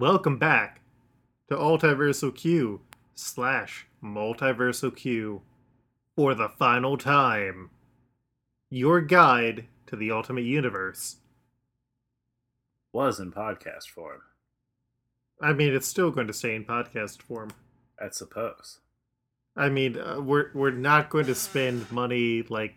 Welcome 0.00 0.38
back 0.38 0.80
to 1.50 1.56
Multiversal 1.56 2.34
Q 2.34 2.80
slash 3.14 3.86
Multiversal 4.02 4.96
Q 4.96 5.42
for 6.16 6.34
the 6.34 6.48
final 6.48 6.96
time. 6.96 7.68
Your 8.70 9.02
guide 9.02 9.66
to 9.88 9.96
the 9.96 10.10
Ultimate 10.10 10.44
Universe. 10.44 11.16
Was 12.94 13.20
in 13.20 13.30
podcast 13.30 13.90
form, 13.90 14.22
I 15.38 15.52
mean, 15.52 15.74
it's 15.74 15.86
still 15.86 16.10
going 16.10 16.28
to 16.28 16.32
stay 16.32 16.54
in 16.54 16.64
podcast 16.64 17.20
form. 17.20 17.50
I 18.00 18.08
suppose. 18.08 18.78
I 19.54 19.68
mean, 19.68 19.98
uh, 19.98 20.22
we're 20.22 20.50
we're 20.54 20.70
not 20.70 21.10
going 21.10 21.26
to 21.26 21.34
spend 21.34 21.92
money 21.92 22.42
like 22.48 22.76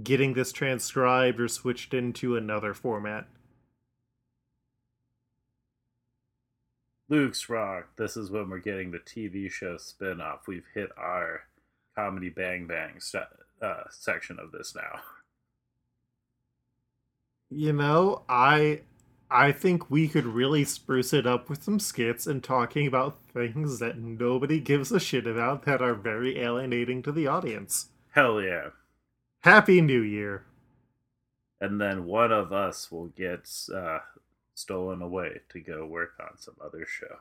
getting 0.00 0.34
this 0.34 0.52
transcribed 0.52 1.40
or 1.40 1.48
switched 1.48 1.92
into 1.92 2.36
another 2.36 2.72
format. 2.72 3.26
Luke's 7.12 7.50
wrong. 7.50 7.82
This 7.98 8.16
is 8.16 8.30
when 8.30 8.48
we're 8.48 8.58
getting 8.58 8.90
the 8.90 8.98
TV 8.98 9.50
show 9.50 9.76
spin-off. 9.76 10.48
We've 10.48 10.64
hit 10.72 10.88
our 10.96 11.42
comedy 11.94 12.30
bang 12.30 12.66
bang 12.66 12.98
uh, 13.60 13.82
section 13.90 14.38
of 14.38 14.50
this 14.50 14.74
now. 14.74 15.00
You 17.50 17.74
know, 17.74 18.22
I 18.30 18.80
I 19.30 19.52
think 19.52 19.90
we 19.90 20.08
could 20.08 20.24
really 20.24 20.64
spruce 20.64 21.12
it 21.12 21.26
up 21.26 21.50
with 21.50 21.62
some 21.62 21.78
skits 21.78 22.26
and 22.26 22.42
talking 22.42 22.86
about 22.86 23.18
things 23.34 23.78
that 23.80 23.98
nobody 23.98 24.58
gives 24.58 24.90
a 24.90 24.98
shit 24.98 25.26
about 25.26 25.66
that 25.66 25.82
are 25.82 25.94
very 25.94 26.38
alienating 26.38 27.02
to 27.02 27.12
the 27.12 27.26
audience. 27.26 27.90
Hell 28.12 28.40
yeah. 28.40 28.68
Happy 29.40 29.82
New 29.82 30.00
Year. 30.00 30.46
And 31.60 31.78
then 31.78 32.06
one 32.06 32.32
of 32.32 32.54
us 32.54 32.90
will 32.90 33.08
get 33.08 33.50
uh, 33.74 33.98
stolen 34.54 35.02
away 35.02 35.40
to 35.50 35.60
go 35.60 35.86
work 35.86 36.12
on 36.20 36.38
some 36.38 36.54
other 36.64 36.86
show. 36.86 37.18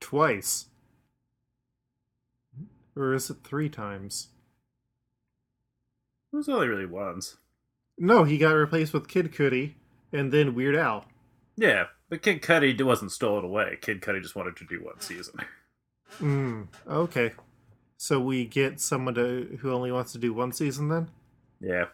Twice. 0.00 0.66
Or 2.96 3.14
is 3.14 3.30
it 3.30 3.38
three 3.44 3.68
times? 3.68 4.28
It 6.32 6.36
was 6.36 6.48
only 6.48 6.68
really 6.68 6.86
once. 6.86 7.36
No, 7.98 8.24
he 8.24 8.38
got 8.38 8.52
replaced 8.52 8.92
with 8.92 9.08
Kid 9.08 9.32
Cudi 9.32 9.74
and 10.12 10.32
then 10.32 10.54
Weird 10.54 10.76
Al. 10.76 11.04
Yeah, 11.56 11.86
but 12.08 12.22
Kid 12.22 12.42
Cudi 12.42 12.80
wasn't 12.82 13.12
stolen 13.12 13.44
away. 13.44 13.78
Kid 13.80 14.00
Cudi 14.00 14.22
just 14.22 14.36
wanted 14.36 14.56
to 14.56 14.64
do 14.64 14.82
one 14.82 15.00
season. 15.00 15.34
Mm, 16.20 16.66
okay. 16.88 17.32
So 17.96 18.18
we 18.18 18.46
get 18.46 18.80
someone 18.80 19.14
to 19.14 19.58
who 19.60 19.72
only 19.72 19.92
wants 19.92 20.12
to 20.12 20.18
do 20.18 20.32
one 20.32 20.52
season 20.52 20.88
then? 20.88 21.10
Yeah. 21.60 21.86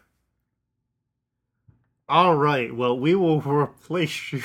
All 2.09 2.35
right. 2.35 2.73
Well, 2.75 2.97
we 2.97 3.15
will 3.15 3.41
replace 3.45 4.31
you 4.31 4.41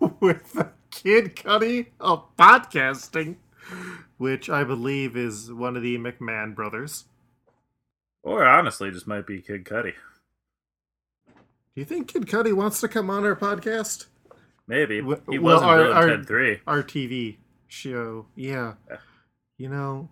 with 0.20 0.56
Kid 0.90 1.34
Cudi 1.36 1.86
of 2.00 2.24
podcasting, 2.36 3.36
which 4.16 4.48
I 4.48 4.64
believe 4.64 5.16
is 5.16 5.52
one 5.52 5.76
of 5.76 5.82
the 5.82 5.98
McMahon 5.98 6.54
brothers. 6.54 7.04
Or 8.22 8.44
honestly, 8.44 8.90
just 8.90 9.06
might 9.06 9.26
be 9.26 9.40
Kid 9.42 9.64
Cudi. 9.64 9.94
Do 11.26 11.80
you 11.80 11.84
think 11.84 12.08
Kid 12.08 12.26
Cudi 12.26 12.52
wants 12.52 12.80
to 12.80 12.88
come 12.88 13.10
on 13.10 13.24
our 13.24 13.34
podcast? 13.36 14.06
Maybe. 14.66 14.96
He 14.96 15.02
well, 15.02 15.20
was 15.28 15.62
in 15.62 15.68
our- 15.68 15.76
Bill 15.78 15.92
our- 15.92 16.06
Ted 16.08 16.26
3. 16.26 16.60
Our 16.66 16.82
TV 16.82 17.36
show. 17.66 18.26
Yeah. 18.36 18.74
Yeah. 18.88 18.96
You 19.58 19.68
know, 19.68 20.08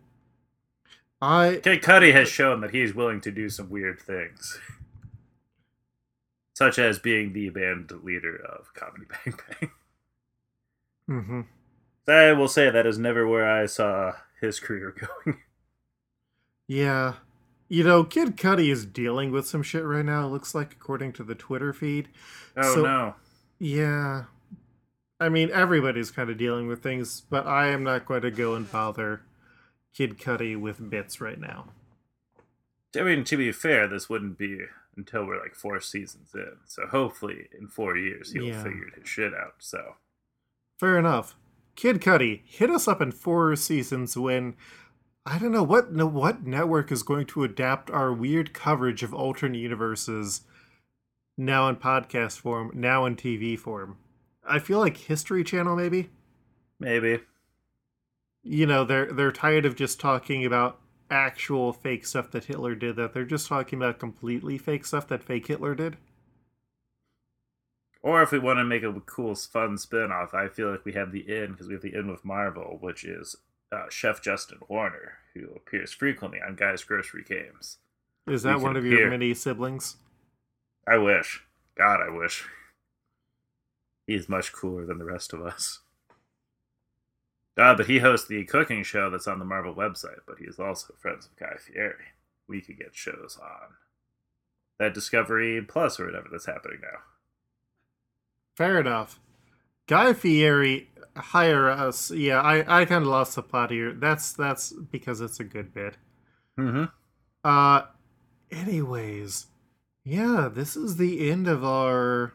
I 1.20 1.60
Kid 1.62 1.82
Cudi 1.82 2.12
has 2.12 2.28
shown 2.28 2.60
that 2.60 2.72
he's 2.74 2.94
willing 2.94 3.20
to 3.22 3.30
do 3.30 3.48
some 3.48 3.70
weird 3.70 4.00
things. 4.00 4.58
Such 6.54 6.78
as 6.78 6.98
being 6.98 7.32
the 7.32 7.48
band 7.50 7.90
leader 8.02 8.36
of 8.36 8.72
Comedy 8.74 9.04
Bang 9.24 9.34
Bang. 9.60 9.70
mhm. 11.08 11.46
I 12.06 12.32
will 12.32 12.48
say 12.48 12.68
that 12.70 12.86
is 12.86 12.98
never 12.98 13.26
where 13.26 13.50
I 13.50 13.66
saw 13.66 14.12
his 14.40 14.60
career 14.60 14.94
going. 15.24 15.38
Yeah. 16.68 17.14
You 17.68 17.84
know, 17.84 18.04
Kid 18.04 18.36
Cudi 18.36 18.70
is 18.70 18.84
dealing 18.84 19.30
with 19.32 19.46
some 19.46 19.62
shit 19.62 19.84
right 19.84 20.04
now, 20.04 20.26
it 20.26 20.30
looks 20.30 20.54
like, 20.54 20.72
according 20.72 21.12
to 21.14 21.24
the 21.24 21.34
Twitter 21.34 21.72
feed. 21.72 22.08
Oh 22.56 22.74
So- 22.74 22.82
no. 22.82 23.14
Yeah. 23.58 24.24
I 25.20 25.28
mean, 25.28 25.50
everybody's 25.52 26.10
kind 26.10 26.28
of 26.30 26.36
dealing 26.36 26.66
with 26.66 26.82
things, 26.82 27.20
but 27.30 27.46
I 27.46 27.68
am 27.68 27.84
not 27.84 28.04
going 28.06 28.22
to 28.22 28.30
go 28.32 28.54
and 28.56 28.70
bother 28.70 29.22
Kid 29.94 30.18
Cudi 30.18 30.60
with 30.60 30.90
bits 30.90 31.20
right 31.20 31.38
now. 31.38 31.66
I 32.98 33.02
mean, 33.02 33.22
to 33.24 33.36
be 33.36 33.52
fair, 33.52 33.86
this 33.86 34.08
wouldn't 34.10 34.36
be 34.36 34.58
until 34.96 35.26
we're 35.26 35.40
like 35.42 35.54
four 35.54 35.80
seasons 35.80 36.30
in. 36.34 36.56
So 36.66 36.86
hopefully, 36.86 37.48
in 37.58 37.68
four 37.68 37.96
years, 37.96 38.32
he'll 38.32 38.44
Yeah. 38.44 38.62
figure 38.62 38.90
his 38.94 39.08
shit 39.08 39.32
out. 39.34 39.54
So 39.58 39.96
Fair 40.78 40.98
enough. 40.98 41.36
Kid 41.76 42.00
Cudi, 42.00 42.42
hit 42.44 42.68
us 42.70 42.86
up 42.88 43.00
in 43.00 43.12
four 43.12 43.54
seasons 43.56 44.16
when 44.16 44.56
I 45.24 45.38
don't 45.38 45.52
know 45.52 45.62
what 45.62 45.92
no 45.92 46.06
what 46.06 46.44
network 46.44 46.90
is 46.92 47.02
going 47.02 47.26
to 47.26 47.44
adapt 47.44 47.90
our 47.90 48.12
weird 48.12 48.52
coverage 48.52 49.02
of 49.02 49.14
alternate 49.14 49.58
universes 49.58 50.42
now 51.38 51.68
in 51.68 51.76
podcast 51.76 52.38
form, 52.40 52.72
now 52.74 53.06
in 53.06 53.16
TV 53.16 53.56
form. 53.58 53.96
I 54.44 54.58
feel 54.58 54.80
like 54.80 54.96
History 54.96 55.44
Channel 55.44 55.76
maybe. 55.76 56.10
maybe. 56.80 57.20
you 58.42 58.66
know 58.66 58.84
they're 58.84 59.12
they're 59.12 59.30
tired 59.32 59.64
of 59.64 59.76
just 59.76 60.00
talking 60.00 60.44
about 60.44 60.80
actual 61.12 61.72
fake 61.72 62.06
stuff 62.06 62.30
that 62.30 62.46
Hitler 62.46 62.74
did 62.74 62.96
that 62.96 63.12
they're 63.12 63.24
just 63.24 63.46
talking 63.46 63.78
about 63.78 63.98
completely 63.98 64.58
fake 64.58 64.86
stuff 64.86 65.06
that 65.08 65.22
fake 65.22 65.46
Hitler 65.46 65.74
did. 65.74 65.98
Or 68.02 68.22
if 68.22 68.32
we 68.32 68.38
want 68.38 68.58
to 68.58 68.64
make 68.64 68.82
a 68.82 68.92
cool, 69.06 69.34
fun 69.34 69.78
spin 69.78 70.10
off, 70.10 70.34
I 70.34 70.48
feel 70.48 70.70
like 70.70 70.84
we 70.84 70.94
have 70.94 71.12
the 71.12 71.20
in 71.20 71.52
because 71.52 71.68
we 71.68 71.74
have 71.74 71.82
the 71.82 71.94
in 71.94 72.10
with 72.10 72.24
Marvel, 72.24 72.78
which 72.80 73.04
is 73.04 73.36
uh, 73.70 73.84
Chef 73.90 74.20
Justin 74.20 74.58
Warner, 74.68 75.18
who 75.34 75.50
appears 75.54 75.92
frequently 75.92 76.40
on 76.44 76.56
Guys 76.56 76.82
Grocery 76.82 77.22
Games. 77.22 77.78
Is 78.26 78.42
that 78.42 78.60
one 78.60 78.76
of 78.76 78.84
your 78.84 79.08
many 79.08 79.34
siblings? 79.34 79.96
I 80.86 80.98
wish. 80.98 81.44
God, 81.76 82.00
I 82.00 82.10
wish. 82.10 82.44
He's 84.06 84.28
much 84.28 84.52
cooler 84.52 84.84
than 84.84 84.98
the 84.98 85.04
rest 85.04 85.32
of 85.32 85.42
us. 85.42 85.80
Uh, 87.56 87.74
but 87.74 87.86
he 87.86 87.98
hosts 87.98 88.28
the 88.28 88.44
cooking 88.44 88.82
show 88.82 89.10
that's 89.10 89.28
on 89.28 89.38
the 89.38 89.44
Marvel 89.44 89.74
website, 89.74 90.20
but 90.26 90.38
he 90.38 90.44
is 90.46 90.58
also 90.58 90.94
friends 90.98 91.28
with 91.28 91.38
Guy 91.38 91.56
Fieri. 91.58 92.06
We 92.48 92.60
could 92.60 92.78
get 92.78 92.94
shows 92.94 93.38
on 93.42 93.74
that 94.78 94.94
Discovery 94.94 95.60
Plus 95.62 96.00
or 96.00 96.06
whatever 96.06 96.28
that's 96.30 96.46
happening 96.46 96.78
now. 96.82 96.98
Fair 98.56 98.80
enough. 98.80 99.20
Guy 99.86 100.12
Fieri 100.12 100.88
hire 101.16 101.68
us. 101.68 102.10
Yeah, 102.10 102.40
I 102.40 102.82
I 102.82 102.84
kind 102.84 103.02
of 103.02 103.08
lost 103.08 103.34
the 103.34 103.42
plot 103.42 103.70
here. 103.70 103.92
That's 103.92 104.32
that's 104.32 104.72
because 104.72 105.20
it's 105.20 105.40
a 105.40 105.44
good 105.44 105.74
bit. 105.74 105.96
Mm-hmm. 106.58 106.84
Uh 107.44 107.82
anyways, 108.50 109.46
yeah, 110.04 110.48
this 110.52 110.76
is 110.76 110.96
the 110.96 111.30
end 111.30 111.48
of 111.48 111.64
our 111.64 112.34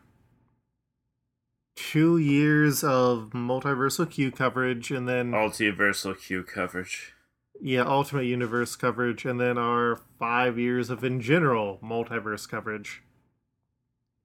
two 1.77 2.17
years 2.17 2.83
of 2.83 3.29
multiversal 3.33 4.09
Q 4.09 4.31
coverage 4.31 4.91
and 4.91 5.07
then 5.07 5.31
Multiversal 5.31 6.19
Q 6.19 6.43
coverage. 6.43 7.13
yeah, 7.61 7.81
Ultimate 7.81 8.23
Universe 8.25 8.75
coverage, 8.75 9.23
and 9.25 9.39
then 9.39 9.57
our 9.57 10.01
five 10.19 10.57
years 10.59 10.89
of 10.89 11.03
in 11.03 11.21
general 11.21 11.79
multiverse 11.81 12.50
coverage. 12.50 13.03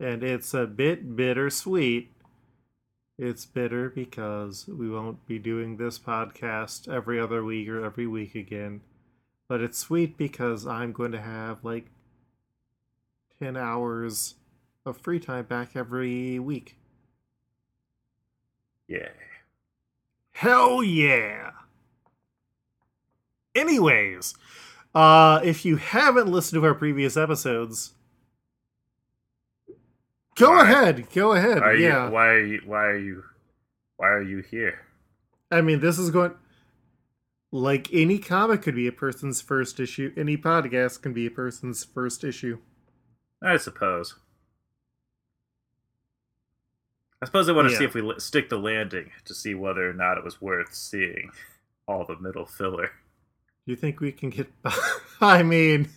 And 0.01 0.25
it's 0.25 0.53
a 0.55 0.67
bit 0.67 1.15
bittersweet. 1.15 2.11
It's 3.19 3.45
bitter 3.45 3.89
because 3.91 4.67
we 4.67 4.91
won't 4.91 5.25
be 5.27 5.39
doing 5.39 5.77
this 5.77 5.99
podcast 5.99 6.89
every 6.93 7.21
other 7.21 7.45
week 7.45 7.69
or 7.69 7.85
every 7.85 8.07
week 8.07 8.35
again. 8.35 8.81
But 9.49 9.61
it's 9.61 9.79
sweet 9.79 10.17
because 10.17 10.67
I'm 10.67 10.93
going 10.93 11.13
to 11.13 11.21
have 11.21 11.63
like 11.63 11.87
10 13.39 13.57
hours 13.57 14.37
of 14.87 14.97
free 14.97 15.21
time 15.21 15.45
back 15.45 15.77
every 15.77 16.39
week. 16.39 16.77
Yeah. 18.93 19.09
Hell 20.33 20.83
yeah! 20.83 21.53
Anyways, 23.55 24.35
uh, 24.95 25.41
if 25.43 25.65
you 25.65 25.77
haven't 25.77 26.29
listened 26.29 26.61
to 26.61 26.67
our 26.67 26.75
previous 26.75 27.17
episodes, 27.17 27.95
go 30.35 30.51
Why? 30.51 30.65
ahead. 30.65 31.07
Go 31.15 31.33
ahead. 31.33 31.63
Are 31.63 31.75
yeah. 31.75 32.05
you, 32.05 32.13
why 32.13 32.27
are 32.27 32.45
you? 32.45 32.61
Why 32.67 32.85
are 32.85 32.99
you? 32.99 33.25
Why 33.97 34.09
are 34.09 34.23
you 34.23 34.41
here? 34.41 34.81
I 35.51 35.63
mean, 35.63 35.81
this 35.81 35.99
is 35.99 36.11
going. 36.11 36.35
Like 37.51 37.89
any 37.95 38.19
comic 38.19 38.61
could 38.61 38.75
be 38.75 38.89
a 38.89 38.93
person's 38.93 39.41
first 39.41 39.81
issue, 39.81 40.13
any 40.19 40.37
podcast 40.37 41.01
can 41.01 41.15
be 41.15 41.27
a 41.27 41.31
person's 41.31 41.83
first 41.83 42.25
issue. 42.25 42.59
I 43.43 43.57
suppose. 43.57 44.17
I 47.23 47.25
suppose 47.25 47.49
I 47.49 47.53
want 47.53 47.71
to 47.71 47.77
see 47.77 47.85
if 47.85 47.95
we 47.95 48.03
stick 48.19 48.49
the 48.49 48.59
landing 48.59 49.13
to 49.27 49.35
see 49.35 49.55
whether 49.55 49.89
or 49.89 49.93
not 49.93 50.19
it 50.19 50.25
was 50.25 50.43
worth 50.43 50.75
seeing 50.75 51.31
all 51.87 52.05
the 52.05 52.19
middle 52.19 52.45
filler. 52.45 52.91
You 53.65 53.77
think 53.77 54.01
we 54.01 54.11
can 54.11 54.31
get. 54.31 54.51
I 55.21 55.45
mean. 55.45 55.89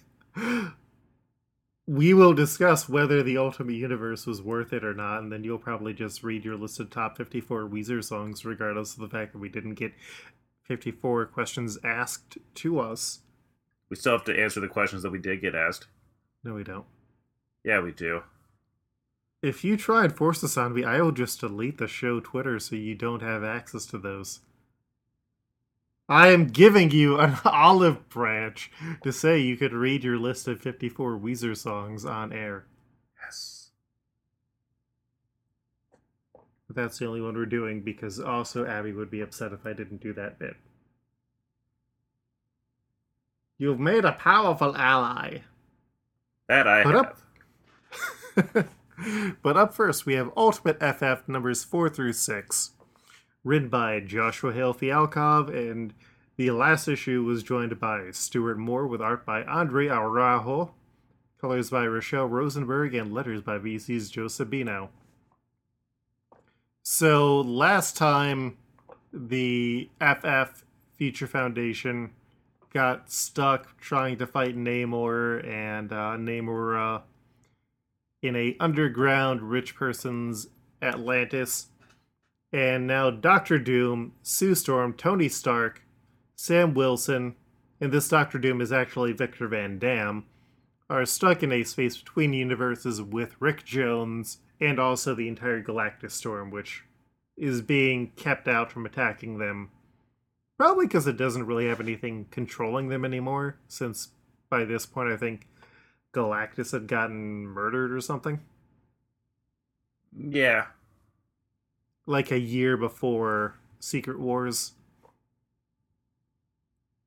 we 1.88 2.14
will 2.14 2.34
discuss 2.34 2.88
whether 2.88 3.24
the 3.24 3.38
Ultimate 3.38 3.74
Universe 3.74 4.28
was 4.28 4.42
worth 4.42 4.72
it 4.72 4.84
or 4.84 4.94
not, 4.94 5.24
and 5.24 5.32
then 5.32 5.44
you'll 5.44 5.58
probably 5.58 5.94
just 5.94 6.24
read 6.24 6.46
your 6.46 6.58
list 6.58 6.80
of 6.80 6.92
top 6.92 7.18
54 7.18 7.64
Weezer 7.70 8.04
songs, 8.04 8.46
regardless 8.46 8.94
of 8.94 9.00
the 9.00 9.10
fact 9.10 9.34
that 9.34 9.40
we 9.40 9.50
didn't 9.50 9.76
get 9.76 9.94
54 10.64 11.26
questions 11.28 11.78
asked 11.84 12.38
to 12.56 12.80
us. 12.80 13.22
We 13.90 13.96
still 13.96 14.14
have 14.14 14.26
to 14.26 14.40
answer 14.40 14.60
the 14.60 14.68
questions 14.68 15.04
that 15.04 15.12
we 15.12 15.20
did 15.20 15.42
get 15.42 15.56
asked. 15.56 15.88
No, 16.44 16.54
we 16.54 16.64
don't. 16.64 16.86
Yeah, 17.64 17.82
we 17.82 17.92
do. 17.92 18.22
If 19.46 19.64
you 19.64 19.78
try 19.78 20.06
and 20.06 20.18
force 20.18 20.42
this 20.42 20.58
on 20.58 20.74
me, 20.74 20.84
I 20.84 21.00
will 21.00 21.12
just 21.12 21.40
delete 21.40 21.78
the 21.78 21.88
show 21.88 22.20
Twitter 22.20 22.58
so 22.58 22.76
you 22.76 22.96
don't 22.96 23.22
have 23.22 23.44
access 23.44 23.86
to 23.88 24.00
those. 24.00 24.40
I 26.10 26.30
am 26.30 26.48
giving 26.48 26.90
you 26.90 27.20
an 27.20 27.38
olive 27.46 28.10
branch 28.10 28.72
to 29.04 29.14
say 29.14 29.38
you 29.38 29.56
could 29.56 29.72
read 29.72 30.04
your 30.04 30.18
list 30.18 30.48
of 30.48 30.62
54 30.62 31.20
Weezer 31.20 31.56
songs 31.56 32.06
on 32.06 32.34
air. 32.34 32.66
Yes. 33.24 33.70
But 36.66 36.76
that's 36.76 36.98
the 36.98 37.06
only 37.06 37.22
one 37.22 37.36
we're 37.36 37.46
doing 37.46 37.84
because 37.84 38.20
also 38.20 38.66
Abby 38.66 38.94
would 38.94 39.12
be 39.12 39.22
upset 39.22 39.54
if 39.54 39.64
I 39.64 39.74
didn't 39.74 40.02
do 40.02 40.12
that 40.14 40.40
bit. 40.40 40.56
You've 43.60 43.80
made 43.80 44.06
a 44.06 44.14
powerful 44.14 44.76
ally. 44.76 45.42
That 46.48 46.68
I 46.68 46.82
Put 46.82 46.96
have. 46.96 48.68
but 49.42 49.58
up 49.58 49.74
first, 49.74 50.06
we 50.06 50.14
have 50.14 50.32
Ultimate 50.38 50.80
FF 50.80 51.28
numbers 51.28 51.64
4 51.64 51.90
through 51.90 52.14
6, 52.14 52.72
written 53.44 53.70
by 53.70 54.00
Joshua 54.00 54.54
Hale 54.54 54.74
Fialkov, 54.74 55.50
and 55.50 55.94
the 56.38 56.52
last 56.52 56.88
issue 56.88 57.24
was 57.24 57.44
joined 57.44 57.80
by 57.80 58.12
Stuart 58.12 58.58
Moore 58.58 58.88
with 58.88 59.02
art 59.02 59.26
by 59.26 59.44
Andre 59.44 59.88
Araujo, 59.88 60.74
colors 61.40 61.70
by 61.70 61.86
Rachelle 61.86 62.30
Rosenberg, 62.30 62.94
and 62.94 63.14
letters 63.14 63.42
by 63.42 63.58
VC's 63.58 64.10
Joe 64.10 64.26
Sabino. 64.26 64.90
So, 66.84 67.42
last 67.42 67.98
time 67.98 68.58
the 69.12 69.90
FF 70.00 70.64
Future 70.98 71.28
Foundation 71.28 72.12
got 72.74 73.12
stuck 73.12 73.78
trying 73.80 74.18
to 74.18 74.28
fight 74.28 74.56
Namor, 74.58 75.46
and 75.48 75.92
uh, 75.92 76.16
Namor. 76.18 76.98
Uh, 76.98 77.02
in 78.28 78.36
a 78.36 78.56
underground 78.60 79.42
rich 79.42 79.76
person's 79.76 80.48
Atlantis. 80.82 81.68
And 82.52 82.88
now 82.88 83.10
Doctor 83.10 83.60
Doom, 83.60 84.14
Sue 84.24 84.56
Storm, 84.56 84.94
Tony 84.94 85.30
Stark, 85.30 85.84
Sam 86.36 86.74
Wilson, 86.74 87.36
and 87.82 87.92
this 87.92 88.08
Doctor 88.08 88.38
Doom 88.40 88.62
is 88.62 88.72
actually 88.72 89.12
Victor 89.12 89.48
Van 89.48 89.78
Damme, 89.78 90.26
are 90.90 91.06
stuck 91.06 91.44
in 91.44 91.52
a 91.52 91.64
space 91.64 91.98
between 91.98 92.34
universes 92.34 93.02
with 93.02 93.36
Rick 93.40 93.66
Jones 93.66 94.38
and 94.62 94.80
also 94.80 95.14
the 95.14 95.28
entire 95.28 95.62
Galactus 95.62 96.12
Storm, 96.12 96.52
which 96.52 96.84
is 97.38 97.62
being 97.62 98.12
kept 98.16 98.48
out 98.48 98.72
from 98.72 98.86
attacking 98.86 99.38
them. 99.38 99.72
Probably 100.58 100.86
because 100.86 101.08
it 101.08 101.18
doesn't 101.18 101.48
really 101.48 101.68
have 101.68 101.82
anything 101.82 102.28
controlling 102.32 102.88
them 102.88 103.04
anymore, 103.04 103.58
since 103.68 104.10
by 104.50 104.64
this 104.64 104.86
point 104.86 105.12
I 105.12 105.18
think 105.18 105.48
Galactus 106.16 106.72
had 106.72 106.88
gotten 106.88 107.46
murdered 107.46 107.92
or 107.92 108.00
something. 108.00 108.40
Yeah. 110.18 110.68
Like 112.06 112.32
a 112.32 112.40
year 112.40 112.78
before 112.78 113.58
Secret 113.80 114.20
Wars. 114.20 114.72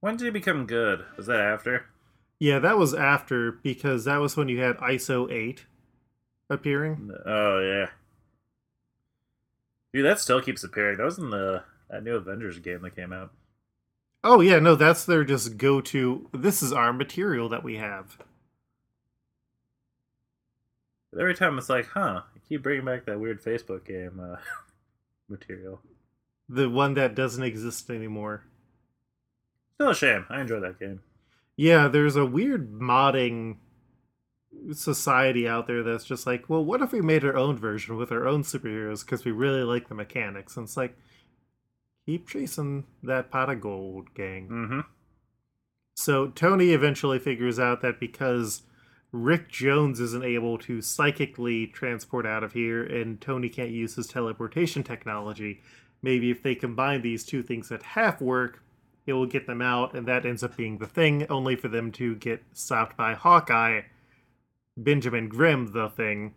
When 0.01 0.17
did 0.17 0.27
he 0.27 0.31
become 0.31 0.67
good? 0.67 1.05
Was 1.17 1.27
that 1.27 1.41
after? 1.41 1.87
Yeah, 2.39 2.59
that 2.61 2.79
was 2.79 2.95
after 2.95 3.53
because 3.53 4.05
that 4.05 4.19
was 4.19 4.37
when 4.37 4.49
you 4.49 4.61
had 4.61 4.77
ISO 4.77 5.33
8 5.33 5.65
appearing. 6.51 7.11
Oh 7.27 7.61
yeah. 7.61 7.89
Dude, 9.93 10.05
that 10.05 10.21
still 10.21 10.43
keeps 10.43 10.63
appearing. 10.63 10.99
That 10.99 11.05
was 11.05 11.19
in 11.19 11.31
the 11.31 11.65
that 11.91 12.05
new 12.05 12.15
Avengers 12.15 12.59
game 12.59 12.83
that 12.83 12.95
came 12.95 13.13
out. 13.13 13.33
Oh 14.23 14.41
yeah, 14.41 14.59
no, 14.59 14.75
that's 14.75 15.05
their 15.05 15.25
just 15.25 15.57
go 15.57 15.81
to 15.81 16.29
this 16.33 16.63
is 16.63 16.73
our 16.73 16.93
material 16.93 17.49
that 17.49 17.65
we 17.65 17.77
have. 17.77 18.19
But 21.13 21.21
every 21.21 21.35
time 21.35 21.59
it's 21.59 21.69
like, 21.69 21.87
huh, 21.87 22.23
you 22.35 22.41
keep 22.49 22.63
bringing 22.63 22.85
back 22.85 23.07
that 23.07 23.21
weird 23.21 23.43
Facebook 23.43 23.87
game 23.87 24.21
uh, 24.21 24.37
material. 25.29 25.81
The 26.49 26.69
one 26.69 26.95
that 26.95 27.15
doesn't 27.15 27.43
exist 27.43 27.91
anymore. 27.91 28.45
Still 29.75 29.91
a 29.91 29.95
shame. 29.95 30.27
I 30.29 30.41
enjoy 30.41 30.61
that 30.61 30.79
game. 30.79 31.01
Yeah, 31.57 31.89
there's 31.89 32.17
a 32.17 32.27
weird 32.27 32.73
modding 32.73 33.57
society 34.73 35.49
out 35.49 35.67
there 35.67 35.83
that's 35.83 36.05
just 36.05 36.27
like, 36.27 36.49
well, 36.49 36.65
what 36.65 36.83
if 36.83 36.93
we 36.93 37.01
made 37.01 37.25
our 37.25 37.37
own 37.37 37.57
version 37.57 37.97
with 37.97 38.13
our 38.13 38.27
own 38.27 38.43
superheroes 38.43 39.05
because 39.05 39.25
we 39.25 39.33
really 39.33 39.63
like 39.63 39.89
the 39.89 39.95
mechanics? 39.95 40.57
And 40.57 40.65
it's 40.65 40.77
like, 40.77 40.97
keep 42.07 42.29
chasing 42.29 42.85
that 43.03 43.31
pot 43.31 43.51
of 43.51 43.61
gold, 43.61 44.15
gang. 44.15 44.49
Mm-hmm. 44.49 44.81
So 45.95 46.29
Tony 46.29 46.71
eventually 46.71 47.19
figures 47.19 47.59
out 47.59 47.81
that 47.83 47.99
because 48.01 48.63
Rick 49.13 49.49
Jones 49.49 50.01
isn't 50.01 50.25
able 50.25 50.59
to 50.59 50.83
psychically 50.83 51.67
transport 51.67 52.27
out 52.27 52.45
of 52.45 52.53
here 52.53 52.85
and 52.85 53.21
Tony 53.21 53.49
can't 53.49 53.71
use 53.71 53.95
his 53.95 54.07
teleportation 54.07 54.83
technology, 54.83 55.63
maybe 56.03 56.31
if 56.31 56.43
they 56.43 56.55
combine 56.55 57.03
these 57.03 57.25
two 57.25 57.43
things 57.43 57.69
that 57.69 57.83
half 57.83 58.21
work, 58.21 58.63
it 59.07 59.15
will 59.15 59.27
get 59.27 59.47
them 59.47 59.63
out, 59.63 59.95
and 59.95 60.07
that 60.07 60.27
ends 60.27 60.43
up 60.43 60.57
being 60.57 60.77
the 60.79 60.87
thing, 60.87 61.27
only 61.31 61.57
for 61.57 61.69
them 61.69 61.91
to 61.93 62.15
get 62.17 62.43
stopped 62.53 62.95
by 62.95 63.15
Hawkeye, 63.15 63.83
Benjamin 64.77 65.29
Grimm, 65.29 65.73
the 65.73 65.89
thing, 65.89 66.35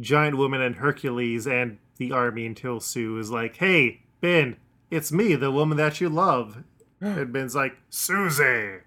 Giant 0.00 0.38
Woman, 0.38 0.62
and 0.62 0.76
Hercules, 0.76 1.46
and 1.46 1.78
the 1.98 2.12
army 2.12 2.46
until 2.46 2.80
Sue 2.80 3.18
is 3.18 3.30
like, 3.30 3.56
hey, 3.56 4.00
Ben, 4.22 4.56
it's 4.90 5.12
me, 5.12 5.34
the 5.34 5.50
woman 5.50 5.76
that 5.76 6.00
you 6.00 6.08
love. 6.08 6.64
and 7.00 7.30
Ben's 7.30 7.54
like, 7.54 7.76
Susie! 7.90 8.78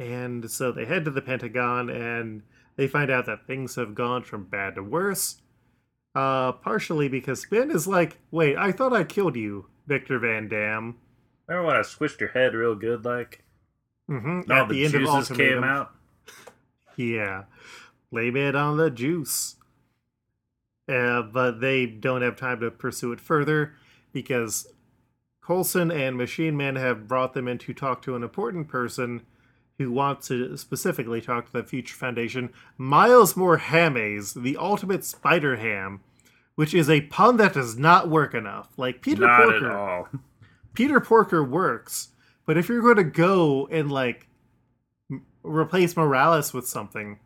And 0.00 0.50
so 0.50 0.72
they 0.72 0.86
head 0.86 1.04
to 1.04 1.10
the 1.10 1.20
Pentagon 1.20 1.90
and 1.90 2.42
they 2.76 2.88
find 2.88 3.10
out 3.10 3.26
that 3.26 3.46
things 3.46 3.76
have 3.76 3.94
gone 3.94 4.22
from 4.22 4.44
bad 4.44 4.76
to 4.76 4.82
worse. 4.82 5.42
Uh, 6.14 6.52
partially 6.52 7.06
because 7.06 7.44
Ben 7.44 7.70
is 7.70 7.86
like, 7.86 8.18
wait, 8.30 8.56
I 8.56 8.72
thought 8.72 8.94
I 8.94 9.04
killed 9.04 9.36
you, 9.36 9.66
Victor 9.86 10.18
Van 10.18 10.48
Damme. 10.48 10.96
Remember 11.46 11.68
when 11.68 11.76
I 11.76 11.82
switched 11.82 12.18
your 12.18 12.30
head 12.30 12.54
real 12.54 12.74
good, 12.74 13.04
like? 13.04 13.44
Mm-hmm. 14.10 14.50
All 14.50 14.66
the 14.66 14.88
juices 14.88 15.36
came 15.36 15.62
out. 15.62 15.92
Yeah. 16.96 17.44
Blame 18.10 18.36
it 18.36 18.56
on 18.56 18.78
the 18.78 18.90
juice. 18.90 19.56
Uh, 20.88 21.22
but 21.22 21.60
they 21.60 21.84
don't 21.84 22.22
have 22.22 22.36
time 22.36 22.60
to 22.60 22.70
pursue 22.70 23.12
it 23.12 23.20
further 23.20 23.74
because 24.12 24.66
Coulson 25.42 25.90
and 25.90 26.16
Machine 26.16 26.56
Man 26.56 26.76
have 26.76 27.06
brought 27.06 27.34
them 27.34 27.46
in 27.46 27.58
to 27.58 27.74
talk 27.74 28.00
to 28.02 28.16
an 28.16 28.22
important 28.22 28.66
person 28.66 29.26
who 29.80 29.90
wants 29.90 30.28
to 30.28 30.58
specifically 30.58 31.22
talk 31.22 31.46
to 31.46 31.52
the 31.54 31.64
Future 31.64 31.96
Foundation, 31.96 32.52
Miles 32.76 33.32
Morhames, 33.32 34.34
the 34.34 34.58
ultimate 34.58 35.06
Spider 35.06 35.56
Ham, 35.56 36.00
which 36.54 36.74
is 36.74 36.90
a 36.90 37.00
pun 37.00 37.38
that 37.38 37.54
does 37.54 37.78
not 37.78 38.10
work 38.10 38.34
enough. 38.34 38.68
Like 38.76 39.00
Peter 39.00 39.22
Not 39.26 39.42
Porker. 39.42 39.70
at 39.70 39.74
all. 39.74 40.08
Peter 40.74 41.00
Porker 41.00 41.42
works, 41.42 42.08
but 42.44 42.58
if 42.58 42.68
you're 42.68 42.82
going 42.82 42.96
to 42.96 43.04
go 43.04 43.66
and 43.68 43.90
like 43.90 44.28
m- 45.10 45.24
replace 45.42 45.96
Morales 45.96 46.52
with 46.52 46.68
something, 46.68 47.18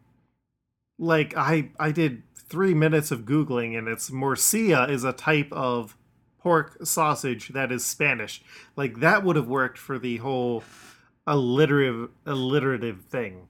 like 0.97 1.37
I 1.37 1.73
I 1.81 1.91
did 1.91 2.23
three 2.37 2.73
minutes 2.73 3.11
of 3.11 3.23
googling 3.25 3.77
and 3.77 3.89
it's 3.89 4.11
morcilla 4.11 4.89
is 4.89 5.03
a 5.03 5.13
type 5.13 5.51
of 5.51 5.97
pork 6.39 6.77
sausage 6.87 7.49
that 7.49 7.73
is 7.73 7.85
Spanish. 7.85 8.41
Like 8.77 9.01
that 9.01 9.25
would 9.25 9.35
have 9.35 9.49
worked 9.49 9.77
for 9.79 9.99
the 9.99 10.19
whole 10.19 10.63
alliterative 11.27 12.11
alliterative 12.27 13.05
thing. 13.05 13.49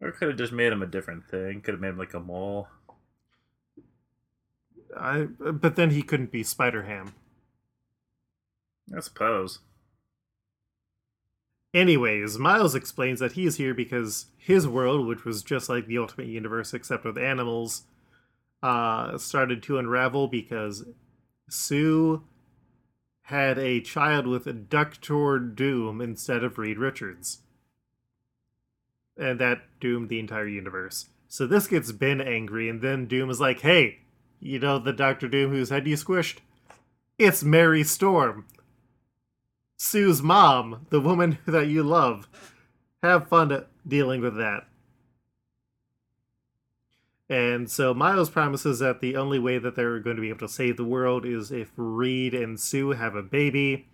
Or 0.00 0.12
could 0.12 0.28
have 0.28 0.38
just 0.38 0.52
made 0.52 0.72
him 0.72 0.82
a 0.82 0.86
different 0.86 1.28
thing. 1.28 1.60
Could 1.60 1.74
have 1.74 1.80
made 1.80 1.88
him 1.88 1.98
like 1.98 2.14
a 2.14 2.20
mole. 2.20 2.68
I 4.98 5.28
but 5.38 5.76
then 5.76 5.90
he 5.90 6.02
couldn't 6.02 6.32
be 6.32 6.42
Spider 6.42 6.84
Ham. 6.84 7.14
I 8.96 9.00
suppose. 9.00 9.60
Anyways, 11.72 12.36
Miles 12.36 12.74
explains 12.74 13.20
that 13.20 13.32
he 13.32 13.46
is 13.46 13.56
here 13.56 13.74
because 13.74 14.26
his 14.36 14.66
world, 14.66 15.06
which 15.06 15.24
was 15.24 15.44
just 15.44 15.68
like 15.68 15.86
the 15.86 15.98
Ultimate 15.98 16.26
Universe 16.26 16.74
except 16.74 17.04
with 17.04 17.16
animals, 17.16 17.84
uh, 18.60 19.16
started 19.18 19.62
to 19.62 19.78
unravel 19.78 20.26
because 20.26 20.84
Sue 21.48 22.24
had 23.30 23.58
a 23.58 23.80
child 23.80 24.26
with 24.26 24.44
a 24.48 24.52
Doctor 24.52 25.38
Doom 25.38 26.00
instead 26.00 26.42
of 26.42 26.58
Reed 26.58 26.78
Richards. 26.78 27.38
And 29.16 29.38
that 29.38 29.62
doomed 29.78 30.08
the 30.08 30.18
entire 30.18 30.48
universe. 30.48 31.06
So 31.28 31.46
this 31.46 31.68
gets 31.68 31.92
Ben 31.92 32.20
angry, 32.20 32.68
and 32.68 32.82
then 32.82 33.06
Doom 33.06 33.30
is 33.30 33.40
like, 33.40 33.60
hey, 33.60 34.00
you 34.40 34.58
know 34.58 34.80
the 34.80 34.92
Doctor 34.92 35.28
Doom 35.28 35.52
whose 35.52 35.70
head 35.70 35.86
you 35.86 35.94
squished? 35.94 36.38
It's 37.18 37.44
Mary 37.44 37.84
Storm. 37.84 38.46
Sue's 39.76 40.20
mom, 40.20 40.86
the 40.90 41.00
woman 41.00 41.38
that 41.46 41.68
you 41.68 41.84
love. 41.84 42.28
Have 43.00 43.28
fun 43.28 43.64
dealing 43.86 44.22
with 44.22 44.36
that. 44.38 44.66
And 47.30 47.70
so 47.70 47.94
Miles 47.94 48.28
promises 48.28 48.80
that 48.80 49.00
the 49.00 49.14
only 49.14 49.38
way 49.38 49.58
that 49.58 49.76
they're 49.76 50.00
going 50.00 50.16
to 50.16 50.20
be 50.22 50.30
able 50.30 50.40
to 50.40 50.48
save 50.48 50.76
the 50.76 50.84
world 50.84 51.24
is 51.24 51.52
if 51.52 51.70
Reed 51.76 52.34
and 52.34 52.58
Sue 52.58 52.90
have 52.90 53.14
a 53.14 53.22
baby. 53.22 53.86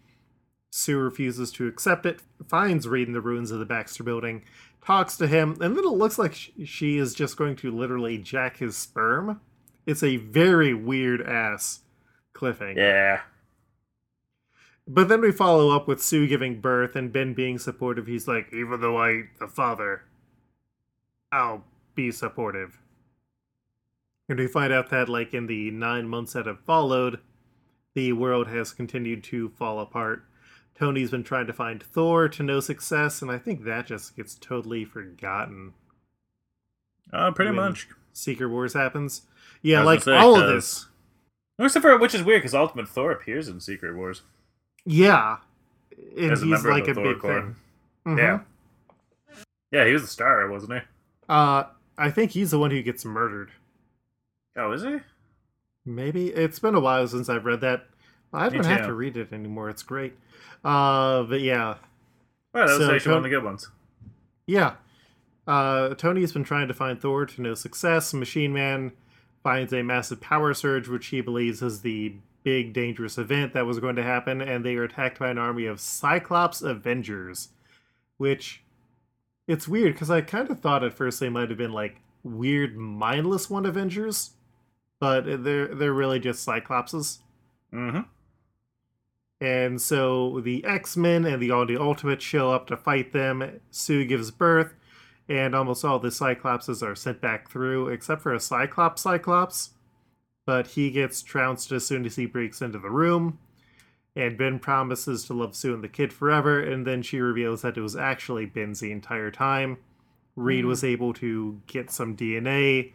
Sue 0.70 0.96
refuses 0.98 1.52
to 1.52 1.66
accept 1.66 2.06
it, 2.06 2.20
finds 2.48 2.88
Reed 2.88 3.06
in 3.06 3.12
the 3.12 3.20
ruins 3.20 3.50
of 3.50 3.58
the 3.58 3.66
Baxter 3.66 4.02
building, 4.02 4.42
talks 4.84 5.16
to 5.18 5.26
him, 5.26 5.56
and 5.60 5.76
then 5.76 5.84
it 5.84 5.88
looks 5.88 6.18
like 6.18 6.34
she 6.34 6.96
is 6.96 7.14
just 7.14 7.36
going 7.36 7.56
to 7.56 7.70
literally 7.70 8.16
jack 8.16 8.56
his 8.56 8.74
sperm. 8.76 9.40
It's 9.84 10.02
a 10.02 10.16
very 10.16 10.72
weird 10.72 11.20
ass 11.20 11.80
cliffhanger. 12.34 12.76
Yeah. 12.76 13.20
But 14.88 15.08
then 15.08 15.20
we 15.20 15.30
follow 15.30 15.76
up 15.76 15.86
with 15.86 16.02
Sue 16.02 16.26
giving 16.26 16.60
birth 16.60 16.96
and 16.96 17.12
Ben 17.12 17.34
being 17.34 17.58
supportive. 17.58 18.06
He's 18.06 18.26
like, 18.26 18.52
even 18.52 18.80
though 18.80 18.96
I 18.96 19.10
ain't 19.10 19.38
the 19.38 19.48
father, 19.48 20.04
I'll 21.30 21.64
be 21.94 22.10
supportive. 22.10 22.78
And 24.28 24.38
we 24.38 24.46
find 24.48 24.72
out 24.72 24.90
that, 24.90 25.08
like, 25.08 25.32
in 25.34 25.46
the 25.46 25.70
nine 25.70 26.08
months 26.08 26.32
that 26.32 26.46
have 26.46 26.60
followed, 26.60 27.20
the 27.94 28.12
world 28.12 28.48
has 28.48 28.72
continued 28.72 29.22
to 29.24 29.48
fall 29.50 29.78
apart. 29.80 30.24
Tony's 30.78 31.10
been 31.10 31.22
trying 31.24 31.46
to 31.46 31.52
find 31.52 31.82
Thor 31.82 32.28
to 32.28 32.42
no 32.42 32.60
success, 32.60 33.22
and 33.22 33.30
I 33.30 33.38
think 33.38 33.64
that 33.64 33.86
just 33.86 34.16
gets 34.16 34.34
totally 34.34 34.84
forgotten. 34.84 35.72
Uh, 37.12 37.30
pretty 37.30 37.52
much. 37.52 37.88
Secret 38.12 38.48
Wars 38.48 38.74
happens. 38.74 39.22
Yeah, 39.62 39.82
like 39.82 40.02
say, 40.02 40.16
all 40.16 40.38
of 40.38 40.48
this. 40.48 40.86
Except 41.58 41.82
for 41.82 41.96
which 41.98 42.14
is 42.14 42.22
weird 42.22 42.40
because 42.42 42.54
Ultimate 42.54 42.88
Thor 42.88 43.12
appears 43.12 43.48
in 43.48 43.60
Secret 43.60 43.94
Wars. 43.96 44.22
Yeah. 44.84 45.38
And 46.16 46.32
As 46.32 46.42
he's 46.42 46.58
of 46.64 46.70
like 46.70 46.88
a 46.88 46.94
Thor 46.94 47.04
big 47.14 47.18
Corps. 47.20 47.40
thing. 47.40 47.56
Mhm. 48.06 48.18
Yeah. 48.18 48.40
Yeah, 49.70 49.86
he 49.86 49.92
was 49.92 50.02
the 50.02 50.08
star, 50.08 50.48
wasn't 50.50 50.74
he? 50.74 50.78
Uh, 51.28 51.64
I 51.96 52.10
think 52.10 52.32
he's 52.32 52.50
the 52.50 52.58
one 52.58 52.70
who 52.70 52.82
gets 52.82 53.04
murdered. 53.04 53.50
Oh, 54.56 54.72
is 54.72 54.82
he? 54.82 54.96
Maybe 55.84 56.28
it's 56.28 56.58
been 56.58 56.74
a 56.74 56.80
while 56.80 57.06
since 57.06 57.28
I've 57.28 57.44
read 57.44 57.60
that. 57.60 57.86
I 58.32 58.48
don't 58.48 58.64
have 58.64 58.86
to 58.86 58.94
read 58.94 59.16
it 59.16 59.32
anymore. 59.32 59.70
It's 59.70 59.82
great. 59.82 60.14
Uh, 60.64 61.22
but 61.24 61.40
yeah, 61.40 61.76
Well, 62.52 62.66
that 62.66 62.78
was 62.78 62.86
So, 62.88 62.94
actually 62.94 63.10
one 63.12 63.18
of 63.18 63.22
the 63.24 63.28
good 63.30 63.44
ones. 63.44 63.70
yeah. 64.46 64.74
Uh, 65.46 65.94
Tony's 65.94 66.32
been 66.32 66.42
trying 66.42 66.66
to 66.66 66.74
find 66.74 67.00
Thor 67.00 67.24
to 67.24 67.40
no 67.40 67.54
success. 67.54 68.12
Machine 68.12 68.52
Man 68.52 68.92
finds 69.44 69.72
a 69.72 69.82
massive 69.82 70.20
power 70.20 70.52
surge, 70.54 70.88
which 70.88 71.06
he 71.06 71.20
believes 71.20 71.62
is 71.62 71.82
the 71.82 72.14
big 72.42 72.72
dangerous 72.72 73.16
event 73.16 73.52
that 73.54 73.64
was 73.64 73.78
going 73.78 73.94
to 73.94 74.02
happen, 74.02 74.40
and 74.40 74.64
they 74.64 74.74
are 74.74 74.82
attacked 74.84 75.20
by 75.20 75.28
an 75.30 75.38
army 75.38 75.66
of 75.66 75.78
Cyclops 75.80 76.62
Avengers. 76.62 77.50
Which 78.16 78.62
it's 79.46 79.68
weird 79.68 79.92
because 79.94 80.10
I 80.10 80.20
kind 80.20 80.50
of 80.50 80.58
thought 80.58 80.82
at 80.82 80.94
first 80.94 81.20
they 81.20 81.28
might 81.28 81.48
have 81.50 81.58
been 81.58 81.72
like 81.72 82.00
weird 82.24 82.76
mindless 82.76 83.48
one 83.48 83.66
Avengers, 83.66 84.30
but 84.98 85.44
they're 85.44 85.74
they're 85.74 85.92
really 85.92 86.20
just 86.20 86.46
Cyclopses. 86.46 87.18
Mm-hmm. 87.72 88.00
And 89.40 89.80
so 89.80 90.40
the 90.40 90.64
X 90.64 90.96
Men 90.96 91.24
and 91.24 91.42
the 91.42 91.50
All 91.50 91.66
the 91.66 91.76
Ultimates 91.76 92.24
show 92.24 92.52
up 92.52 92.66
to 92.68 92.76
fight 92.76 93.12
them. 93.12 93.60
Sue 93.70 94.04
gives 94.06 94.30
birth, 94.30 94.74
and 95.28 95.54
almost 95.54 95.84
all 95.84 95.98
the 95.98 96.08
Cyclopses 96.08 96.82
are 96.82 96.94
sent 96.94 97.20
back 97.20 97.50
through, 97.50 97.88
except 97.88 98.22
for 98.22 98.32
a 98.32 98.40
Cyclops 98.40 99.02
Cyclops. 99.02 99.70
But 100.46 100.68
he 100.68 100.90
gets 100.90 101.22
trounced 101.22 101.72
as 101.72 101.84
soon 101.84 102.06
as 102.06 102.16
he 102.16 102.24
breaks 102.26 102.62
into 102.62 102.78
the 102.78 102.90
room. 102.90 103.38
And 104.14 104.38
Ben 104.38 104.58
promises 104.58 105.24
to 105.24 105.34
love 105.34 105.54
Sue 105.54 105.74
and 105.74 105.84
the 105.84 105.88
kid 105.88 106.10
forever, 106.10 106.58
and 106.58 106.86
then 106.86 107.02
she 107.02 107.20
reveals 107.20 107.60
that 107.60 107.76
it 107.76 107.82
was 107.82 107.96
actually 107.96 108.46
Ben's 108.46 108.80
the 108.80 108.90
entire 108.90 109.30
time. 109.30 109.76
Reed 110.36 110.64
was 110.64 110.82
able 110.82 111.12
to 111.14 111.60
get 111.66 111.90
some 111.90 112.16
DNA 112.16 112.92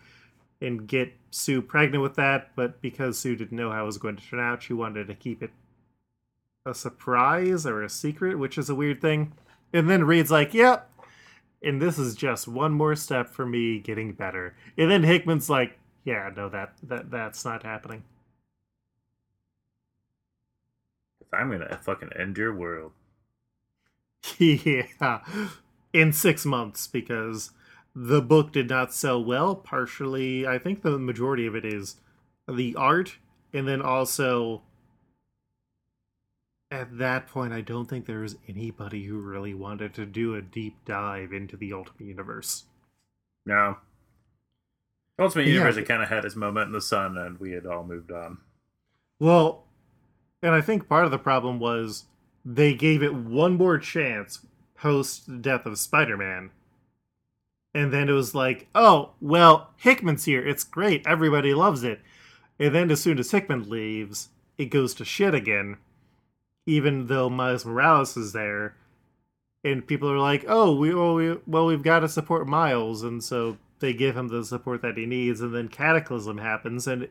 and 0.62 0.88
get 0.88 1.14
Sue 1.32 1.62
pregnant 1.62 2.04
with 2.04 2.16
that, 2.16 2.52
but 2.56 2.82
because 2.82 3.18
Sue 3.18 3.36
didn't 3.36 3.58
know 3.58 3.72
how 3.72 3.84
it 3.84 3.86
was 3.86 3.98
going 3.98 4.16
to 4.16 4.24
turn 4.24 4.40
out, 4.40 4.64
she 4.64 4.74
wanted 4.74 5.08
to 5.08 5.16
keep 5.16 5.42
it 5.42 5.52
a 6.66 6.74
surprise 6.74 7.66
or 7.66 7.82
a 7.84 7.90
secret, 7.90 8.38
which 8.38 8.58
is 8.58 8.70
a 8.70 8.76
weird 8.76 9.02
thing. 9.02 9.34
And 9.74 9.90
then 9.90 10.04
Reed's 10.04 10.32
like, 10.32 10.54
"Yep." 10.54 10.90
And 11.64 11.82
this 11.82 11.98
is 11.98 12.16
just 12.16 12.48
one 12.48 12.74
more 12.74 12.96
step 12.96 13.30
for 13.30 13.46
me 13.46 13.80
getting 13.80 14.14
better. 14.14 14.56
And 14.78 14.90
then 14.92 15.04
Hickman's 15.04 15.50
like, 15.50 15.80
"Yeah, 16.04 16.30
no 16.36 16.50
that 16.50 16.74
that 16.84 17.10
that's 17.12 17.44
not 17.46 17.64
happening." 17.64 18.04
I'm 21.34 21.50
gonna 21.50 21.80
fucking 21.82 22.12
end 22.16 22.38
your 22.38 22.54
world. 22.54 22.92
yeah. 24.38 25.22
In 25.94 26.14
6 26.14 26.46
months 26.46 26.88
because 26.88 27.52
the 27.96 28.22
book 28.22 28.52
did 28.52 28.70
not 28.70 28.94
sell 28.94 29.24
well, 29.24 29.56
partially 29.56 30.48
I 30.48 30.58
think 30.58 30.82
the 30.82 30.98
majority 30.98 31.46
of 31.46 31.56
it 31.56 31.66
is 31.66 31.98
the 32.48 32.76
art 32.76 33.18
and 33.54 33.68
then 33.68 33.82
also 33.82 34.62
at 36.70 36.98
that 36.98 37.28
point 37.28 37.54
I 37.54 37.62
don't 37.62 37.90
think 37.90 38.06
there 38.06 38.20
was 38.20 38.38
anybody 38.48 39.06
who 39.06 39.20
really 39.20 39.54
wanted 39.54 39.94
to 39.96 40.06
do 40.06 40.36
a 40.36 40.42
deep 40.42 40.76
dive 40.86 41.34
into 41.34 41.58
the 41.58 41.74
Ultimate 41.74 42.06
Universe. 42.08 42.64
No. 43.46 43.78
Ultimate 45.20 45.48
Yeah. 45.48 45.54
Universe 45.54 45.76
had 45.76 45.88
kind 45.88 46.02
of 46.02 46.10
had 46.10 46.26
its 46.26 46.36
moment 46.36 46.68
in 46.68 46.72
the 46.74 46.82
sun, 46.82 47.18
and 47.18 47.40
we 47.40 47.52
had 47.52 47.66
all 47.66 47.84
moved 47.84 48.12
on. 48.12 48.38
Well, 49.20 49.66
and 50.42 50.56
I 50.56 50.62
think 50.62 50.88
part 50.88 51.06
of 51.06 51.12
the 51.12 51.20
problem 51.20 51.60
was 51.60 52.06
they 52.46 52.74
gave 52.74 53.04
it 53.04 53.14
one 53.14 53.56
more 53.58 53.78
chance 53.78 54.46
post 54.76 55.28
the 55.28 55.38
death 55.38 55.66
of 55.66 55.78
Spider 55.78 56.18
Man. 56.18 56.52
And 57.74 57.94
then 57.94 58.10
it 58.10 58.14
was 58.14 58.36
like, 58.36 58.68
oh, 58.76 59.12
well, 59.22 59.72
Hickman's 59.78 60.26
here. 60.26 60.46
It's 60.46 60.64
great. 60.64 61.08
Everybody 61.08 61.54
loves 61.54 61.84
it. 61.84 62.02
And 62.60 62.76
then 62.76 62.92
as 62.92 63.02
soon 63.02 63.18
as 63.18 63.32
Hickman 63.32 63.70
leaves, 63.70 64.30
it 64.58 64.66
goes 64.66 64.94
to 64.96 65.06
shit 65.06 65.34
again. 65.34 65.78
Even 66.66 67.08
though 67.08 67.30
Miles 67.30 67.66
Morales 67.66 68.18
is 68.18 68.34
there. 68.34 68.76
And 69.64 69.88
people 69.88 70.12
are 70.12 70.20
like, 70.20 70.44
oh, 70.48 70.76
we, 70.76 70.94
well, 70.94 71.16
we, 71.16 71.38
well 71.48 71.66
we've 71.66 71.84
got 71.84 72.00
to 72.00 72.10
support 72.10 72.48
Miles. 72.48 73.04
And 73.04 73.24
so 73.24 73.58
they 73.80 73.94
give 73.94 74.18
him 74.18 74.28
the 74.28 74.44
support 74.44 74.82
that 74.82 74.98
he 74.98 75.06
needs. 75.06 75.40
And 75.40 75.56
then 75.56 75.70
Cataclysm 75.70 76.40
happens. 76.40 76.88
And 76.88 77.08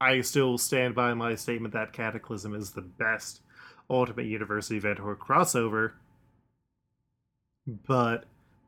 I 0.00 0.20
still 0.22 0.58
stand 0.58 0.94
by 0.94 1.14
my 1.14 1.34
statement 1.36 1.72
that 1.74 1.92
Cataclysm 1.92 2.54
is 2.54 2.72
the 2.72 2.82
best 2.82 3.42
Ultimate 3.88 4.26
Universe 4.26 4.70
event 4.70 4.98
or 4.98 5.14
crossover. 5.14 5.92
But 7.66 8.24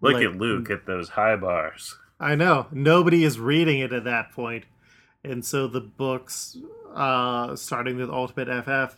Look 0.06 0.22
like, 0.22 0.24
at 0.24 0.36
Luke 0.36 0.70
at 0.70 0.86
those 0.86 1.10
high 1.10 1.36
bars. 1.36 1.96
I 2.18 2.34
know 2.34 2.66
nobody 2.72 3.24
is 3.24 3.38
reading 3.38 3.80
it 3.80 3.92
at 3.92 4.04
that 4.04 4.32
point, 4.32 4.64
and 5.22 5.44
so 5.44 5.66
the 5.68 5.80
books, 5.82 6.56
uh, 6.94 7.54
starting 7.56 7.96
with 7.98 8.08
Ultimate 8.08 8.48
FF, 8.64 8.96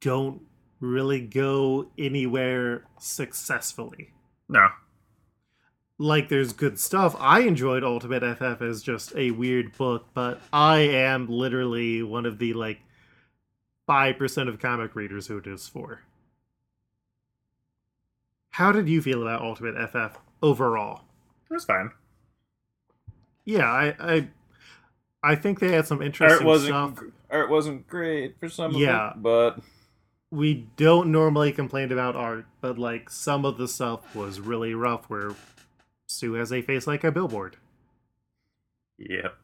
don't 0.00 0.42
really 0.80 1.20
go 1.20 1.90
anywhere 1.98 2.84
successfully. 3.00 4.12
No. 4.48 4.68
like 5.98 6.28
there's 6.28 6.52
good 6.52 6.78
stuff. 6.78 7.16
I 7.18 7.40
enjoyed 7.40 7.82
Ultimate 7.84 8.22
FF 8.38 8.62
as 8.62 8.82
just 8.82 9.14
a 9.16 9.32
weird 9.32 9.76
book, 9.76 10.06
but 10.14 10.40
I 10.52 10.78
am 10.78 11.26
literally 11.28 12.02
one 12.02 12.24
of 12.24 12.38
the 12.38 12.54
like 12.54 12.78
five 13.86 14.16
percent 14.16 14.48
of 14.48 14.60
comic 14.60 14.94
readers 14.94 15.26
who 15.26 15.38
it 15.38 15.46
is 15.46 15.68
for. 15.68 16.02
How 18.50 18.72
did 18.72 18.88
you 18.88 19.00
feel 19.02 19.22
about 19.22 19.42
Ultimate 19.42 19.76
FF 19.90 20.18
overall? 20.42 21.02
It 21.50 21.54
was 21.54 21.64
fine. 21.64 21.90
Yeah, 23.44 23.64
I 23.70 23.94
I, 23.98 24.28
I 25.22 25.34
think 25.34 25.60
they 25.60 25.72
had 25.72 25.86
some 25.86 26.02
interesting 26.02 26.38
Art 26.38 26.46
wasn't 26.46 26.96
stuff. 26.96 27.08
art 27.30 27.50
wasn't 27.50 27.86
great 27.86 28.38
for 28.38 28.48
some 28.48 28.72
Yeah. 28.72 29.10
of 29.10 29.16
it, 29.16 29.22
but 29.22 29.58
we 30.30 30.66
don't 30.76 31.10
normally 31.10 31.52
complain 31.52 31.90
about 31.92 32.14
art, 32.16 32.44
but 32.60 32.78
like 32.78 33.08
some 33.10 33.44
of 33.46 33.56
the 33.56 33.68
stuff 33.68 34.14
was 34.14 34.40
really 34.40 34.74
rough 34.74 35.08
where 35.08 35.34
Sue 36.06 36.34
has 36.34 36.52
a 36.52 36.60
face 36.62 36.86
like 36.86 37.04
a 37.04 37.12
billboard. 37.12 37.56
Yep. 38.98 39.34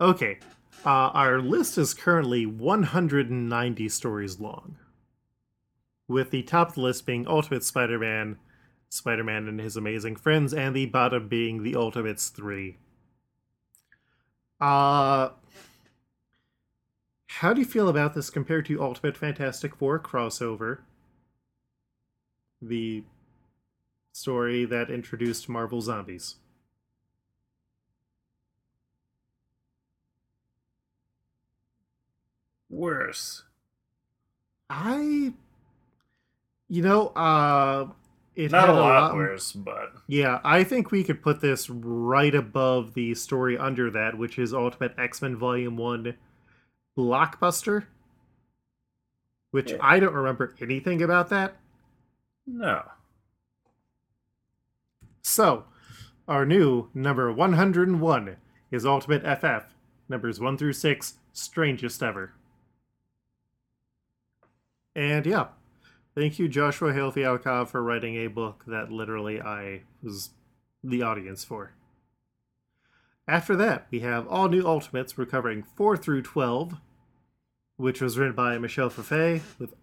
Okay, 0.00 0.38
uh, 0.84 0.88
our 1.14 1.40
list 1.40 1.78
is 1.78 1.94
currently 1.94 2.46
190 2.46 3.88
stories 3.88 4.38
long, 4.38 4.76
with 6.08 6.30
the 6.30 6.42
top 6.42 6.70
of 6.70 6.74
the 6.74 6.80
list 6.80 7.06
being 7.06 7.26
Ultimate 7.26 7.64
Spider 7.64 7.98
Man, 7.98 8.38
Spider 8.88 9.24
Man 9.24 9.48
and 9.48 9.60
His 9.60 9.76
Amazing 9.76 10.16
Friends, 10.16 10.52
and 10.52 10.74
the 10.74 10.86
bottom 10.86 11.28
being 11.28 11.62
the 11.62 11.76
Ultimates 11.76 12.28
3. 12.28 12.76
Uh, 14.60 15.30
how 17.28 17.52
do 17.52 17.60
you 17.60 17.66
feel 17.66 17.88
about 17.88 18.14
this 18.14 18.30
compared 18.30 18.66
to 18.66 18.82
Ultimate 18.82 19.16
Fantastic 19.16 19.74
Four 19.76 19.98
crossover? 19.98 20.78
The 22.62 23.04
story 24.12 24.64
that 24.64 24.90
introduced 24.90 25.48
Marvel 25.48 25.80
Zombies. 25.80 26.36
Worse. 32.70 33.42
I, 34.70 35.34
you 36.68 36.82
know, 36.82 37.08
uh, 37.08 37.88
it 38.34 38.50
Not 38.50 38.68
a 38.68 38.72
lot 38.72 39.02
lot- 39.10 39.14
worse, 39.14 39.52
but 39.52 39.92
Yeah, 40.08 40.40
I 40.44 40.64
think 40.64 40.90
we 40.90 41.04
could 41.04 41.22
put 41.22 41.40
this 41.40 41.70
right 41.70 42.34
above 42.34 42.94
the 42.94 43.14
story 43.14 43.56
under 43.56 43.90
that, 43.92 44.18
which 44.18 44.38
is 44.38 44.52
Ultimate 44.52 44.94
X 44.98 45.22
Men 45.22 45.36
Volume 45.36 45.76
1 45.76 46.14
Blockbuster. 46.98 47.86
Which 49.52 49.70
Yeah. 49.70 49.78
I 49.80 50.00
don't 50.00 50.14
remember 50.14 50.54
anything 50.60 51.00
about 51.02 51.28
that. 51.30 51.56
no. 52.46 52.90
So, 55.22 55.64
our 56.28 56.44
new 56.44 56.90
number 56.92 57.32
101 57.32 58.36
is 58.70 58.84
Ultimate 58.84 59.24
FF, 59.24 59.74
numbers 60.08 60.38
1 60.40 60.58
through 60.58 60.74
6, 60.74 61.18
Strangest 61.32 62.02
Ever. 62.02 62.32
And 64.94 65.24
yeah, 65.24 65.48
thank 66.14 66.38
you, 66.38 66.48
Joshua 66.48 66.92
Fialkov, 66.92 67.68
for 67.68 67.82
writing 67.82 68.16
a 68.16 68.28
book 68.28 68.64
that 68.66 68.90
literally 68.92 69.40
I 69.40 69.82
was 70.02 70.30
the 70.82 71.02
audience 71.02 71.44
for. 71.44 71.72
After 73.26 73.56
that, 73.56 73.86
we 73.90 74.00
have 74.00 74.26
all 74.28 74.48
new 74.48 74.66
Ultimates. 74.66 75.16
We're 75.16 75.24
covering 75.26 75.62
4 75.76 75.96
through 75.96 76.22
12, 76.22 76.74
which 77.76 78.00
was 78.02 78.18
written 78.18 78.34
by 78.34 78.58
Michel 78.58 78.90
Fiffe, 78.90 79.58
with 79.58 79.74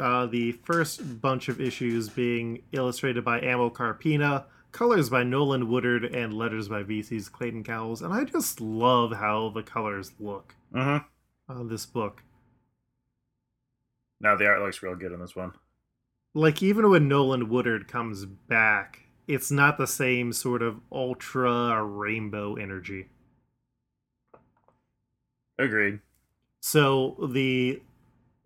uh, 0.00 0.26
the 0.26 0.52
first 0.52 1.20
bunch 1.20 1.48
of 1.48 1.60
issues 1.60 2.08
being 2.08 2.62
illustrated 2.72 3.22
by 3.24 3.40
Amilcar 3.40 3.98
Pina, 3.98 4.46
colors 4.72 5.10
by 5.10 5.22
Nolan 5.22 5.68
Woodard, 5.68 6.04
and 6.06 6.32
letters 6.32 6.68
by 6.68 6.82
VC's 6.82 7.28
Clayton 7.28 7.64
Cowles. 7.64 8.00
And 8.00 8.12
I 8.14 8.24
just 8.24 8.60
love 8.62 9.12
how 9.12 9.50
the 9.50 9.62
colors 9.62 10.12
look 10.18 10.54
Mm-hmm. 10.74 11.52
on 11.58 11.68
this 11.68 11.86
book. 11.86 12.22
Now 14.20 14.36
the 14.36 14.46
art 14.46 14.60
looks 14.62 14.82
real 14.82 14.96
good 14.96 15.12
in 15.12 15.20
this 15.20 15.36
one. 15.36 15.52
Like, 16.36 16.62
even 16.62 16.90
when 16.90 17.08
Nolan 17.08 17.48
Woodard 17.48 17.88
comes 17.88 18.26
back, 18.26 19.06
it's 19.26 19.50
not 19.50 19.78
the 19.78 19.86
same 19.86 20.34
sort 20.34 20.60
of 20.60 20.82
ultra 20.92 21.82
rainbow 21.82 22.56
energy. 22.56 23.08
Agreed. 25.58 26.00
So 26.60 27.16
the 27.32 27.80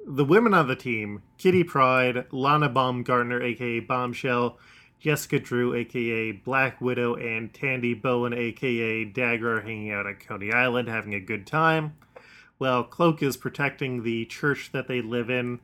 the 0.07 0.25
women 0.25 0.55
on 0.55 0.69
the 0.69 0.77
team, 0.77 1.23
Kitty 1.37 1.65
Pryde, 1.65 2.27
Lana 2.31 2.69
Baumgartner, 2.69 3.43
aka 3.43 3.81
Bombshell, 3.81 4.57
Jessica 5.01 5.41
Drew, 5.41 5.75
aka 5.75 6.31
Black 6.31 6.81
Widow, 6.81 7.17
and 7.17 7.53
Tandy 7.53 7.95
Bowen, 7.95 8.33
aka 8.33 9.05
Dagger, 9.05 9.57
are 9.57 9.63
hanging 9.63 9.91
out 9.91 10.07
at 10.07 10.21
Coney 10.21 10.53
Island 10.53 10.87
having 10.87 11.15
a 11.15 11.21
good 11.21 11.45
time. 11.45 11.97
Well, 12.57 12.85
Cloak 12.85 13.21
is 13.21 13.37
protecting 13.37 14.05
the 14.05 14.27
church 14.27 14.71
that 14.71 14.87
they 14.87 15.03
live 15.03 15.29
in 15.29 15.59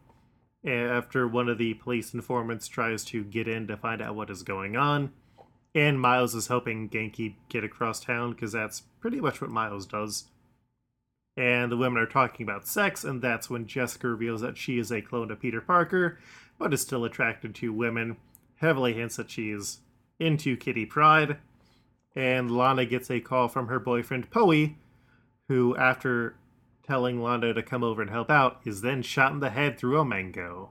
after 0.67 1.29
one 1.29 1.49
of 1.49 1.59
the 1.59 1.75
police 1.75 2.13
informants 2.13 2.69
tries 2.69 3.05
to 3.07 3.23
get 3.25 3.47
in 3.47 3.67
to 3.69 3.77
find 3.77 4.03
out 4.03 4.17
what 4.17 4.31
is 4.31 4.43
going 4.43 4.77
on. 4.77 5.13
And 5.75 6.01
Miles 6.01 6.35
is 6.35 6.49
helping 6.49 6.89
Ganke 6.89 7.35
get 7.49 7.63
across 7.63 8.01
town 8.01 8.33
because 8.33 8.53
that's 8.53 8.83
pretty 9.01 9.21
much 9.21 9.41
what 9.41 9.51
Miles 9.51 9.87
does 9.87 10.25
and 11.37 11.71
the 11.71 11.77
women 11.77 12.03
are 12.03 12.07
talking 12.07 12.45
about 12.45 12.67
sex, 12.67 13.05
and 13.05 13.21
that's 13.21 13.51
when 13.51 13.67
Jessica 13.67 14.09
reveals 14.09 14.41
that 14.41 14.57
she 14.57 14.79
is 14.79 14.91
a 14.91 15.03
clone 15.03 15.31
of 15.31 15.41
Peter 15.41 15.61
Parker, 15.61 16.19
but 16.59 16.73
is 16.73 16.81
still 16.81 17.05
attracted 17.05 17.55
to 17.57 17.73
women. 17.73 18.17
Heavily 18.57 18.95
hints 18.95 19.17
that 19.17 19.31
she 19.31 19.51
is 19.51 19.81
into 20.19 20.57
Kitty 20.57 20.87
Pryde, 20.87 21.37
and 22.15 22.51
Lana 22.51 22.87
gets 22.87 23.11
a 23.11 23.21
call 23.21 23.49
from 23.49 23.69
her 23.69 23.79
boyfriend 23.79 24.31
Poe, 24.31 24.71
who, 25.49 25.77
after 25.77 26.37
telling 26.87 27.23
Lana 27.23 27.53
to 27.55 27.63
come 27.63 27.83
over 27.83 28.01
and 28.03 28.11
help 28.11 28.31
out, 28.31 28.61
is 28.65 28.81
then 28.83 29.03
shot 29.03 29.33
in 29.33 29.41
the 29.41 29.51
head 29.51 29.79
through 29.79 29.99
a 30.01 30.05
mango. 30.05 30.71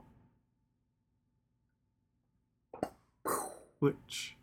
Which. 3.78 4.36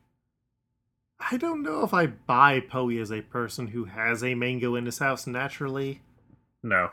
I 1.20 1.38
don't 1.38 1.64
know 1.64 1.84
if 1.84 1.94
I 1.94 2.06
buy 2.08 2.60
Poe 2.60 2.90
as 2.90 3.12
a 3.12 3.22
person 3.22 3.68
who 3.68 3.86
has 3.86 4.24
a 4.24 4.36
mango 4.36 4.76
in 4.76 4.86
his 4.86 5.00
house 5.00 5.26
naturally. 5.26 6.02
No. 6.62 6.92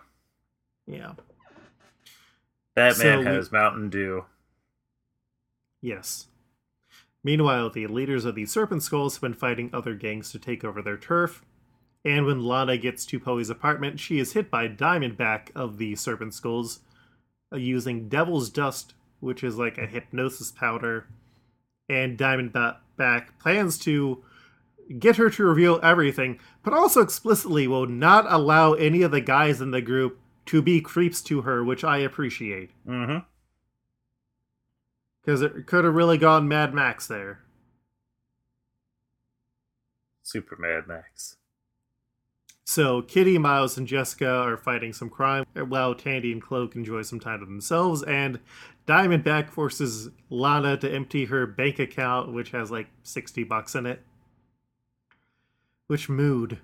Yeah. 0.86 1.12
That 2.76 2.94
So 2.96 3.04
man 3.04 3.18
we- 3.20 3.24
has 3.26 3.52
Mountain 3.52 3.90
Dew. 3.90 4.24
Yes. 5.82 6.28
Meanwhile, 7.22 7.70
the 7.70 7.86
leaders 7.86 8.24
of 8.24 8.34
the 8.34 8.46
Serpent 8.46 8.82
Skulls 8.82 9.16
have 9.16 9.20
been 9.22 9.34
fighting 9.34 9.70
other 9.72 9.94
gangs 9.94 10.30
to 10.32 10.38
take 10.38 10.64
over 10.64 10.80
their 10.80 10.96
turf. 10.96 11.44
And 12.04 12.24
when 12.24 12.42
Lana 12.42 12.76
gets 12.78 13.04
to 13.06 13.20
Poe's 13.20 13.50
apartment, 13.50 14.00
she 14.00 14.18
is 14.18 14.32
hit 14.32 14.50
by 14.50 14.68
Diamondback 14.68 15.50
of 15.54 15.78
the 15.78 15.96
Serpent 15.96 16.32
Skulls 16.32 16.80
uh, 17.52 17.56
using 17.56 18.08
Devil's 18.08 18.48
Dust, 18.48 18.94
which 19.20 19.44
is 19.44 19.58
like 19.58 19.76
a 19.76 19.86
hypnosis 19.86 20.50
powder. 20.50 21.06
And 21.88 22.16
Diamondback 22.16 23.38
plans 23.38 23.78
to 23.80 24.24
get 24.98 25.16
her 25.16 25.30
to 25.30 25.44
reveal 25.44 25.78
everything, 25.82 26.40
but 26.62 26.72
also 26.72 27.00
explicitly 27.00 27.68
will 27.68 27.86
not 27.86 28.24
allow 28.28 28.72
any 28.74 29.02
of 29.02 29.10
the 29.10 29.20
guys 29.20 29.60
in 29.60 29.70
the 29.70 29.82
group 29.82 30.18
to 30.46 30.62
be 30.62 30.80
creeps 30.80 31.20
to 31.22 31.42
her, 31.42 31.62
which 31.62 31.84
I 31.84 31.98
appreciate. 31.98 32.70
Mm-hmm. 32.86 33.18
Because 35.20 35.42
it 35.42 35.66
could 35.66 35.84
have 35.84 35.94
really 35.94 36.18
gone 36.18 36.48
Mad 36.48 36.72
Max 36.72 37.06
there. 37.06 37.40
Super 40.22 40.56
Mad 40.58 40.88
Max. 40.88 41.36
So 42.70 43.02
Kitty, 43.02 43.36
Miles, 43.36 43.76
and 43.76 43.84
Jessica 43.84 44.30
are 44.30 44.56
fighting 44.56 44.92
some 44.92 45.10
crime 45.10 45.44
while 45.56 45.92
Tandy 45.92 46.30
and 46.30 46.40
Cloak 46.40 46.76
enjoy 46.76 47.02
some 47.02 47.18
time 47.18 47.40
to 47.40 47.44
themselves, 47.44 48.04
and 48.04 48.38
Diamondback 48.86 49.50
forces 49.50 50.10
Lana 50.30 50.76
to 50.76 50.88
empty 50.88 51.24
her 51.24 51.48
bank 51.48 51.80
account, 51.80 52.32
which 52.32 52.52
has 52.52 52.70
like 52.70 52.86
60 53.02 53.42
bucks 53.42 53.74
in 53.74 53.86
it. 53.86 54.04
Which 55.88 56.08
mood. 56.08 56.58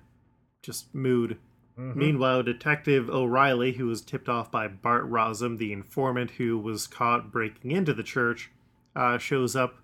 Just 0.61 0.95
mood. 0.95 1.39
Mm-hmm. 1.77 1.99
Meanwhile, 1.99 2.43
Detective 2.43 3.09
O'Reilly, 3.09 3.73
who 3.73 3.87
was 3.87 4.01
tipped 4.01 4.29
off 4.29 4.49
by 4.49 4.69
Bart 4.69 5.11
Rosum, 5.11 5.57
the 5.57 5.73
informant 5.73 6.31
who 6.31 6.57
was 6.57 6.87
caught 6.87 7.33
breaking 7.33 7.71
into 7.71 7.93
the 7.93 8.01
church, 8.01 8.49
uh, 8.95 9.17
shows 9.17 9.57
up 9.57 9.79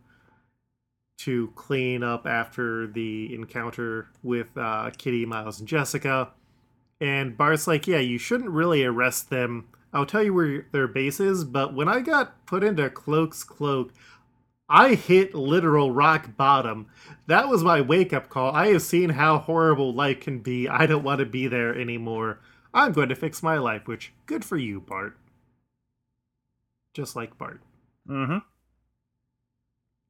to 1.24 1.52
clean 1.56 2.04
up 2.04 2.26
after 2.26 2.88
the 2.88 3.34
encounter 3.34 4.10
with 4.22 4.48
uh, 4.58 4.92
Kitty, 4.98 5.26
Miles, 5.26 5.60
and 5.60 5.68
Jessica. 5.68 6.32
And 7.00 7.38
Bart's 7.38 7.68
like, 7.68 7.88
Yeah, 7.88 8.00
you 8.00 8.18
shouldn't 8.18 8.50
really 8.50 8.84
arrest 8.84 9.30
them. 9.30 9.68
I'll 9.94 10.06
tell 10.06 10.24
you 10.24 10.34
where 10.34 10.66
their 10.72 10.88
base 10.88 11.20
is, 11.20 11.44
but 11.44 11.74
when 11.74 11.88
I 11.88 12.00
got 12.00 12.46
put 12.46 12.64
into 12.64 12.90
Cloak's 12.90 13.44
cloak, 13.44 13.94
I 14.68 14.96
hit 14.96 15.36
literal 15.36 15.92
rock 15.92 16.36
bottom. 16.36 16.88
That 17.28 17.48
was 17.48 17.64
my 17.64 17.80
wake 17.82 18.12
up 18.12 18.30
call. 18.30 18.52
I 18.52 18.70
have 18.70 18.82
seen 18.82 19.10
how 19.10 19.38
horrible 19.38 19.94
life 19.94 20.22
can 20.22 20.40
be. 20.40 20.68
I 20.68 20.88
don't 20.88 21.04
want 21.04 21.20
to 21.20 21.26
be 21.26 21.48
there 21.48 21.78
anymore. 21.78 22.40
I'm 22.74 22.92
going 22.92 23.10
to 23.10 23.16
fix 23.16 23.44
my 23.44 23.58
life, 23.60 23.88
which 23.88 24.14
good 24.26 24.44
for 24.44 24.58
you, 24.58 24.82
Bart. 24.82 25.16
Just 26.94 27.16
like 27.16 27.38
Bart. 27.38 27.62
Mm-hmm. 28.10 28.40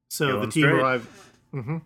So 0.08 0.28
Going 0.28 0.40
the 0.40 0.52
team 0.52 0.62
straight. 0.64 0.80
arrive. 0.80 1.30
hmm 1.50 1.76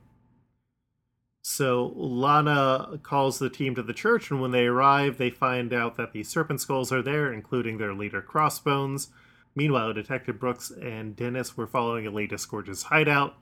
So 1.43 1.93
Lana 1.97 2.99
calls 3.03 3.39
the 3.39 3.51
team 3.51 3.75
to 3.75 3.83
the 3.83 3.95
church, 3.95 4.31
and 4.31 4.41
when 4.41 4.51
they 4.51 4.67
arrive, 4.67 5.19
they 5.19 5.31
find 5.31 5.73
out 5.73 5.97
that 5.97 6.13
the 6.13 6.23
Serpent 6.23 6.61
Skulls 6.61 6.93
are 6.93 7.03
there, 7.03 7.33
including 7.33 7.79
their 7.79 7.95
leader 7.95 8.21
Crossbones. 8.21 9.09
Meanwhile, 9.55 9.95
Detective 9.95 10.39
Brooks 10.39 10.71
and 10.71 11.17
Dennis 11.17 11.57
were 11.57 11.67
following 11.67 12.05
Elita 12.05 12.39
Scourge's 12.39 12.85
hideout, 12.85 13.35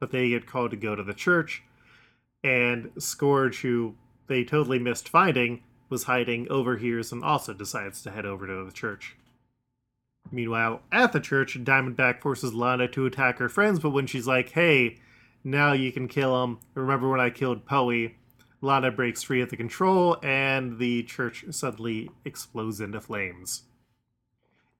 but 0.00 0.10
they 0.10 0.28
get 0.30 0.46
called 0.46 0.72
to 0.72 0.76
go 0.76 0.94
to 0.94 1.02
the 1.02 1.14
church. 1.14 1.62
And 2.42 2.90
Scourge, 2.98 3.60
who 3.60 3.94
they 4.26 4.44
totally 4.44 4.78
missed 4.78 5.08
finding, 5.08 5.62
was 5.88 6.04
hiding, 6.04 6.48
overhears, 6.50 7.12
and 7.12 7.22
also 7.22 7.54
decides 7.54 8.02
to 8.02 8.10
head 8.10 8.26
over 8.26 8.46
to 8.46 8.64
the 8.64 8.72
church. 8.72 9.16
Meanwhile, 10.32 10.82
at 10.90 11.12
the 11.12 11.20
church, 11.20 11.62
Diamondback 11.62 12.20
forces 12.20 12.54
Lana 12.54 12.88
to 12.88 13.06
attack 13.06 13.38
her 13.38 13.48
friends, 13.48 13.78
but 13.78 13.90
when 13.90 14.06
she's 14.06 14.26
like, 14.26 14.50
hey, 14.50 14.98
now 15.44 15.72
you 15.72 15.92
can 15.92 16.08
kill 16.08 16.42
him, 16.42 16.58
remember 16.74 17.08
when 17.08 17.20
I 17.20 17.30
killed 17.30 17.66
Poe? 17.66 18.08
Lana 18.60 18.90
breaks 18.90 19.22
free 19.22 19.42
of 19.42 19.50
the 19.50 19.56
control, 19.56 20.16
and 20.22 20.78
the 20.78 21.02
church 21.02 21.44
suddenly 21.50 22.10
explodes 22.24 22.80
into 22.80 23.00
flames. 23.00 23.64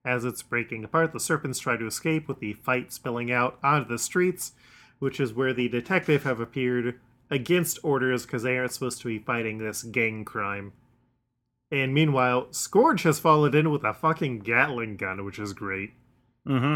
As 0.03 0.25
it's 0.25 0.43
breaking 0.43 0.83
apart, 0.83 1.13
the 1.13 1.19
serpents 1.19 1.59
try 1.59 1.77
to 1.77 1.87
escape, 1.87 2.27
with 2.27 2.39
the 2.39 2.53
fight 2.53 2.91
spilling 2.91 3.31
out 3.31 3.59
onto 3.63 3.87
the 3.87 3.99
streets, 3.99 4.53
which 4.99 5.19
is 5.19 5.33
where 5.33 5.53
the 5.53 5.69
detective 5.69 6.23
have 6.23 6.39
appeared 6.39 6.99
against 7.29 7.79
orders 7.83 8.25
because 8.25 8.43
they 8.43 8.57
aren't 8.57 8.71
supposed 8.71 9.01
to 9.01 9.07
be 9.07 9.19
fighting 9.19 9.57
this 9.57 9.83
gang 9.83 10.25
crime. 10.25 10.73
And 11.71 11.93
meanwhile, 11.93 12.47
Scourge 12.51 13.03
has 13.03 13.19
followed 13.19 13.55
in 13.55 13.71
with 13.71 13.83
a 13.83 13.93
fucking 13.93 14.39
Gatling 14.39 14.97
gun, 14.97 15.25
which 15.25 15.39
is 15.39 15.53
great. 15.53 15.93
Mm-hmm. 16.47 16.75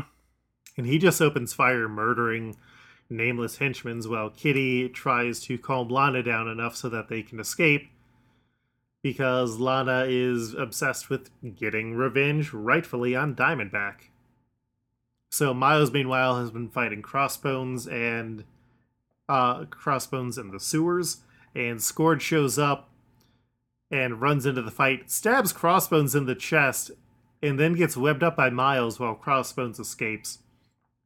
And 0.78 0.88
he 0.88 0.98
just 0.98 1.22
opens 1.22 1.54
fire, 1.54 1.88
murdering 1.88 2.56
nameless 3.10 3.58
henchmen 3.58 4.02
while 4.02 4.30
Kitty 4.30 4.90
tries 4.90 5.40
to 5.42 5.58
calm 5.58 5.90
Lana 5.90 6.24
down 6.24 6.48
enough 6.48 6.76
so 6.76 6.90
that 6.90 7.08
they 7.08 7.22
can 7.22 7.40
escape. 7.40 7.90
Because 9.02 9.60
Lana 9.60 10.06
is 10.08 10.54
obsessed 10.54 11.10
with 11.10 11.30
getting 11.56 11.96
revenge, 11.96 12.54
rightfully, 12.54 13.16
on 13.16 13.36
Diamondback. 13.36 14.10
So 15.32 15.54
Miles, 15.54 15.92
meanwhile, 15.92 16.40
has 16.40 16.52
been 16.52 16.70
fighting 16.70 17.02
Crossbones 17.02 17.88
and 17.88 18.44
uh, 19.30 19.66
Crossbones 19.66 20.38
in 20.38 20.52
the 20.52 20.60
sewers, 20.60 21.18
and 21.56 21.82
Scourge 21.82 22.22
shows 22.22 22.58
up 22.58 22.89
and 23.92 24.22
runs 24.22 24.46
into 24.46 24.62
the 24.62 24.72
fight, 24.72 25.10
stabs 25.10 25.52
Crossbones 25.52 26.16
in 26.16 26.26
the 26.26 26.36
chest, 26.36 26.92
and 27.42 27.60
then 27.60 27.74
gets 27.74 27.98
webbed 27.98 28.24
up 28.24 28.36
by 28.36 28.50
Miles 28.50 29.00
while 29.00 29.16
Crossbones 29.16 29.80
escapes. 29.80 30.40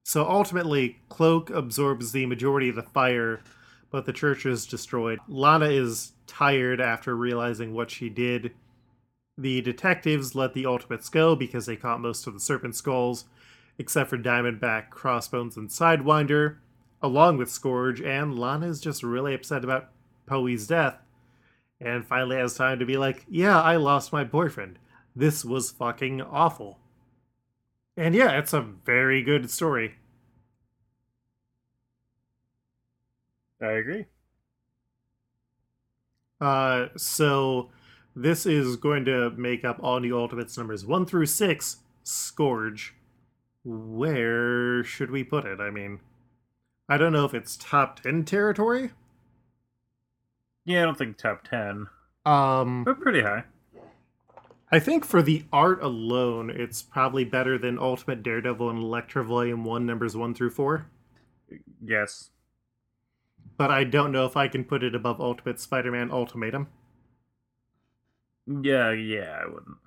So 0.03 0.27
ultimately, 0.29 0.99
Cloak 1.09 1.49
absorbs 1.49 2.11
the 2.11 2.25
majority 2.25 2.69
of 2.69 2.75
the 2.75 2.83
fire, 2.83 3.41
but 3.89 4.05
the 4.05 4.13
church 4.13 4.45
is 4.45 4.65
destroyed. 4.65 5.19
Lana 5.27 5.67
is 5.67 6.11
tired 6.27 6.81
after 6.81 7.15
realizing 7.15 7.73
what 7.73 7.91
she 7.91 8.09
did. 8.09 8.51
The 9.37 9.61
detectives 9.61 10.35
let 10.35 10.53
the 10.53 10.65
Ultimates 10.65 11.09
go 11.09 11.35
because 11.35 11.65
they 11.65 11.75
caught 11.75 12.01
most 12.01 12.27
of 12.27 12.33
the 12.33 12.39
Serpent 12.39 12.75
Skulls, 12.75 13.25
except 13.77 14.09
for 14.09 14.17
Diamondback, 14.17 14.89
Crossbones, 14.89 15.57
and 15.57 15.69
Sidewinder, 15.69 16.57
along 17.01 17.37
with 17.37 17.49
Scourge, 17.49 18.01
and 18.01 18.37
Lana 18.37 18.67
is 18.67 18.81
just 18.81 19.03
really 19.03 19.33
upset 19.33 19.63
about 19.63 19.89
Poe's 20.25 20.67
death, 20.67 20.97
and 21.83 22.05
finally 22.05 22.37
has 22.37 22.55
time 22.55 22.79
to 22.79 22.85
be 22.85 22.97
like, 22.97 23.25
yeah, 23.29 23.61
I 23.61 23.75
lost 23.75 24.13
my 24.13 24.23
boyfriend. 24.23 24.79
This 25.15 25.43
was 25.43 25.71
fucking 25.71 26.21
awful. 26.21 26.79
And 27.95 28.15
yeah, 28.15 28.37
it's 28.39 28.53
a 28.53 28.61
very 28.61 29.21
good 29.21 29.51
story. 29.51 29.95
I 33.61 33.71
agree. 33.73 34.05
Uh, 36.41 36.87
so 36.97 37.69
this 38.15 38.45
is 38.45 38.75
going 38.75 39.05
to 39.05 39.29
make 39.31 39.63
up 39.63 39.79
all 39.81 39.99
new 39.99 40.17
Ultimates 40.17 40.57
numbers 40.57 40.85
one 40.85 41.05
through 41.05 41.27
six. 41.27 41.77
Scourge. 42.03 42.95
Where 43.63 44.83
should 44.83 45.09
we 45.09 45.23
put 45.23 45.45
it? 45.45 45.61
I 45.61 45.69
mean, 45.69 45.99
I 46.89 46.97
don't 46.97 47.13
know 47.13 47.25
if 47.25 47.33
it's 47.33 47.55
top 47.55 48.01
ten 48.01 48.25
territory. 48.25 48.91
Yeah, 50.65 50.81
I 50.81 50.85
don't 50.85 50.97
think 50.97 51.17
top 51.17 51.43
ten, 51.43 51.87
Um, 52.25 52.83
but 52.83 52.99
pretty 52.99 53.21
high. 53.21 53.43
I 54.71 54.79
think 54.79 55.05
for 55.05 55.21
the 55.21 55.45
art 55.53 55.83
alone, 55.83 56.49
it's 56.49 56.81
probably 56.81 57.25
better 57.25 57.57
than 57.57 57.77
Ultimate 57.77 58.23
Daredevil 58.23 58.69
and 58.69 58.79
Elektra 58.79 59.23
Volume 59.23 59.65
One, 59.65 59.85
numbers 59.85 60.17
one 60.17 60.33
through 60.33 60.49
four. 60.49 60.87
Yes. 61.83 62.29
But 63.55 63.69
I 63.69 63.83
don't 63.83 64.11
know 64.11 64.25
if 64.25 64.35
I 64.35 64.47
can 64.47 64.63
put 64.63 64.83
it 64.83 64.95
above 64.95 65.21
Ultimate 65.21 65.59
Spider-Man 65.59 66.09
Ultimatum. 66.11 66.69
Yeah, 68.47 68.91
yeah, 68.91 69.41
I 69.43 69.45
wouldn't. 69.45 69.77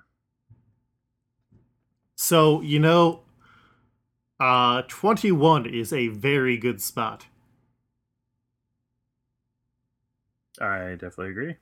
So 2.15 2.61
you 2.61 2.79
know, 2.79 3.23
uh, 4.39 4.83
twenty-one 4.87 5.65
is 5.65 5.91
a 5.91 6.07
very 6.07 6.55
good 6.57 6.81
spot. 6.81 7.25
I 10.59 10.91
definitely 10.91 11.29
agree. 11.29 11.55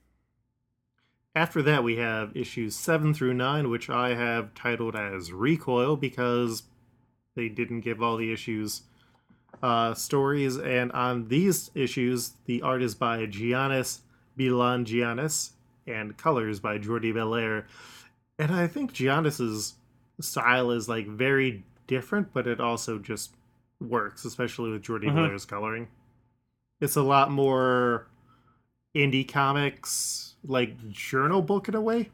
After 1.36 1.62
that, 1.64 1.84
we 1.84 1.98
have 1.98 2.36
issues 2.36 2.76
7 2.76 3.14
through 3.14 3.34
9, 3.34 3.70
which 3.70 3.90
I 3.90 4.16
have 4.16 4.54
titled 4.54 4.96
as 4.96 5.34
Recoil 5.34 5.98
because 5.98 6.64
they 7.36 7.50
didn't 7.50 7.82
give 7.82 8.02
all 8.02 8.16
the 8.16 8.32
issues 8.32 8.84
uh, 9.62 9.94
stories. 9.94 10.56
And 10.58 10.92
on 10.94 11.28
these 11.28 11.72
issues, 11.76 12.34
the 12.46 12.62
art 12.62 12.82
is 12.82 12.96
by 12.96 13.26
Giannis 13.26 14.00
Milonogiannis 14.38 15.52
and 15.88 16.18
colors 16.18 16.60
by 16.60 16.78
Jordie 16.78 17.12
Bellaire. 17.14 17.66
And 18.40 18.52
I 18.52 18.68
think 18.68 18.94
Giannis's 18.94 19.76
style 20.22 20.72
is 20.72 20.88
like 20.88 21.08
very 21.08 21.64
different, 21.88 22.34
but 22.34 22.48
it 22.48 22.62
also 22.62 22.98
just 22.98 23.36
works, 23.82 24.24
especially 24.24 24.72
with 24.72 24.84
Jordie 24.84 25.08
Mhm. 25.08 25.16
Bellaire's 25.16 25.46
coloring. 25.46 25.90
It's 26.80 26.96
a 26.96 27.02
lot 27.04 27.30
more 27.32 28.08
indie 28.96 29.28
comics, 29.28 30.36
like 30.44 30.90
journal 30.90 31.42
book 31.42 31.68
in 31.68 31.76
a 31.76 31.82
way. 31.82 32.10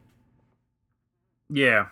Yeah. 1.48 1.86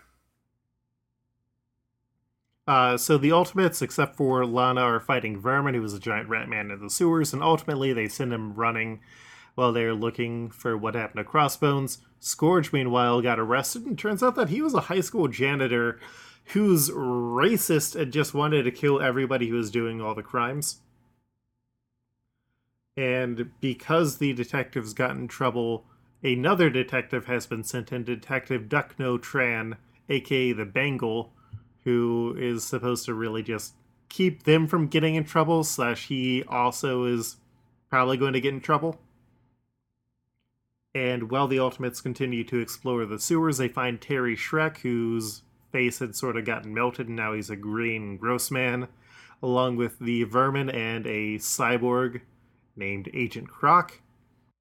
Uh, 2.66 2.96
so 2.96 3.18
the 3.18 3.32
Ultimates, 3.32 3.82
except 3.82 4.16
for 4.16 4.44
Lana, 4.46 4.80
are 4.80 5.00
fighting 5.00 5.40
Vermin, 5.40 5.74
who 5.74 5.82
is 5.84 5.94
a 5.94 5.98
giant 5.98 6.28
rat 6.28 6.48
man 6.48 6.70
in 6.70 6.80
the 6.80 6.90
sewers, 6.90 7.32
and 7.32 7.42
ultimately 7.42 7.92
they 7.92 8.08
send 8.08 8.32
him 8.32 8.54
running 8.54 9.00
while 9.56 9.72
they're 9.72 9.94
looking 9.94 10.50
for 10.50 10.76
what 10.76 10.94
happened 10.94 11.18
to 11.18 11.24
Crossbones. 11.24 11.98
Scourge, 12.20 12.72
meanwhile, 12.72 13.20
got 13.22 13.40
arrested, 13.40 13.86
and 13.86 13.98
turns 13.98 14.22
out 14.22 14.36
that 14.36 14.50
he 14.50 14.62
was 14.62 14.74
a 14.74 14.82
high 14.82 15.00
school 15.00 15.26
janitor 15.26 15.98
who's 16.46 16.90
racist 16.90 18.00
and 18.00 18.12
just 18.12 18.34
wanted 18.34 18.62
to 18.62 18.70
kill 18.70 19.00
everybody 19.00 19.48
who 19.48 19.56
was 19.56 19.70
doing 19.70 20.00
all 20.00 20.14
the 20.14 20.22
crimes. 20.22 20.80
And 23.00 23.50
because 23.62 24.18
the 24.18 24.34
detectives 24.34 24.92
got 24.92 25.12
in 25.12 25.26
trouble, 25.26 25.86
another 26.22 26.68
detective 26.68 27.24
has 27.24 27.46
been 27.46 27.64
sent 27.64 27.92
in, 27.92 28.04
Detective 28.04 28.64
Duckno 28.64 29.18
Tran, 29.18 29.78
aka 30.10 30.52
the 30.52 30.66
Bengal, 30.66 31.32
who 31.84 32.36
is 32.38 32.62
supposed 32.62 33.06
to 33.06 33.14
really 33.14 33.42
just 33.42 33.72
keep 34.10 34.42
them 34.42 34.66
from 34.66 34.86
getting 34.86 35.14
in 35.14 35.24
trouble, 35.24 35.64
slash, 35.64 36.08
he 36.08 36.44
also 36.46 37.04
is 37.04 37.38
probably 37.88 38.18
going 38.18 38.34
to 38.34 38.40
get 38.40 38.52
in 38.52 38.60
trouble. 38.60 39.00
And 40.94 41.30
while 41.30 41.48
the 41.48 41.58
Ultimates 41.58 42.02
continue 42.02 42.44
to 42.44 42.58
explore 42.58 43.06
the 43.06 43.18
sewers, 43.18 43.56
they 43.56 43.68
find 43.68 43.98
Terry 43.98 44.36
Shrek, 44.36 44.76
whose 44.78 45.40
face 45.72 46.00
had 46.00 46.14
sort 46.14 46.36
of 46.36 46.44
gotten 46.44 46.74
melted, 46.74 47.06
and 47.06 47.16
now 47.16 47.32
he's 47.32 47.48
a 47.48 47.56
green 47.56 48.18
gross 48.18 48.50
man, 48.50 48.88
along 49.42 49.76
with 49.76 49.98
the 50.00 50.24
Vermin 50.24 50.68
and 50.68 51.06
a 51.06 51.36
cyborg 51.36 52.20
named 52.80 53.08
Agent 53.14 53.48
Croc. 53.48 54.00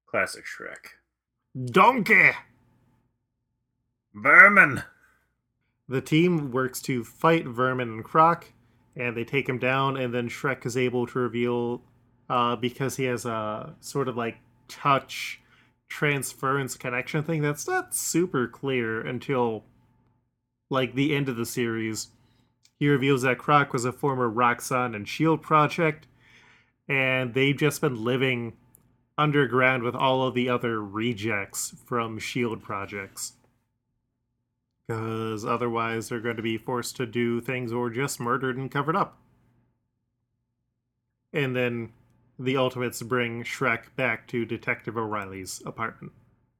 Classic 0.06 0.44
Shrek. 0.44 1.66
Donkey! 1.72 2.30
Vermin! 4.14 4.84
The 5.88 6.00
team 6.00 6.52
works 6.52 6.80
to 6.82 7.02
fight 7.02 7.46
Vermin 7.46 7.88
and 7.88 8.04
Croc, 8.04 8.52
and 8.94 9.16
they 9.16 9.24
take 9.24 9.48
him 9.48 9.58
down, 9.58 9.96
and 9.96 10.14
then 10.14 10.28
Shrek 10.28 10.64
is 10.64 10.76
able 10.76 11.08
to 11.08 11.18
reveal, 11.18 11.82
uh, 12.28 12.54
because 12.54 12.94
he 12.94 13.04
has 13.04 13.24
a 13.24 13.74
sort 13.80 14.06
of 14.06 14.16
like 14.16 14.36
touch 14.68 15.40
transference 15.88 16.76
connection 16.76 17.24
thing 17.24 17.42
that's 17.42 17.66
not 17.66 17.92
super 17.92 18.46
clear 18.46 19.00
until 19.00 19.64
like 20.70 20.94
the 20.94 21.14
end 21.14 21.28
of 21.28 21.34
the 21.36 21.44
series. 21.44 22.08
He 22.78 22.88
reveals 22.88 23.22
that 23.22 23.38
Croc 23.38 23.72
was 23.72 23.84
a 23.84 23.92
former 23.92 24.30
Roxxon 24.30 24.94
and 24.94 25.08
Shield 25.08 25.42
project, 25.42 26.06
and 26.90 27.34
they've 27.34 27.56
just 27.56 27.80
been 27.80 28.02
living 28.02 28.52
underground 29.16 29.84
with 29.84 29.94
all 29.94 30.26
of 30.26 30.34
the 30.34 30.48
other 30.48 30.82
rejects 30.82 31.72
from 31.86 32.18
Shield 32.18 32.64
projects 32.64 33.34
because 34.86 35.44
otherwise 35.44 36.08
they're 36.08 36.18
going 36.18 36.36
to 36.36 36.42
be 36.42 36.58
forced 36.58 36.96
to 36.96 37.06
do 37.06 37.40
things 37.40 37.72
or 37.72 37.90
just 37.90 38.18
murdered 38.18 38.56
and 38.56 38.72
covered 38.72 38.96
up. 38.96 39.18
And 41.32 41.54
then 41.54 41.92
the 42.40 42.56
Ultimates 42.56 43.00
bring 43.02 43.44
Shrek 43.44 43.94
back 43.94 44.26
to 44.28 44.44
Detective 44.44 44.96
O'Reilly's 44.96 45.62
apartment. 45.64 46.12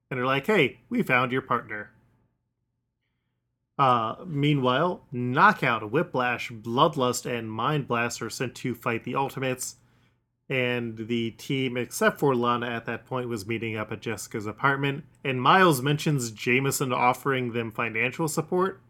And 0.09 0.19
they're 0.19 0.27
like, 0.27 0.47
hey, 0.47 0.79
we 0.89 1.03
found 1.03 1.33
your 1.33 1.43
partner. 1.43 1.91
Uh, 3.77 4.15
meanwhile, 4.25 5.03
Knockout, 5.11 5.91
Whiplash, 5.91 6.53
Bloodlust, 6.53 7.27
and 7.27 7.51
Mind 7.51 7.89
Blast 7.89 8.23
are 8.23 8.31
sent 8.31 8.55
to 8.57 8.77
fight 8.77 9.03
the 9.03 9.17
Ultimates. 9.17 9.75
And 10.51 11.07
the 11.07 11.31
team, 11.31 11.77
except 11.77 12.19
for 12.19 12.35
Lana 12.35 12.67
at 12.67 12.85
that 12.87 13.07
point, 13.07 13.29
was 13.29 13.47
meeting 13.47 13.77
up 13.77 13.93
at 13.93 14.01
Jessica's 14.01 14.47
apartment. 14.47 15.05
And 15.25 15.41
Miles 15.41 15.81
mentions 15.81 16.33
Jameson 16.33 16.93
offering 16.93 17.53
them 17.53 17.71
financial 17.71 18.27
support. 18.27 18.81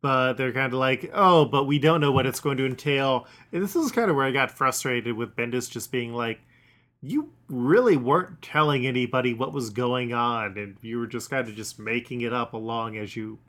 But 0.00 0.34
they're 0.34 0.52
kind 0.52 0.72
of 0.72 0.78
like, 0.78 1.10
oh, 1.12 1.44
but 1.44 1.64
we 1.64 1.78
don't 1.78 2.00
know 2.00 2.12
what 2.12 2.26
it's 2.26 2.40
going 2.40 2.56
to 2.58 2.66
entail. 2.66 3.26
And 3.52 3.62
this 3.62 3.74
is 3.74 3.92
kind 3.92 4.10
of 4.10 4.16
where 4.16 4.26
I 4.26 4.30
got 4.30 4.56
frustrated 4.56 5.16
with 5.16 5.36
Bendis 5.36 5.68
just 5.68 5.90
being 5.90 6.14
like, 6.14 6.40
you 7.00 7.32
really 7.48 7.96
weren't 7.96 8.40
telling 8.42 8.86
anybody 8.86 9.34
what 9.34 9.52
was 9.52 9.70
going 9.70 10.12
on, 10.12 10.56
and 10.56 10.76
you 10.82 11.00
were 11.00 11.08
just 11.08 11.30
kind 11.30 11.48
of 11.48 11.56
just 11.56 11.80
making 11.80 12.20
it 12.20 12.32
up 12.32 12.52
along 12.52 12.96
as 12.96 13.16
you 13.16 13.40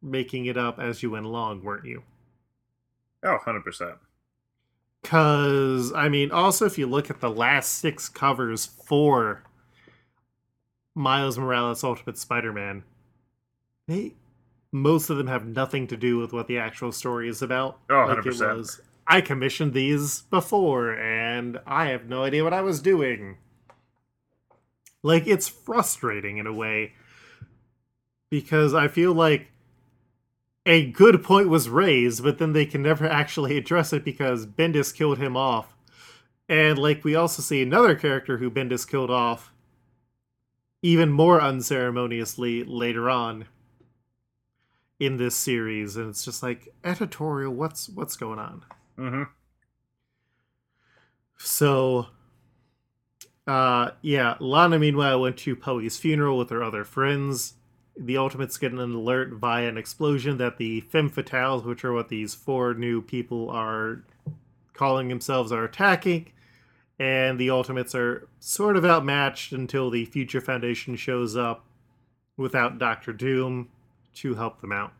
making 0.00 0.46
it 0.46 0.56
up 0.56 0.78
as 0.78 1.02
you 1.02 1.10
went 1.10 1.26
along, 1.26 1.64
weren't 1.64 1.84
you? 1.84 2.04
Oh, 3.24 3.38
100%. 3.44 3.96
Because, 5.06 5.92
I 5.92 6.08
mean, 6.08 6.32
also, 6.32 6.66
if 6.66 6.78
you 6.78 6.88
look 6.88 7.10
at 7.10 7.20
the 7.20 7.30
last 7.30 7.74
six 7.74 8.08
covers 8.08 8.66
for 8.66 9.44
Miles 10.96 11.38
Morales 11.38 11.84
Ultimate 11.84 12.18
Spider 12.18 12.52
Man, 12.52 12.82
they 13.86 14.14
most 14.72 15.08
of 15.08 15.16
them 15.16 15.28
have 15.28 15.46
nothing 15.46 15.86
to 15.86 15.96
do 15.96 16.18
with 16.18 16.32
what 16.32 16.48
the 16.48 16.58
actual 16.58 16.90
story 16.90 17.28
is 17.28 17.40
about. 17.40 17.78
Oh, 17.88 18.06
Like 18.08 18.18
100%. 18.18 18.56
was, 18.56 18.80
I 19.06 19.20
commissioned 19.20 19.74
these 19.74 20.22
before, 20.22 20.90
and 20.92 21.60
I 21.68 21.86
have 21.90 22.08
no 22.08 22.24
idea 22.24 22.42
what 22.42 22.52
I 22.52 22.62
was 22.62 22.82
doing. 22.82 23.36
Like, 25.04 25.28
it's 25.28 25.46
frustrating 25.46 26.38
in 26.38 26.48
a 26.48 26.52
way 26.52 26.94
because 28.28 28.74
I 28.74 28.88
feel 28.88 29.12
like 29.12 29.52
a 30.66 30.90
good 30.90 31.22
point 31.22 31.48
was 31.48 31.68
raised, 31.70 32.22
but 32.22 32.38
then 32.38 32.52
they 32.52 32.66
can 32.66 32.82
never 32.82 33.06
actually 33.06 33.56
address 33.56 33.92
it 33.92 34.04
because 34.04 34.46
Bendis 34.46 34.94
killed 34.94 35.16
him 35.18 35.36
off. 35.36 35.74
And 36.48 36.78
like 36.78 37.04
we 37.04 37.14
also 37.14 37.40
see 37.40 37.62
another 37.62 37.94
character 37.94 38.36
who 38.38 38.50
Bendis 38.50 38.86
killed 38.88 39.10
off 39.10 39.52
even 40.82 41.10
more 41.10 41.40
unceremoniously 41.40 42.62
later 42.64 43.08
on 43.08 43.46
in 45.00 45.16
this 45.16 45.34
series 45.36 45.96
and 45.96 46.08
it's 46.08 46.24
just 46.24 46.42
like 46.42 46.68
editorial 46.84 47.52
what's 47.52 47.88
what's 47.90 48.16
going 48.16 48.38
on 48.38 48.64
Mm-hmm. 48.98 49.24
so 51.36 52.06
uh 53.46 53.90
yeah 54.00 54.36
lana 54.40 54.78
meanwhile 54.78 55.20
went 55.20 55.36
to 55.36 55.54
poe's 55.54 55.98
funeral 55.98 56.38
with 56.38 56.48
her 56.50 56.62
other 56.62 56.82
friends 56.84 57.54
the 57.96 58.16
ultimates 58.16 58.58
get 58.58 58.72
an 58.72 58.78
alert 58.78 59.32
via 59.32 59.68
an 59.68 59.78
explosion 59.78 60.36
that 60.38 60.58
the 60.58 60.80
femme 60.82 61.10
fatales 61.10 61.64
which 61.64 61.84
are 61.84 61.92
what 61.92 62.08
these 62.08 62.34
four 62.34 62.74
new 62.74 63.00
people 63.00 63.48
are 63.50 64.02
calling 64.74 65.08
themselves 65.08 65.50
are 65.50 65.64
attacking 65.64 66.30
and 66.98 67.38
the 67.38 67.50
ultimates 67.50 67.94
are 67.94 68.26
sort 68.38 68.76
of 68.76 68.84
outmatched 68.84 69.52
until 69.52 69.90
the 69.90 70.04
future 70.04 70.40
foundation 70.40 70.96
shows 70.96 71.36
up 71.36 71.64
without 72.36 72.78
dr 72.78 73.12
doom 73.14 73.68
to 74.14 74.34
help 74.34 74.60
them 74.60 74.72
out 74.72 74.92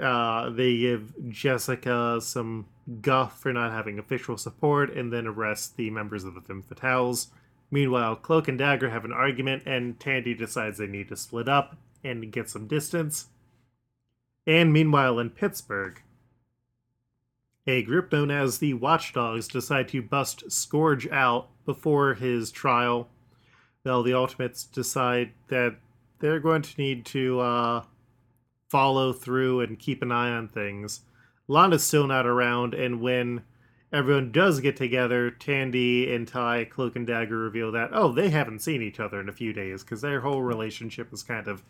uh, 0.00 0.50
they 0.50 0.76
give 0.76 1.12
Jessica 1.28 2.18
some 2.20 2.66
guff 3.00 3.40
for 3.40 3.52
not 3.52 3.72
having 3.72 3.98
official 3.98 4.36
support 4.36 4.92
and 4.94 5.12
then 5.12 5.26
arrest 5.26 5.76
the 5.76 5.90
members 5.90 6.24
of 6.24 6.34
the 6.34 6.40
Femme 6.40 6.62
Fatales. 6.62 7.28
Meanwhile, 7.74 8.14
Cloak 8.16 8.46
and 8.46 8.56
Dagger 8.56 8.90
have 8.90 9.04
an 9.04 9.12
argument, 9.12 9.64
and 9.66 9.98
Tandy 9.98 10.32
decides 10.32 10.78
they 10.78 10.86
need 10.86 11.08
to 11.08 11.16
split 11.16 11.48
up 11.48 11.76
and 12.04 12.30
get 12.30 12.48
some 12.48 12.68
distance. 12.68 13.26
And 14.46 14.72
meanwhile, 14.72 15.18
in 15.18 15.30
Pittsburgh, 15.30 16.00
a 17.66 17.82
group 17.82 18.12
known 18.12 18.30
as 18.30 18.58
the 18.58 18.74
Watchdogs 18.74 19.48
decide 19.48 19.88
to 19.88 20.02
bust 20.02 20.52
Scourge 20.52 21.08
out 21.08 21.48
before 21.64 22.14
his 22.14 22.52
trial. 22.52 23.08
Well, 23.82 24.04
the 24.04 24.14
Ultimates 24.14 24.62
decide 24.62 25.32
that 25.48 25.74
they're 26.20 26.38
going 26.38 26.62
to 26.62 26.80
need 26.80 27.04
to 27.06 27.40
uh, 27.40 27.82
follow 28.68 29.12
through 29.12 29.62
and 29.62 29.80
keep 29.80 30.00
an 30.00 30.12
eye 30.12 30.30
on 30.30 30.46
things. 30.46 31.00
Lana's 31.48 31.84
still 31.84 32.06
not 32.06 32.24
around, 32.24 32.72
and 32.72 33.00
when 33.00 33.42
everyone 33.94 34.32
does 34.32 34.58
get 34.58 34.76
together, 34.76 35.30
Tandy 35.30 36.12
and 36.12 36.26
Ty, 36.26 36.64
Cloak 36.64 36.96
and 36.96 37.06
Dagger 37.06 37.38
reveal 37.38 37.70
that, 37.72 37.90
oh, 37.92 38.12
they 38.12 38.28
haven't 38.28 38.58
seen 38.58 38.82
each 38.82 38.98
other 38.98 39.20
in 39.20 39.28
a 39.28 39.32
few 39.32 39.52
days 39.52 39.84
because 39.84 40.00
their 40.00 40.20
whole 40.20 40.42
relationship 40.42 41.12
is 41.12 41.22
kind 41.22 41.46
of 41.46 41.62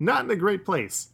not 0.00 0.24
in 0.24 0.30
a 0.32 0.36
great 0.36 0.64
place. 0.64 1.10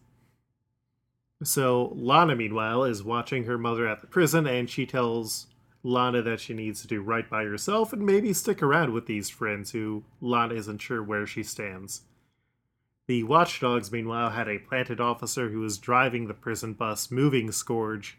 So 1.43 1.93
Lana, 1.95 2.35
meanwhile, 2.35 2.85
is 2.85 3.03
watching 3.03 3.45
her 3.45 3.59
mother 3.59 3.87
at 3.87 4.01
the 4.01 4.07
prison, 4.07 4.47
and 4.47 4.71
she 4.71 4.87
tells 4.87 5.47
Lana 5.83 6.23
that 6.23 6.41
she 6.41 6.55
needs 6.55 6.81
to 6.81 6.89
do 6.89 7.03
right 7.03 7.29
by 7.29 7.45
herself 7.45 7.93
and 7.93 8.07
maybe 8.07 8.33
stick 8.33 8.63
around 8.63 8.95
with 8.95 9.07
these 9.07 9.29
friends 9.29 9.73
who 9.73 10.05
Lana 10.23 10.55
isn't 10.55 10.79
sure 10.79 11.03
where 11.03 11.27
she 11.27 11.43
stands. 11.43 12.01
The 13.09 13.25
watchdogs, 13.25 13.93
meanwhile, 13.93 14.31
had 14.31 14.49
a 14.49 14.59
planted 14.59 15.01
officer 15.01 15.51
who 15.51 15.61
was 15.61 15.77
driving 15.77 16.27
the 16.27 16.35
prison 16.35 16.73
bus, 16.73 17.11
moving 17.11 17.53
Scourge. 17.53 18.19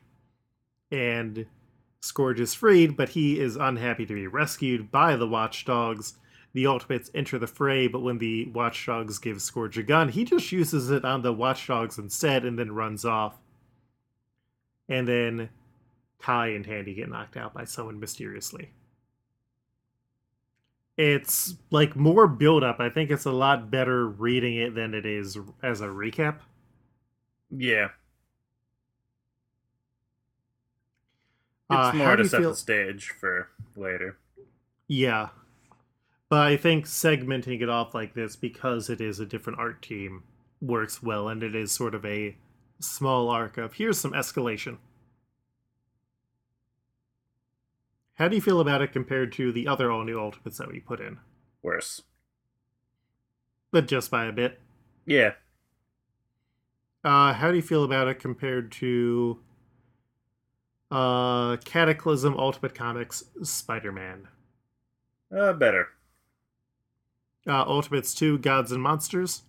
And 0.91 1.47
Scourge 2.01 2.39
is 2.39 2.53
freed, 2.53 2.95
but 2.95 3.09
he 3.09 3.39
is 3.39 3.55
unhappy 3.55 4.05
to 4.05 4.13
be 4.13 4.27
rescued 4.27 4.91
by 4.91 5.15
the 5.15 5.27
watchdogs. 5.27 6.15
The 6.53 6.67
Ultimates 6.67 7.11
enter 7.13 7.37
the 7.37 7.47
fray, 7.47 7.87
but 7.87 8.01
when 8.01 8.17
the 8.17 8.45
watchdogs 8.45 9.19
give 9.19 9.41
Scourge 9.41 9.77
a 9.77 9.83
gun, 9.83 10.09
he 10.09 10.23
just 10.23 10.51
uses 10.51 10.89
it 10.89 11.05
on 11.05 11.21
the 11.21 11.33
watchdogs 11.33 11.97
instead 11.97 12.45
and 12.45 12.57
then 12.57 12.71
runs 12.71 13.05
off. 13.05 13.37
And 14.87 15.07
then 15.07 15.49
Ty 16.21 16.47
and 16.47 16.65
Handy 16.65 16.93
get 16.93 17.09
knocked 17.09 17.37
out 17.37 17.53
by 17.53 17.65
someone 17.65 17.99
mysteriously 17.99 18.71
it's 20.97 21.55
like 21.69 21.95
more 21.95 22.27
build 22.27 22.63
up. 22.63 22.79
I 22.79 22.89
think 22.89 23.11
it's 23.11 23.25
a 23.25 23.31
lot 23.31 23.69
better 23.69 24.07
reading 24.07 24.57
it 24.57 24.73
than 24.73 24.93
it 24.93 25.05
is 25.05 25.37
as 25.61 25.81
a 25.81 25.87
recap. 25.87 26.39
Yeah. 27.51 27.89
It's 31.69 31.77
how 31.89 31.91
more 31.93 32.15
to 32.15 32.27
set 32.27 32.39
feel- 32.41 32.49
the 32.51 32.55
stage 32.55 33.09
for 33.19 33.49
later. 33.75 34.17
Yeah. 34.87 35.29
But 36.29 36.41
I 36.47 36.57
think 36.57 36.85
segmenting 36.85 37.61
it 37.61 37.69
off 37.69 37.93
like 37.93 38.13
this 38.13 38.35
because 38.35 38.89
it 38.89 38.99
is 39.01 39.19
a 39.19 39.25
different 39.25 39.59
art 39.59 39.81
team 39.81 40.23
works 40.61 41.01
well 41.03 41.27
and 41.29 41.41
it 41.43 41.55
is 41.55 41.71
sort 41.71 41.93
of 41.95 42.05
a 42.05 42.35
small 42.79 43.29
arc 43.29 43.57
of 43.57 43.73
here's 43.73 43.97
some 43.97 44.11
escalation. 44.13 44.77
How 48.15 48.27
do 48.27 48.35
you 48.35 48.41
feel 48.41 48.59
about 48.59 48.81
it 48.81 48.91
compared 48.91 49.31
to 49.33 49.51
the 49.51 49.67
other 49.67 49.91
all 49.91 50.03
new 50.03 50.19
ultimates 50.19 50.57
that 50.57 50.71
we 50.71 50.79
put 50.79 50.99
in? 50.99 51.19
Worse. 51.61 52.01
But 53.71 53.87
just 53.87 54.09
by 54.09 54.25
a 54.25 54.31
bit. 54.31 54.59
Yeah. 55.05 55.33
Uh, 57.03 57.33
how 57.33 57.51
do 57.51 57.55
you 57.57 57.61
feel 57.61 57.83
about 57.83 58.07
it 58.07 58.19
compared 58.19 58.71
to 58.73 59.39
uh, 60.91 61.57
Cataclysm 61.57 62.35
Ultimate 62.37 62.75
Comics 62.75 63.23
Spider 63.43 63.91
Man? 63.91 64.27
Uh, 65.35 65.53
better. 65.53 65.89
Uh, 67.45 67.63
Ultimates 67.63 68.13
2 68.13 68.39
Gods 68.39 68.71
and 68.71 68.81
Monsters? 68.81 69.43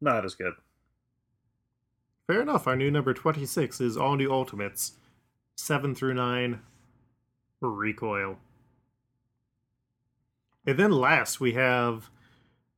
Not 0.00 0.24
as 0.24 0.34
good. 0.34 0.54
Fair 2.26 2.42
enough. 2.42 2.66
Our 2.66 2.76
new 2.76 2.90
number 2.90 3.14
26 3.14 3.80
is 3.80 3.96
All 3.96 4.16
New 4.16 4.30
Ultimates 4.30 4.92
7 5.56 5.94
through 5.94 6.14
9 6.14 6.60
Recoil. 7.60 8.38
And 10.66 10.78
then 10.78 10.92
last, 10.92 11.40
we 11.40 11.54
have 11.54 12.10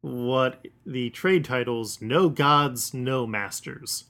what 0.00 0.64
the 0.86 1.10
trade 1.10 1.44
titles 1.44 2.00
No 2.00 2.28
Gods, 2.28 2.94
No 2.94 3.26
Masters, 3.26 4.04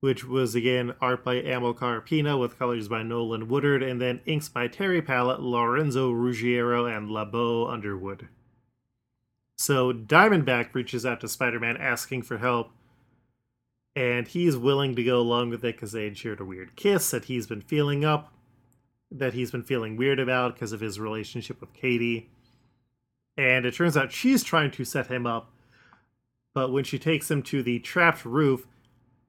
which 0.00 0.24
was 0.24 0.54
again 0.54 0.94
art 1.00 1.22
by 1.24 1.36
Amilcar 1.36 2.04
Pina 2.04 2.38
with 2.38 2.58
colors 2.58 2.88
by 2.88 3.02
Nolan 3.02 3.48
Woodard, 3.48 3.82
and 3.82 4.00
then 4.00 4.20
inks 4.26 4.48
by 4.48 4.66
Terry 4.66 5.02
Pallot, 5.02 5.40
Lorenzo 5.40 6.10
Ruggiero, 6.10 6.86
and 6.86 7.10
LeBeau 7.10 7.66
Underwood. 7.66 8.28
So 9.58 9.92
Diamondback 9.92 10.74
reaches 10.74 11.04
out 11.04 11.20
to 11.20 11.28
Spider 11.28 11.60
Man 11.60 11.76
asking 11.76 12.22
for 12.22 12.38
help, 12.38 12.70
and 13.94 14.26
he's 14.26 14.56
willing 14.56 14.96
to 14.96 15.04
go 15.04 15.20
along 15.20 15.50
with 15.50 15.62
it 15.64 15.76
because 15.76 15.92
they 15.92 16.04
had 16.04 16.16
shared 16.16 16.40
a 16.40 16.46
weird 16.46 16.76
kiss 16.76 17.10
that 17.10 17.26
he's 17.26 17.46
been 17.46 17.60
feeling 17.60 18.02
up, 18.02 18.32
that 19.10 19.34
he's 19.34 19.50
been 19.50 19.62
feeling 19.62 19.98
weird 19.98 20.18
about 20.18 20.54
because 20.54 20.72
of 20.72 20.80
his 20.80 20.98
relationship 20.98 21.60
with 21.60 21.74
Katie. 21.74 22.30
And 23.36 23.66
it 23.66 23.74
turns 23.74 23.98
out 23.98 24.12
she's 24.12 24.42
trying 24.42 24.70
to 24.70 24.84
set 24.84 25.08
him 25.08 25.26
up, 25.26 25.50
but 26.54 26.72
when 26.72 26.84
she 26.84 26.98
takes 26.98 27.30
him 27.30 27.42
to 27.42 27.62
the 27.62 27.80
trapped 27.80 28.24
roof, 28.24 28.66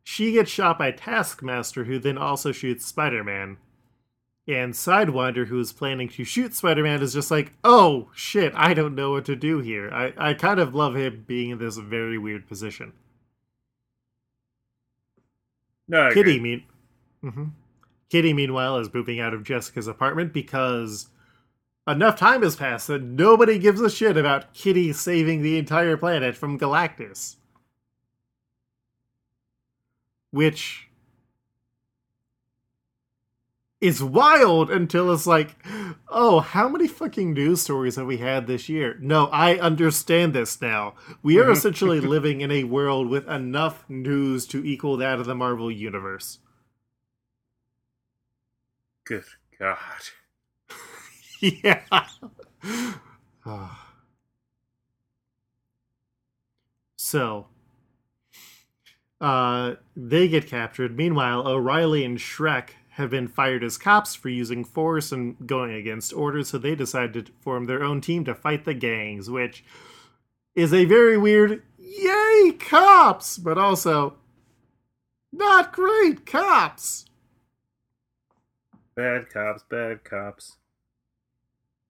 she 0.03 0.31
gets 0.33 0.49
shot 0.51 0.77
by 0.79 0.91
Taskmaster, 0.91 1.85
who 1.85 1.99
then 1.99 2.17
also 2.17 2.51
shoots 2.51 2.85
Spider 2.85 3.23
Man. 3.23 3.57
And 4.47 4.73
Sidewinder, 4.73 5.47
who 5.47 5.59
is 5.59 5.71
planning 5.71 6.09
to 6.09 6.23
shoot 6.23 6.55
Spider 6.55 6.83
Man, 6.83 7.01
is 7.01 7.13
just 7.13 7.31
like, 7.31 7.53
oh 7.63 8.09
shit, 8.13 8.51
I 8.55 8.73
don't 8.73 8.95
know 8.95 9.11
what 9.11 9.25
to 9.25 9.35
do 9.35 9.59
here. 9.59 9.89
I, 9.93 10.13
I 10.17 10.33
kind 10.33 10.59
of 10.59 10.73
love 10.75 10.95
him 10.95 11.23
being 11.27 11.51
in 11.51 11.59
this 11.59 11.77
very 11.77 12.17
weird 12.17 12.47
position. 12.47 12.93
No, 15.87 16.07
I 16.07 16.13
Kitty, 16.13 16.37
agree. 16.37 16.39
mean, 16.39 16.63
hmm 17.21 17.45
Kitty, 18.09 18.33
meanwhile, 18.33 18.77
is 18.77 18.93
moving 18.93 19.19
out 19.19 19.33
of 19.33 19.43
Jessica's 19.43 19.87
apartment 19.87 20.33
because 20.33 21.07
enough 21.87 22.17
time 22.19 22.41
has 22.43 22.55
passed 22.57 22.87
that 22.87 23.01
nobody 23.01 23.57
gives 23.57 23.79
a 23.79 23.89
shit 23.89 24.17
about 24.17 24.53
Kitty 24.53 24.91
saving 24.93 25.41
the 25.41 25.57
entire 25.57 25.95
planet 25.97 26.35
from 26.35 26.59
Galactus. 26.59 27.37
Which 30.31 30.89
is 33.81 34.03
wild 34.03 34.69
until 34.69 35.11
it's 35.11 35.25
like, 35.27 35.55
oh, 36.07 36.39
how 36.39 36.69
many 36.69 36.87
fucking 36.87 37.33
news 37.33 37.61
stories 37.61 37.95
have 37.95 38.05
we 38.05 38.17
had 38.17 38.45
this 38.47 38.69
year? 38.69 38.97
No, 39.01 39.25
I 39.27 39.57
understand 39.57 40.33
this 40.33 40.61
now. 40.61 40.93
We 41.23 41.39
are 41.39 41.45
Mhm. 41.45 41.53
essentially 41.53 41.99
living 41.99 42.41
in 42.41 42.51
a 42.51 42.63
world 42.65 43.09
with 43.09 43.27
enough 43.27 43.83
news 43.89 44.45
to 44.47 44.63
equal 44.65 44.97
that 44.97 45.19
of 45.19 45.25
the 45.25 45.35
Marvel 45.35 45.71
Universe. 45.71 46.39
Good 49.03 49.25
God. 49.59 49.77
yeah. 51.41 51.81
Ah. 53.45 53.93
so, 56.95 57.47
uh, 59.21 59.75
they 59.95 60.27
get 60.27 60.47
captured. 60.47 60.97
Meanwhile, 60.97 61.47
O'Reilly 61.47 62.03
and 62.03 62.17
Shrek 62.17 62.71
have 62.95 63.11
been 63.11 63.27
fired 63.27 63.63
as 63.63 63.77
cops 63.77 64.15
for 64.15 64.29
using 64.29 64.65
force 64.65 65.11
and 65.11 65.47
going 65.47 65.73
against 65.73 66.11
orders, 66.11 66.49
so 66.49 66.57
they 66.57 66.75
decide 66.75 67.13
to 67.13 67.25
form 67.39 67.65
their 67.65 67.83
own 67.83 68.01
team 68.01 68.25
to 68.25 68.35
fight 68.35 68.65
the 68.65 68.73
gangs, 68.73 69.29
which 69.29 69.63
is 70.55 70.73
a 70.73 70.85
very 70.85 71.17
weird, 71.17 71.61
yay, 71.77 72.51
cops, 72.59 73.37
but 73.37 73.57
also 73.57 74.17
not 75.31 75.71
great 75.71 76.25
cops. 76.25 77.05
Bad 78.95 79.29
cops, 79.29 79.63
bad 79.69 80.03
cops. 80.03 80.57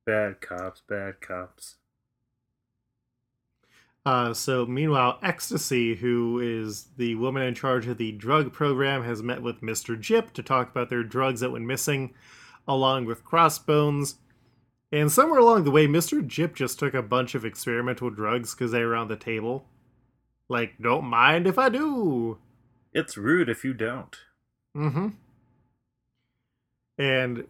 Bad 0.05 0.41
cops, 0.41 0.81
bad 0.87 1.21
cops. 1.21 1.77
Uh, 4.03 4.33
so, 4.33 4.65
meanwhile, 4.65 5.19
Ecstasy, 5.21 5.95
who 5.95 6.39
is 6.39 6.87
the 6.97 7.13
woman 7.15 7.43
in 7.43 7.53
charge 7.53 7.85
of 7.87 7.97
the 7.97 8.11
drug 8.11 8.51
program, 8.51 9.03
has 9.03 9.21
met 9.21 9.43
with 9.43 9.61
Mr. 9.61 9.99
Jip 9.99 10.33
to 10.33 10.41
talk 10.41 10.71
about 10.71 10.89
their 10.89 11.03
drugs 11.03 11.41
that 11.41 11.51
went 11.51 11.65
missing, 11.65 12.13
along 12.67 13.05
with 13.05 13.23
Crossbones. 13.23 14.15
And 14.91 15.11
somewhere 15.11 15.39
along 15.39 15.63
the 15.63 15.71
way, 15.71 15.87
Mr. 15.87 16.25
Jip 16.25 16.55
just 16.55 16.79
took 16.79 16.95
a 16.95 17.03
bunch 17.03 17.35
of 17.35 17.45
experimental 17.45 18.09
drugs 18.09 18.55
because 18.55 18.71
they 18.71 18.83
were 18.83 18.95
on 18.95 19.07
the 19.07 19.15
table. 19.15 19.65
Like, 20.49 20.73
don't 20.81 21.05
mind 21.05 21.45
if 21.45 21.59
I 21.59 21.69
do. 21.69 22.39
It's 22.93 23.17
rude 23.17 23.49
if 23.49 23.63
you 23.63 23.73
don't. 23.73 24.17
Mm 24.75 24.93
hmm. 24.93 25.07
And 26.97 27.47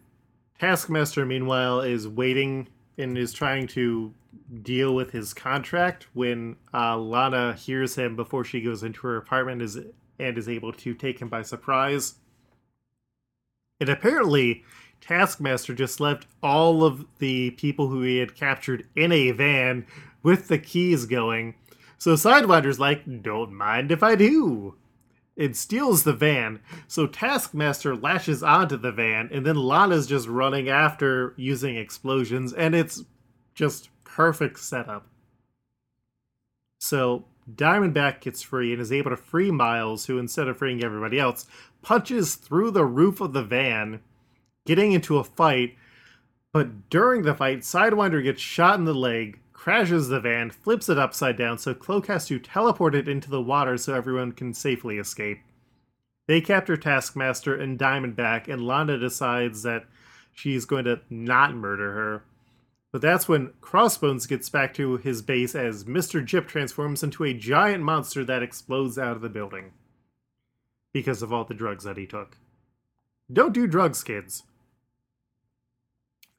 Taskmaster, 0.59 1.25
meanwhile, 1.25 1.81
is 1.81 2.07
waiting 2.07 2.67
and 3.01 3.17
is 3.17 3.33
trying 3.33 3.67
to 3.67 4.13
deal 4.61 4.95
with 4.95 5.11
his 5.11 5.33
contract 5.33 6.07
when 6.13 6.55
uh, 6.73 6.97
Lana 6.97 7.53
hears 7.53 7.95
him 7.95 8.15
before 8.15 8.43
she 8.43 8.61
goes 8.61 8.83
into 8.83 9.01
her 9.07 9.17
apartment 9.17 9.61
is 9.61 9.77
and 10.19 10.37
is 10.37 10.47
able 10.47 10.71
to 10.71 10.93
take 10.93 11.19
him 11.19 11.29
by 11.29 11.41
surprise. 11.41 12.15
And 13.79 13.89
apparently, 13.89 14.63
Taskmaster 15.01 15.73
just 15.73 15.99
left 15.99 16.27
all 16.43 16.83
of 16.83 17.05
the 17.17 17.51
people 17.51 17.87
who 17.87 18.03
he 18.03 18.19
had 18.19 18.35
captured 18.35 18.87
in 18.95 19.11
a 19.11 19.31
van 19.31 19.87
with 20.21 20.47
the 20.47 20.59
keys 20.59 21.07
going. 21.07 21.55
So 21.97 22.15
Sidewinder's 22.15 22.79
like, 22.79 23.23
don't 23.23 23.53
mind 23.53 23.91
if 23.91 24.03
I 24.03 24.15
do. 24.15 24.75
It 25.41 25.56
steals 25.56 26.04
the 26.04 26.13
van, 26.13 26.60
so 26.88 27.08
Taskmaster 27.08 27.95
lashes 27.95 28.43
onto 28.43 28.77
the 28.77 28.91
van, 28.91 29.27
and 29.32 29.43
then 29.43 29.56
Lana's 29.56 30.06
just 30.06 30.27
running 30.27 30.69
after 30.69 31.34
using 31.36 31.77
explosions, 31.77 32.54
and 32.54 32.75
it's 32.75 33.06
just 33.56 33.89
perfect 34.04 34.60
setup. 34.60 35.08
So 36.80 37.25
Diamondback 37.51 38.21
gets 38.21 38.43
free 38.43 38.71
and 38.71 38.80
is 38.80 38.91
able 38.91 39.10
to 39.10 39.17
free 39.17 39.49
Miles, 39.49 40.06
who 40.06 40.19
instead 40.19 40.47
of 40.47 40.60
freeing 40.60 40.84
everybody 40.84 41.19
else, 41.19 41.47
punches 41.82 42.36
through 42.36 42.69
the 42.69 42.86
roof 42.86 43.19
of 43.19 43.34
the 43.34 43.41
van, 43.41 43.99
getting 44.67 44.91
into 44.91 45.17
a 45.17 45.23
fight. 45.23 45.75
But 46.54 46.88
during 46.91 47.23
the 47.23 47.34
fight, 47.34 47.62
Sidewinder 47.62 48.23
gets 48.23 48.43
shot 48.43 48.77
in 48.77 48.86
the 48.86 48.93
leg, 48.93 49.39
crashes 49.62 50.08
the 50.08 50.19
van, 50.19 50.50
flips 50.50 50.89
it 50.89 50.97
upside 50.97 51.38
down, 51.38 51.56
so 51.56 51.71
Cloak 51.71 52.08
has 52.08 52.26
to 52.26 52.39
teleport 52.39 52.95
it 52.95 53.08
into 53.08 53.30
the 53.30 53.39
water 53.39 53.78
so 53.78 53.93
everyone 53.93 54.32
can 54.32 54.56
safely 54.56 54.97
escape. 54.97 55.38
They 56.28 56.41
capture 56.41 56.76
Taskmaster 56.76 57.54
and 57.54 57.78
Diamondback, 57.78 58.47
and 58.47 58.65
Lana 58.65 58.97
decides 58.97 59.62
that 59.62 59.86
she's 60.34 60.65
going 60.65 60.86
to 60.86 61.02
not 61.12 61.54
murder 61.54 61.93
her. 61.93 62.24
But 62.91 63.04
that's 63.04 63.30
when 63.30 63.54
Crossbones 63.62 64.26
gets 64.26 64.50
back 64.50 64.74
to 64.74 64.97
his 64.97 65.21
base 65.21 65.54
as 65.54 65.84
Mr. 65.84 66.26
Jip 66.26 66.47
transforms 66.47 67.04
into 67.04 67.24
a 67.24 67.32
giant 67.32 67.84
monster 67.84 68.26
that 68.26 68.41
explodes 68.41 68.97
out 68.97 69.15
of 69.15 69.21
the 69.21 69.30
building. 69.30 69.74
Because 70.91 71.21
of 71.21 71.32
all 71.32 71.43
the 71.43 71.54
drugs 71.54 71.84
that 71.84 71.97
he 71.97 72.08
took. 72.08 72.36
Don't 73.32 73.54
do 73.54 73.67
drugs, 73.67 74.04
kids. 74.04 74.41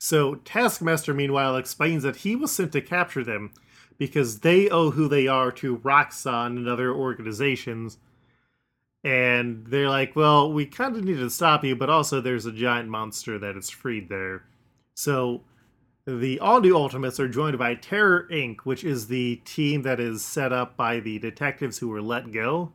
So 0.05 0.35
Taskmaster, 0.35 1.15
meanwhile, 1.15 1.57
explains 1.57 2.03
that 2.03 2.17
he 2.17 2.35
was 2.35 2.51
sent 2.51 2.73
to 2.73 2.81
capture 2.81 3.23
them 3.23 3.53
because 3.99 4.41
they 4.41 4.69
owe 4.69 4.91
who 4.91 5.07
they 5.07 5.29
are 5.29 5.53
to 5.53 5.79
Roxxon 5.79 6.57
and 6.57 6.67
other 6.67 6.93
organizations. 6.93 7.99
And 9.05 9.65
they're 9.69 9.88
like, 9.88 10.17
well, 10.17 10.53
we 10.53 10.67
kind 10.67 10.97
of 10.97 11.05
need 11.05 11.19
to 11.19 11.31
stop 11.31 11.62
you, 11.62 11.77
but 11.77 11.88
also 11.88 12.21
there's 12.21 12.47
a 12.47 12.53
giant 12.53 12.88
monster 12.88 13.38
that 13.38 13.57
is 13.57 13.71
freed 13.71 14.09
there. 14.09 14.43
So 14.95 15.43
the 16.05 16.41
all 16.41 16.61
new 16.61 16.77
Ultimates 16.77 17.21
are 17.21 17.29
joined 17.29 17.57
by 17.57 17.77
Terror 17.77 18.27
Inc., 18.29 18.62
which 18.65 18.83
is 18.83 19.07
the 19.07 19.37
team 19.45 19.83
that 19.83 20.01
is 20.01 20.25
set 20.25 20.53
up 20.53 20.77
by 20.77 20.99
the 20.99 21.21
detectives 21.21 21.79
who 21.79 21.88
were 21.88 22.03
let 22.03 22.33
go. 22.33 22.73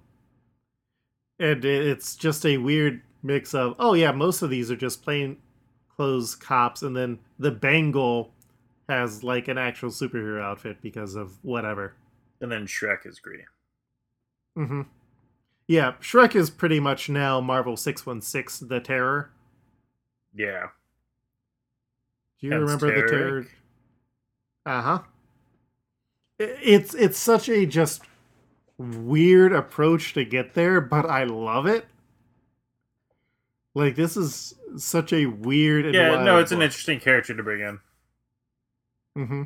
And 1.37 1.65
it's 1.65 2.15
just 2.15 2.45
a 2.45 2.55
weird 2.55 3.01
mix 3.21 3.53
of, 3.53 3.75
oh, 3.79 3.95
yeah, 3.95 4.13
most 4.13 4.41
of 4.41 4.49
these 4.49 4.71
are 4.71 4.77
just 4.77 5.03
plain 5.03 5.35
clothes 5.97 6.35
cops, 6.35 6.83
and 6.83 6.95
then 6.95 7.19
the 7.39 7.51
Bengal 7.51 8.31
has 8.87 9.23
like 9.23 9.47
an 9.47 9.57
actual 9.57 9.89
superhero 9.89 10.41
outfit 10.41 10.77
because 10.81 11.15
of 11.15 11.43
whatever. 11.43 11.93
And 12.39 12.51
then 12.51 12.67
Shrek 12.67 13.05
is 13.05 13.19
green. 13.19 13.45
Mm 14.57 14.67
hmm. 14.67 14.81
Yeah, 15.67 15.93
Shrek 15.99 16.33
is 16.35 16.49
pretty 16.49 16.79
much 16.79 17.09
now 17.09 17.41
Marvel 17.41 17.75
616, 17.75 18.69
the 18.69 18.79
Terror. 18.79 19.31
Yeah. 20.33 20.67
Do 22.39 22.47
you 22.47 22.53
Hence 22.53 22.61
remember 22.61 23.01
the 23.01 23.07
Terror? 23.07 23.47
Uh 24.65 24.81
huh. 24.81 24.99
It's 26.39 26.93
it's 26.93 27.17
such 27.17 27.49
a 27.49 27.65
just 27.65 28.03
weird 28.77 29.51
approach 29.51 30.13
to 30.13 30.23
get 30.23 30.53
there, 30.53 30.79
but 30.79 31.09
I 31.09 31.23
love 31.23 31.65
it. 31.65 31.85
Like 33.77 33.95
this 33.95 34.17
is 34.17 34.55
such 34.77 35.13
a 35.13 35.27
weird. 35.27 35.93
yeah, 35.93 36.23
no, 36.23 36.39
it's 36.39 36.49
book. 36.49 36.57
an 36.57 36.63
interesting 36.63 36.99
character 36.99 37.35
to 37.35 37.43
bring 37.43 37.61
in. 37.61 37.79
Mm-hmm. 39.15 39.43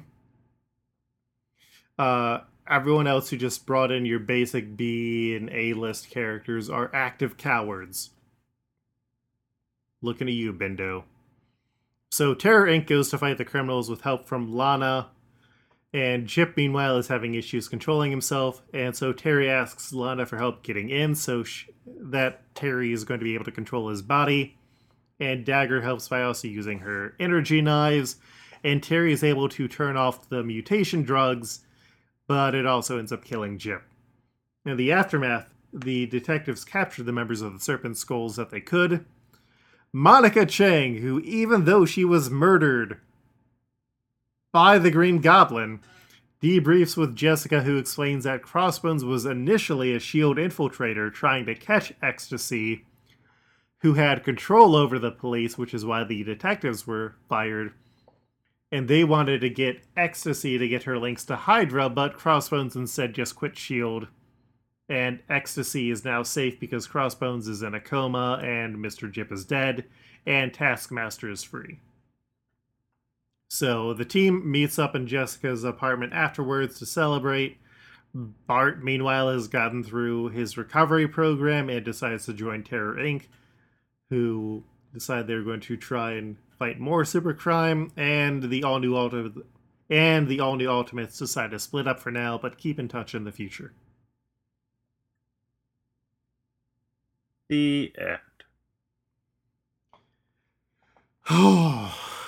Uh, 2.00 2.39
everyone 2.65 3.08
else 3.08 3.30
who 3.30 3.36
just 3.36 3.65
brought 3.65 3.91
in 3.91 4.06
your 4.06 4.20
basic 4.20 4.78
B 4.78 5.36
and 5.36 5.50
A 5.50 5.74
list 5.74 6.10
characters 6.10 6.70
are 6.70 6.89
active 6.94 7.36
cowards. 7.36 8.12
Looking 10.02 10.30
at 10.30 10.34
you, 10.34 10.54
Bendo. 10.54 11.04
So 12.10 12.34
Terror 12.34 12.67
Inc. 12.67 12.88
goes 12.88 13.10
to 13.10 13.17
fight 13.17 13.38
the 13.38 13.44
criminals 13.44 13.89
with 13.89 14.02
help 14.02 14.26
from 14.26 14.56
Lana, 14.56 15.10
and 15.93 16.25
Jip, 16.27 16.56
meanwhile, 16.56 16.97
is 16.97 17.10
having 17.10 17.36
issues 17.36 17.67
controlling 17.67 18.12
himself, 18.12 18.62
and 18.73 18.95
so 18.95 19.12
Terry 19.12 19.49
asks 19.49 19.91
Lana 19.91 20.25
for 20.25 20.38
help 20.38 20.63
getting 20.63 20.89
in, 20.89 21.15
so 21.15 21.43
that 21.86 22.41
Terry 22.56 22.93
is 22.93 23.04
going 23.04 23.19
to 23.19 23.23
be 23.23 23.34
able 23.34 23.45
to 23.45 23.51
control 23.51 23.89
his 23.89 24.01
body. 24.01 24.58
And 25.19 25.45
Dagger 25.45 25.82
helps 25.82 26.08
by 26.08 26.23
also 26.23 26.47
using 26.47 26.80
her 26.80 27.13
energy 27.19 27.62
knives, 27.62 28.15
and 28.63 28.82
Terry 28.82 29.12
is 29.12 29.23
able 29.23 29.49
to 29.49 29.67
turn 29.67 29.97
off 29.97 30.30
the 30.30 30.43
mutation 30.43 31.04
drugs, 31.04 31.62
but 32.27 32.56
it 32.56 32.65
also 32.65 32.97
ends 32.97 33.12
up 33.12 33.25
killing 33.25 33.58
Jip. 33.58 33.84
In 34.65 34.77
the 34.77 34.91
aftermath, 34.91 35.54
the 35.73 36.06
detectives 36.06 36.63
capture 36.63 37.04
the 37.04 37.12
members 37.12 37.41
of 37.41 37.54
the 37.54 37.60
Serpent 37.60 37.97
Skulls 37.97 38.36
that 38.36 38.49
they 38.49 38.62
could. 38.62 39.06
Monica 39.93 40.45
Chang, 40.45 40.97
who, 40.97 41.19
even 41.21 41.65
though 41.65 41.86
she 41.86 42.06
was 42.06 42.30
murdered 42.30 42.99
by 44.52 44.78
the 44.78 44.92
Green 44.92 45.20
Goblin, 45.20 45.80
debriefs 46.42 46.98
with 46.98 47.16
Jessica, 47.16 47.62
who 47.62 47.78
explains 47.78 48.24
that 48.24 48.42
Crossbones 48.42 49.06
was 49.06 49.26
initially 49.26 49.94
a 49.94 50.00
SHIELD 50.00 50.38
infiltrator 50.38 51.14
trying 51.14 51.46
to 51.46 51.56
catch 51.56 51.94
Ecstasy, 52.02 52.86
who 53.80 53.94
had 53.94 54.24
control 54.24 54.76
over 54.76 55.00
the 55.00 55.12
police, 55.12 55.58
which 55.58 55.74
is 55.74 55.86
why 55.86 56.04
the 56.04 56.24
detectives 56.24 56.86
were 56.86 57.16
fired. 57.30 57.74
And 58.72 58.88
they 58.88 59.04
wanted 59.04 59.42
to 59.42 59.50
get 59.50 59.84
Ecstasy 59.98 60.58
to 60.58 60.68
get 60.68 60.84
her 60.84 60.98
links 60.98 61.26
to 61.26 61.36
Hydra, 61.36 61.90
but 61.90 62.18
Crossbones 62.18 62.76
instead 62.76 63.14
just 63.14 63.36
quit 63.36 63.58
SHIELD. 63.58 64.08
And 64.89 65.20
Ecstasy 65.30 65.89
is 65.89 66.04
now 66.04 66.24
safe 66.24 66.60
because 66.60 66.88
Crossbones 66.88 67.47
is 67.47 67.62
in 67.62 67.74
a 67.74 67.80
coma, 67.80 68.39
and 68.43 68.78
Mr. 68.78 69.10
Jip 69.12 69.32
is 69.32 69.45
dead, 69.45 69.86
and 70.26 70.54
Taskmaster 70.54 71.30
is 71.30 71.43
free. 71.43 71.80
So 73.54 73.93
the 73.93 74.06
team 74.06 74.49
meets 74.49 74.80
up 74.80 74.95
in 74.95 75.08
Jessica's 75.08 75.66
apartment 75.66 76.14
afterwards 76.14 76.80
to 76.80 76.86
celebrate. 76.86 77.58
Bart, 78.14 78.82
meanwhile, 78.82 79.30
has 79.30 79.49
gotten 79.49 79.84
through 79.84 80.30
his 80.30 80.58
recovery 80.58 81.06
program 81.06 81.70
and 81.70 81.84
decides 81.84 82.26
to 82.28 82.34
join 82.34 82.64
Terror 82.64 82.95
Inc., 82.95 83.24
who 84.10 84.64
decide 84.93 85.28
they're 85.28 85.43
going 85.43 85.60
to 85.60 85.76
try 85.76 86.14
and 86.14 86.38
fight 86.58 86.80
more 86.80 87.04
supercrime, 87.04 87.91
and 87.97 88.43
the 88.43 88.64
all 88.64 88.80
new 88.80 88.95
ultimate 88.95 89.34
and 89.89 90.30
the 90.30 90.39
all 90.39 90.56
new 90.56 90.70
Ultimates 90.70 91.18
decide 91.18 91.52
to 91.52 91.60
split 91.60 91.89
up 91.89 91.99
for 91.99 92.10
now, 92.10 92.38
but 92.38 92.58
keep 92.58 92.80
in 92.80 92.88
touch 92.88 93.14
in 93.14 93.26
the 93.26 93.34
future. 93.34 93.74
The 97.49 97.91
end. 97.99 98.20
Oh. 102.14 102.20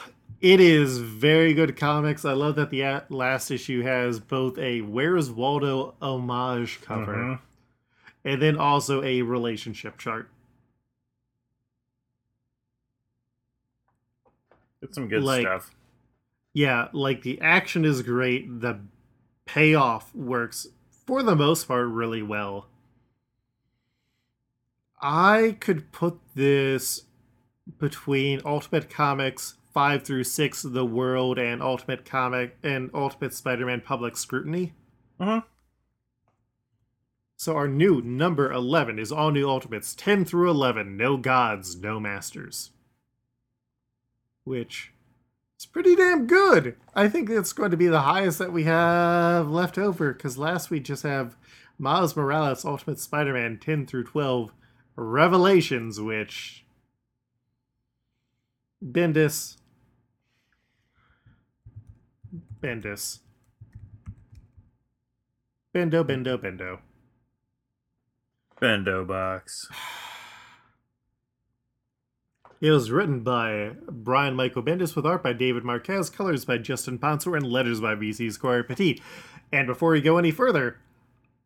It 0.43 0.59
is 0.59 0.97
very 0.97 1.53
good 1.53 1.77
comics. 1.77 2.25
I 2.25 2.33
love 2.33 2.57
that 2.57 2.69
the 2.69 3.03
last 3.07 3.49
issue 3.49 3.81
has 3.83 4.19
both 4.19 4.57
a 4.57 4.81
Where's 4.81 5.31
Waldo 5.31 5.95
homage 6.01 6.81
cover 6.81 7.15
mm-hmm. 7.15 7.43
and 8.25 8.41
then 8.41 8.57
also 8.57 9.01
a 9.03 9.21
relationship 9.21 9.97
chart. 9.97 10.29
It's 14.81 14.95
some 14.95 15.07
good 15.07 15.23
like, 15.23 15.43
stuff. 15.43 15.71
Yeah, 16.51 16.89
like 16.91 17.21
the 17.21 17.39
action 17.39 17.85
is 17.85 18.01
great. 18.01 18.59
The 18.59 18.81
payoff 19.45 20.13
works 20.13 20.67
for 21.07 21.23
the 21.23 21.37
most 21.37 21.69
part, 21.69 21.87
really 21.87 22.21
well. 22.21 22.67
I 25.01 25.55
could 25.61 25.93
put 25.93 26.19
this 26.35 27.03
between 27.79 28.41
Ultimate 28.43 28.89
Comics 28.89 29.55
5 29.73 30.03
through 30.03 30.23
6 30.23 30.61
The 30.61 30.85
World 30.85 31.39
and 31.39 31.61
Ultimate 31.61 32.05
Comic 32.05 32.57
and 32.61 32.91
Ultimate 32.93 33.33
Spider-Man 33.33 33.81
Public 33.81 34.15
Scrutiny. 34.15 34.73
Mhm. 35.19 35.43
So 37.35 37.55
our 37.55 37.67
new 37.67 38.01
number 38.01 38.51
11 38.51 38.99
is 38.99 39.11
all 39.11 39.31
new 39.31 39.49
Ultimates 39.49 39.95
10 39.95 40.23
through 40.25 40.49
11, 40.49 40.95
no 40.95 41.17
gods, 41.17 41.75
no 41.75 41.99
masters. 41.99 42.71
Which 44.43 44.93
is 45.59 45.65
pretty 45.65 45.95
damn 45.95 46.27
good. 46.27 46.77
I 46.93 47.09
think 47.09 47.29
it's 47.29 47.53
going 47.53 47.71
to 47.71 47.77
be 47.77 47.87
the 47.87 48.01
highest 48.01 48.39
that 48.39 48.53
we 48.53 48.63
have 48.63 49.49
left 49.49 49.77
over 49.77 50.13
cuz 50.13 50.37
last 50.37 50.69
we 50.69 50.79
just 50.79 51.03
have 51.03 51.35
Miles 51.79 52.15
Morales 52.15 52.63
Ultimate 52.63 52.99
Spider-Man 52.99 53.57
10 53.57 53.87
through 53.87 54.03
12 54.03 54.53
Revelations 54.95 55.99
which 55.99 56.63
Bendis 58.83 59.57
Bendis. 62.63 63.19
Bendo, 65.75 66.01
bendo, 66.05 66.37
bendo. 66.37 66.79
Bendo 68.61 69.05
box. 69.05 69.67
It 72.61 72.71
was 72.71 72.89
written 72.89 73.19
by 73.19 73.71
Brian 73.89 74.35
Michael 74.35 74.63
Bendis 74.63 74.95
with 74.95 75.05
art 75.05 75.21
by 75.21 75.33
David 75.33 75.65
Marquez, 75.65 76.09
colors 76.09 76.45
by 76.45 76.57
Justin 76.57 76.97
Ponsor, 76.97 77.35
and 77.35 77.45
letters 77.45 77.81
by 77.81 77.95
VC's 77.95 78.37
Cory 78.37 78.63
Petit. 78.63 79.01
And 79.51 79.67
before 79.67 79.91
we 79.91 79.99
go 79.99 80.17
any 80.17 80.31
further, 80.31 80.79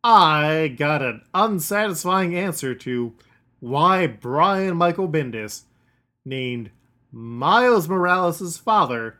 I 0.03 0.75
got 0.77 1.01
an 1.01 1.23
unsatisfying 1.33 2.35
answer 2.35 2.75
to 2.75 3.15
why 3.59 4.05
Brian 4.05 4.77
Michael 4.77 5.09
Bendis 5.09 5.63
named 6.23 6.69
Miles 7.11 7.89
Morales' 7.89 8.59
father 8.59 9.17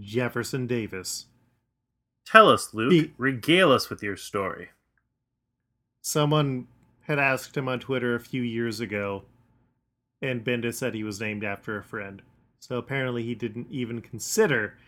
Jefferson 0.00 0.66
Davis. 0.66 1.26
Tell 2.26 2.48
us, 2.48 2.72
Luke. 2.72 2.90
The- 2.90 3.10
Regale 3.18 3.72
us 3.72 3.90
with 3.90 4.02
your 4.02 4.16
story. 4.16 4.70
Someone 6.00 6.66
had 7.02 7.18
asked 7.18 7.56
him 7.56 7.68
on 7.68 7.80
Twitter 7.80 8.14
a 8.14 8.20
few 8.20 8.42
years 8.42 8.80
ago, 8.80 9.24
and 10.22 10.44
Bendis 10.44 10.74
said 10.74 10.94
he 10.94 11.04
was 11.04 11.20
named 11.20 11.44
after 11.44 11.78
a 11.78 11.84
friend. 11.84 12.22
So 12.60 12.78
apparently 12.78 13.22
he 13.22 13.34
didn't 13.34 13.68
even 13.70 14.00
consider 14.00 14.78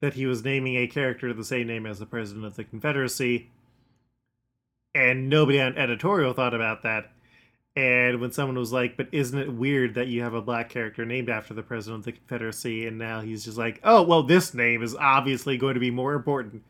that 0.00 0.14
he 0.14 0.26
was 0.26 0.44
naming 0.44 0.76
a 0.76 0.86
character 0.86 1.32
the 1.32 1.44
same 1.44 1.66
name 1.66 1.86
as 1.86 1.98
the 1.98 2.06
President 2.06 2.44
of 2.46 2.56
the 2.56 2.64
Confederacy. 2.64 3.50
And 4.94 5.28
nobody 5.28 5.60
on 5.60 5.76
editorial 5.76 6.32
thought 6.32 6.54
about 6.54 6.82
that. 6.82 7.10
And 7.76 8.20
when 8.20 8.30
someone 8.30 8.56
was 8.56 8.72
like, 8.72 8.96
but 8.96 9.08
isn't 9.10 9.36
it 9.38 9.52
weird 9.52 9.94
that 9.94 10.06
you 10.06 10.22
have 10.22 10.34
a 10.34 10.40
black 10.40 10.68
character 10.68 11.04
named 11.04 11.28
after 11.28 11.54
the 11.54 11.62
President 11.62 12.00
of 12.00 12.04
the 12.04 12.12
Confederacy? 12.12 12.86
And 12.86 12.98
now 12.98 13.20
he's 13.20 13.44
just 13.44 13.58
like, 13.58 13.80
oh, 13.82 14.02
well, 14.02 14.22
this 14.22 14.54
name 14.54 14.82
is 14.82 14.94
obviously 14.94 15.58
going 15.58 15.74
to 15.74 15.80
be 15.80 15.90
more 15.90 16.14
important. 16.14 16.62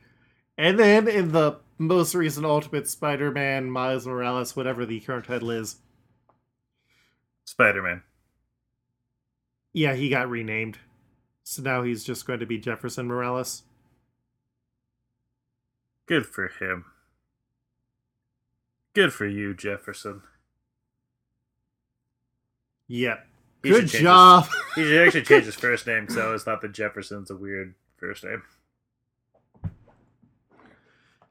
And 0.57 0.78
then 0.78 1.07
in 1.07 1.32
the 1.32 1.59
most 1.76 2.14
recent 2.14 2.46
Ultimate 2.46 2.88
Spider 2.88 3.30
Man, 3.30 3.70
Miles 3.70 4.07
Morales, 4.07 4.57
whatever 4.57 4.86
the 4.86 5.00
current 5.00 5.26
title 5.26 5.50
is, 5.50 5.76
Spider 7.44 7.82
Man. 7.82 8.02
yeah, 9.74 9.94
he 9.94 10.09
got 10.09 10.30
renamed. 10.30 10.78
So 11.42 11.61
now 11.61 11.82
he's 11.82 12.05
just 12.05 12.26
going 12.26 12.40
to 12.40 12.46
be 12.46 12.57
Jefferson 12.57 13.07
Morales. 13.07 13.64
Good 16.07 16.24
for 16.24 16.48
him. 16.48 16.86
Good 18.94 19.12
for 19.12 19.26
you, 19.26 19.52
Jefferson. 19.55 20.22
Yep. 22.89 23.26
He 23.62 23.70
Good 23.70 23.87
job. 23.87 24.47
He 24.74 24.85
should 24.85 25.07
actually 25.07 25.22
change 25.22 25.45
his 25.45 25.55
first 25.55 25.87
name 25.87 26.03
because 26.03 26.18
I 26.18 26.26
always 26.26 26.43
thought 26.43 26.61
that 26.61 26.72
Jefferson's 26.72 27.30
a 27.30 27.37
weird 27.37 27.74
first 27.97 28.24
name. 28.24 28.43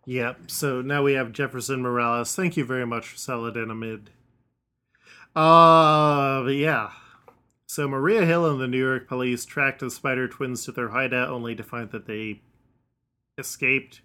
Yep. 0.05 0.51
So 0.51 0.81
now 0.81 1.03
we 1.03 1.13
have 1.13 1.31
Jefferson 1.31 1.81
Morales. 1.81 2.35
Thank 2.35 2.57
you 2.57 2.65
very 2.65 2.85
much, 2.85 3.17
Saladin 3.17 3.71
Ahmed. 3.71 4.09
Uh, 5.35 6.43
but 6.43 6.55
yeah. 6.55 6.91
So 7.67 7.87
Maria 7.87 8.25
Hill 8.25 8.49
and 8.49 8.59
the 8.59 8.67
New 8.67 8.79
York 8.79 9.07
police 9.07 9.45
tracked 9.45 9.79
the 9.79 9.89
Spider 9.89 10.27
Twins 10.27 10.65
to 10.65 10.71
their 10.71 10.89
hideout, 10.89 11.29
only 11.29 11.55
to 11.55 11.63
find 11.63 11.89
that 11.91 12.05
they 12.05 12.41
escaped. 13.37 14.01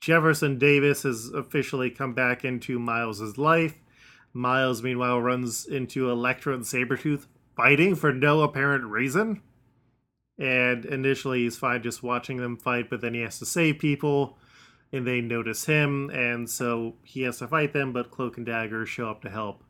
Jefferson 0.00 0.58
Davis 0.58 1.02
has 1.02 1.30
officially 1.30 1.90
come 1.90 2.12
back 2.12 2.44
into 2.44 2.78
Miles's 2.78 3.38
life. 3.38 3.74
Miles, 4.36 4.82
meanwhile, 4.82 5.20
runs 5.20 5.66
into 5.66 6.10
Electro 6.10 6.54
and 6.54 6.64
Sabretooth 6.64 7.26
fighting 7.56 7.94
for 7.94 8.12
no 8.12 8.42
apparent 8.42 8.84
reason. 8.84 9.42
And 10.38 10.84
initially, 10.84 11.44
he's 11.44 11.56
fine 11.56 11.82
just 11.82 12.02
watching 12.02 12.36
them 12.36 12.56
fight, 12.56 12.90
but 12.90 13.00
then 13.00 13.14
he 13.14 13.22
has 13.22 13.38
to 13.38 13.46
save 13.46 13.78
people 13.78 14.36
and 14.92 15.06
they 15.06 15.20
notice 15.20 15.64
him, 15.64 16.10
and 16.10 16.48
so 16.48 16.94
he 17.02 17.22
has 17.22 17.38
to 17.38 17.48
fight 17.48 17.72
them, 17.72 17.92
but 17.92 18.10
Cloak 18.10 18.36
and 18.36 18.46
Dagger 18.46 18.86
show 18.86 19.10
up 19.10 19.22
to 19.22 19.30
help 19.30 19.64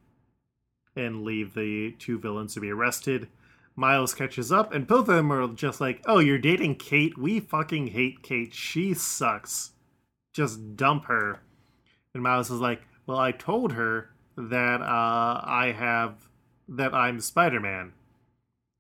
and 0.95 1.25
leave 1.25 1.55
the 1.55 1.93
two 1.99 2.19
villains 2.19 2.55
to 2.55 2.61
be 2.61 2.71
arrested. 2.71 3.29
Miles 3.75 4.15
catches 4.15 4.51
up, 4.53 4.73
and 4.75 4.87
both 4.87 5.09
of 5.09 5.17
them 5.17 5.33
are 5.33 5.49
just 5.49 5.81
like, 5.81 6.03
Oh, 6.07 6.19
you're 6.19 6.39
dating 6.39 6.77
Kate? 6.77 7.17
We 7.19 7.41
fucking 7.41 7.89
hate 7.89 8.23
Kate. 8.23 8.55
She 8.55 8.95
sucks. 8.95 9.73
Just 10.33 10.77
dump 10.77 11.07
her. 11.07 11.43
And 12.15 12.23
Miles 12.23 12.51
is 12.51 12.61
like, 12.61 12.83
Well, 13.07 13.19
I 13.19 13.33
told 13.33 13.73
her 13.73 14.11
that 14.37 14.81
uh, 14.81 15.41
I 15.45 15.75
have, 15.77 16.29
that 16.69 16.95
I'm 16.95 17.21
Spider 17.21 17.61
Man. 17.61 17.93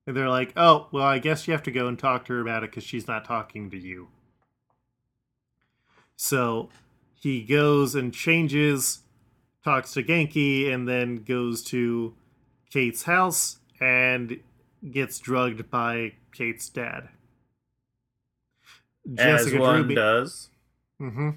And 0.06 0.16
they're 0.16 0.28
like, 0.28 0.52
Oh, 0.56 0.88
well, 0.92 1.04
I 1.06 1.18
guess 1.18 1.46
you 1.46 1.52
have 1.52 1.62
to 1.64 1.70
go 1.70 1.88
and 1.88 1.98
talk 1.98 2.24
to 2.26 2.34
her 2.34 2.40
about 2.40 2.62
it 2.62 2.70
because 2.70 2.84
she's 2.84 3.08
not 3.08 3.24
talking 3.24 3.70
to 3.70 3.78
you. 3.78 4.08
So 6.16 6.70
he 7.20 7.42
goes 7.42 7.94
and 7.94 8.12
changes, 8.12 9.00
talks 9.64 9.92
to 9.94 10.02
Ganke, 10.02 10.72
and 10.72 10.88
then 10.88 11.16
goes 11.24 11.62
to 11.64 12.14
Kate's 12.70 13.02
house 13.02 13.58
and 13.80 14.40
gets 14.90 15.18
drugged 15.18 15.70
by 15.70 16.12
Kate's 16.32 16.68
dad. 16.68 17.08
As 19.18 19.52
one 19.52 19.88
does. 19.94 20.50
hmm 20.98 21.30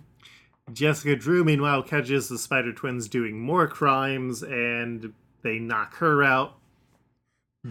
Jessica 0.74 1.15
Drew, 1.15 1.43
meanwhile, 1.43 1.84
catches 1.84 2.30
the 2.30 2.38
Spider 2.38 2.74
Twins 2.74 3.07
doing 3.07 3.39
more 3.39 3.67
crimes 3.67 4.43
and 4.43 5.13
they 5.41 5.59
knock 5.59 5.95
her 5.95 6.24
out. 6.24 6.55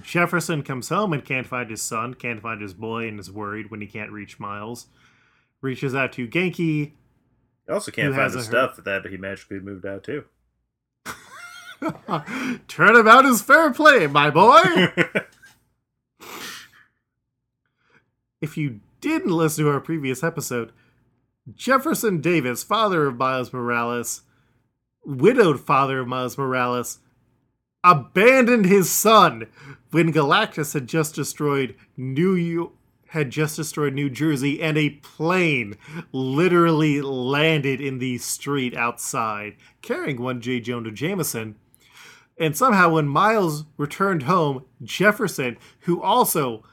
Jefferson 0.03 0.63
comes 0.63 0.89
home 0.91 1.13
and 1.13 1.25
can't 1.25 1.47
find 1.47 1.71
his 1.71 1.83
son, 1.83 2.15
can't 2.15 2.43
find 2.43 2.61
his 2.61 2.75
boy, 2.75 3.09
and 3.09 3.19
is 3.19 3.31
worried 3.31 3.71
when 3.71 3.81
he 3.81 3.87
can't 3.87 4.13
reach 4.13 4.39
Miles. 4.39 4.87
Reaches 5.61 5.95
out 5.95 6.13
to 6.13 6.29
Ganke. 6.29 6.59
You 6.59 7.75
also 7.75 7.91
can't 7.91 8.15
find 8.15 8.33
the 8.33 8.43
stuff 8.43 8.77
that 8.77 9.07
he 9.07 9.17
magically 9.17 9.61
moved 9.61 9.87
out 9.87 10.05
too. 10.05 10.25
Turnabout 12.69 13.25
is 13.25 13.41
fair 13.43 13.73
play, 13.73 14.07
my 14.07 14.31
boy. 14.31 14.63
if 18.41 18.57
you 18.57 18.81
didn't 19.01 19.31
listen 19.31 19.65
to 19.65 19.71
our 19.71 19.81
previous 19.81 20.23
episode, 20.23 20.73
Jefferson 21.55 22.21
Davis, 22.21 22.63
father 22.63 23.07
of 23.07 23.17
Miles 23.17 23.53
Morales, 23.53 24.23
widowed 25.05 25.61
father 25.61 26.01
of 26.01 26.09
Miles 26.09 26.37
Morales, 26.37 26.99
abandoned 27.85 28.67
his 28.67 28.91
son 28.91 29.47
when 29.91 30.13
Galactus 30.13 30.75
had 30.75 30.87
just 30.87 31.15
destroyed 31.15 31.75
New 31.97 32.35
York 32.35 32.73
had 33.09 33.31
just 33.31 33.57
destroyed 33.57 33.95
New 33.95 34.11
Jersey 34.11 34.61
and 34.61 34.77
a 34.77 34.91
plane 34.91 35.75
literally 36.13 37.01
landed 37.01 37.81
in 37.81 37.99
the 37.99 38.19
street 38.19 38.77
outside 38.77 39.57
carrying 39.81 40.21
one 40.21 40.41
J. 40.41 40.61
Jonah 40.61 40.91
Jameson. 40.91 41.57
And 42.39 42.57
somehow 42.57 42.91
when 42.91 43.09
Miles 43.09 43.65
returned 43.77 44.25
home, 44.25 44.65
Jefferson, 44.83 45.57
who 45.81 46.03
also 46.03 46.65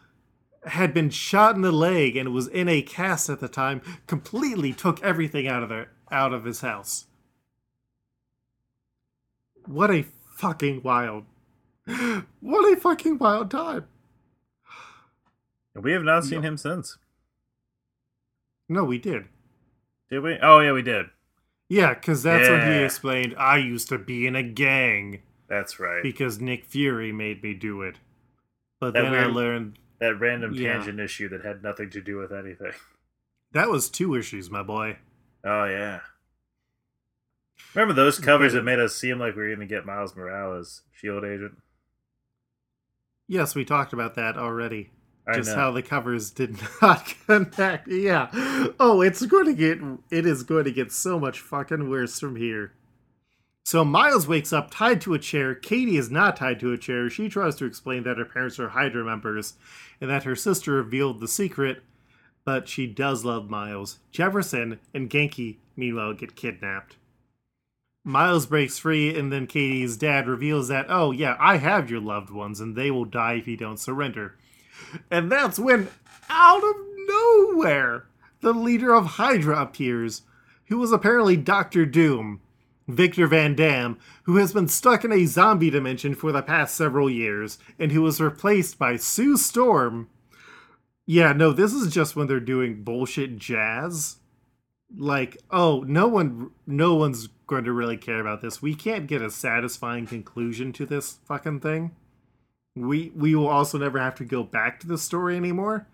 had 0.67 0.93
been 0.93 1.09
shot 1.09 1.55
in 1.55 1.61
the 1.61 1.71
leg 1.71 2.15
and 2.15 2.33
was 2.33 2.47
in 2.47 2.67
a 2.67 2.81
cast 2.81 3.29
at 3.29 3.39
the 3.39 3.47
time, 3.47 3.81
completely 4.07 4.73
took 4.73 5.01
everything 5.03 5.47
out 5.47 5.63
of 5.63 5.69
there 5.69 5.89
out 6.11 6.33
of 6.33 6.45
his 6.45 6.61
house. 6.61 7.05
What 9.65 9.91
a 9.91 10.05
fucking 10.35 10.83
wild. 10.83 11.25
What 12.39 12.71
a 12.71 12.79
fucking 12.79 13.17
wild 13.17 13.49
time. 13.49 13.85
We 15.73 15.91
have 15.91 16.03
not 16.03 16.23
seen 16.23 16.41
him 16.43 16.57
since. 16.57 16.97
No, 18.69 18.83
we 18.83 18.97
did. 18.97 19.25
Did 20.09 20.19
we? 20.19 20.37
Oh 20.41 20.59
yeah, 20.59 20.71
we 20.71 20.81
did. 20.81 21.07
Yeah, 21.67 21.93
because 21.95 22.23
that's 22.23 22.47
when 22.47 22.71
he 22.71 22.83
explained, 22.83 23.35
I 23.37 23.57
used 23.57 23.89
to 23.89 23.97
be 23.97 24.27
in 24.27 24.35
a 24.35 24.43
gang 24.43 25.23
That's 25.47 25.79
right. 25.79 26.03
because 26.03 26.39
Nick 26.39 26.65
Fury 26.65 27.11
made 27.11 27.41
me 27.41 27.55
do 27.55 27.81
it. 27.81 27.95
But 28.79 28.93
That 28.93 29.01
then 29.01 29.15
I 29.15 29.25
learned 29.25 29.79
that 29.99 30.19
random 30.19 30.53
Yeah. 30.53 30.73
tangent 30.73 30.99
issue 30.99 31.29
that 31.29 31.43
had 31.45 31.63
nothing 31.63 31.89
to 31.91 32.01
do 32.01 32.17
with 32.17 32.31
anything. 32.33 32.73
that 33.51 33.69
was 33.69 33.89
two 33.89 34.15
issues, 34.15 34.49
my 34.49 34.63
boy. 34.63 34.97
Oh 35.43 35.65
yeah. 35.65 36.01
Remember 37.73 37.93
those 37.93 38.19
covers 38.19 38.53
that 38.53 38.63
made 38.63 38.79
us 38.79 38.95
seem 38.95 39.19
like 39.19 39.35
we 39.35 39.41
were 39.43 39.47
going 39.55 39.59
to 39.59 39.65
get 39.65 39.85
Miles 39.85 40.15
Morales, 40.15 40.81
Shield 40.91 41.23
Agent? 41.23 41.57
Yes, 43.27 43.55
we 43.55 43.65
talked 43.65 43.91
about 43.93 44.15
that 44.15 44.37
already. 44.37 44.91
I 45.27 45.35
Just 45.37 45.49
know. 45.49 45.55
how 45.55 45.71
the 45.71 45.81
covers 45.81 46.29
did 46.31 46.57
not 46.81 47.13
connect. 47.25 47.87
Yeah. 47.87 48.29
Oh, 48.79 49.01
it's 49.01 49.25
going 49.25 49.45
to 49.45 49.53
get. 49.53 49.79
It 50.11 50.25
is 50.25 50.43
going 50.43 50.65
to 50.65 50.71
get 50.71 50.91
so 50.91 51.19
much 51.19 51.39
fucking 51.39 51.89
worse 51.89 52.19
from 52.19 52.35
here. 52.35 52.73
So 53.65 53.83
Miles 53.83 54.27
wakes 54.27 54.53
up 54.53 54.69
tied 54.69 55.01
to 55.01 55.15
a 55.15 55.19
chair. 55.19 55.55
Katie 55.55 55.97
is 55.97 56.11
not 56.11 56.37
tied 56.37 56.59
to 56.59 56.71
a 56.71 56.77
chair. 56.77 57.09
She 57.09 57.27
tries 57.27 57.55
to 57.55 57.65
explain 57.65 58.03
that 58.03 58.19
her 58.19 58.25
parents 58.25 58.59
are 58.59 58.69
Hydra 58.69 59.03
members 59.03 59.55
and 59.99 60.07
that 60.07 60.23
her 60.23 60.35
sister 60.35 60.73
revealed 60.73 61.19
the 61.19 61.27
secret, 61.27 61.81
but 62.45 62.69
she 62.69 62.85
does 62.85 63.25
love 63.25 63.49
Miles. 63.49 63.97
Jefferson 64.11 64.79
and 64.93 65.09
Ganke, 65.09 65.57
meanwhile, 65.75 66.13
get 66.13 66.35
kidnapped. 66.35 66.97
Miles 68.03 68.45
breaks 68.45 68.77
free, 68.77 69.17
and 69.17 69.33
then 69.33 69.47
Katie's 69.47 69.97
dad 69.97 70.27
reveals 70.27 70.67
that, 70.67 70.85
oh, 70.89 71.09
yeah, 71.09 71.35
I 71.39 71.57
have 71.57 71.89
your 71.89 72.01
loved 72.01 72.29
ones, 72.29 72.59
and 72.59 72.75
they 72.75 72.91
will 72.91 73.05
die 73.05 73.33
if 73.33 73.47
you 73.47 73.57
don't 73.57 73.79
surrender. 73.79 74.37
And 75.09 75.31
that's 75.31 75.57
when, 75.57 75.87
out 76.29 76.63
of 76.63 76.75
nowhere, 77.07 78.05
the 78.41 78.53
leader 78.53 78.93
of 78.93 79.05
Hydra 79.05 79.59
appears, 79.59 80.21
who 80.65 80.77
was 80.77 80.91
apparently 80.91 81.35
Doctor 81.35 81.83
Doom, 81.87 82.41
Victor 82.87 83.27
Van 83.27 83.55
Damme, 83.55 83.97
who 84.23 84.37
has 84.37 84.53
been 84.53 84.67
stuck 84.67 85.03
in 85.03 85.11
a 85.11 85.25
zombie 85.25 85.69
dimension 85.69 86.13
for 86.13 86.31
the 86.31 86.41
past 86.41 86.75
several 86.75 87.09
years, 87.09 87.57
and 87.79 87.91
who 87.91 88.01
was 88.01 88.21
replaced 88.21 88.77
by 88.77 88.95
Sue 88.95 89.37
Storm. 89.37 90.09
Yeah, 91.05 91.33
no, 91.33 91.51
this 91.51 91.73
is 91.73 91.93
just 91.93 92.15
when 92.15 92.27
they're 92.27 92.39
doing 92.39 92.83
bullshit 92.83 93.37
jazz. 93.37 94.17
Like, 94.95 95.37
oh, 95.51 95.83
no 95.87 96.07
one 96.07 96.51
no 96.67 96.95
one's 96.95 97.27
going 97.47 97.63
to 97.63 97.73
really 97.73 97.97
care 97.97 98.19
about 98.19 98.41
this. 98.41 98.61
We 98.61 98.75
can't 98.75 99.07
get 99.07 99.21
a 99.21 99.29
satisfying 99.29 100.07
conclusion 100.07 100.71
to 100.73 100.85
this 100.85 101.17
fucking 101.25 101.59
thing. 101.61 101.95
We 102.75 103.11
we 103.15 103.35
will 103.35 103.47
also 103.47 103.77
never 103.77 103.99
have 103.99 104.15
to 104.15 104.25
go 104.25 104.43
back 104.43 104.79
to 104.81 104.87
the 104.87 104.97
story 104.97 105.37
anymore 105.37 105.87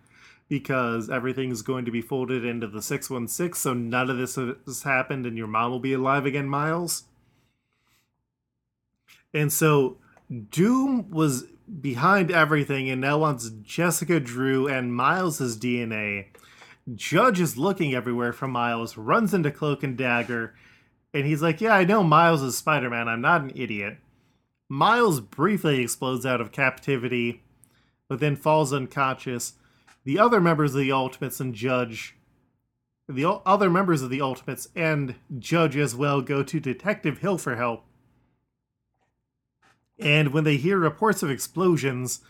because 0.52 1.10
everything's 1.10 1.62
going 1.62 1.86
to 1.86 1.92
be 1.92 2.02
folded 2.02 2.44
into 2.44 2.68
the 2.68 2.82
616 2.82 3.54
so 3.58 3.74
none 3.74 4.10
of 4.10 4.18
this 4.18 4.36
has 4.36 4.84
happened 4.84 5.26
and 5.26 5.38
your 5.38 5.48
mom 5.48 5.72
will 5.72 5.80
be 5.80 5.94
alive 5.94 6.26
again 6.26 6.50
miles. 6.50 7.06
And 9.34 9.50
so 9.54 9.98
doom 10.50 11.10
was 11.10 11.46
behind 11.80 12.32
everything 12.32 12.90
and 12.90 13.00
now 13.00 13.18
wants 13.18 13.50
jessica 13.62 14.20
drew 14.20 14.68
and 14.68 14.94
miles's 14.94 15.58
dna 15.58 16.26
judge 16.96 17.40
is 17.40 17.58
looking 17.58 17.94
everywhere 17.94 18.34
for 18.34 18.48
miles 18.48 18.98
runs 18.98 19.34
into 19.34 19.50
cloak 19.50 19.84
and 19.84 19.98
dagger 19.98 20.54
and 21.14 21.26
he's 21.26 21.42
like 21.42 21.62
yeah 21.62 21.76
i 21.76 21.86
know 21.86 22.04
miles 22.04 22.42
is 22.42 22.58
spider-man. 22.58 23.08
I'm 23.08 23.22
not 23.22 23.42
an 23.42 23.54
idiot. 23.56 24.00
Miles 24.68 25.22
briefly 25.22 25.82
explodes 25.82 26.26
out 26.26 26.42
of 26.42 26.52
captivity 26.52 27.42
but 28.10 28.20
then 28.20 28.36
falls 28.36 28.74
unconscious 28.74 29.54
the 30.04 30.20
other 30.20 30.42
members 30.42 30.74
of 30.74 30.82
the 30.82 30.92
Ultimates 30.92 31.40
and 31.40 31.54
Judge, 31.54 32.16
the 33.08 33.26
other 33.46 33.70
members 33.70 34.02
of 34.02 34.10
the 34.10 34.22
Ultimates 34.22 34.68
and 34.76 35.16
Judge 35.38 35.76
as 35.76 35.96
well 35.96 36.22
go 36.22 36.44
to 36.44 36.60
Detective 36.60 37.20
Hill 37.20 37.38
for 37.38 37.56
help. 37.56 37.86
And 40.00 40.34
when 40.34 40.44
they 40.44 40.58
hear 40.58 40.80
reports 40.80 41.22
of 41.22 41.30
explosions, 41.30 42.22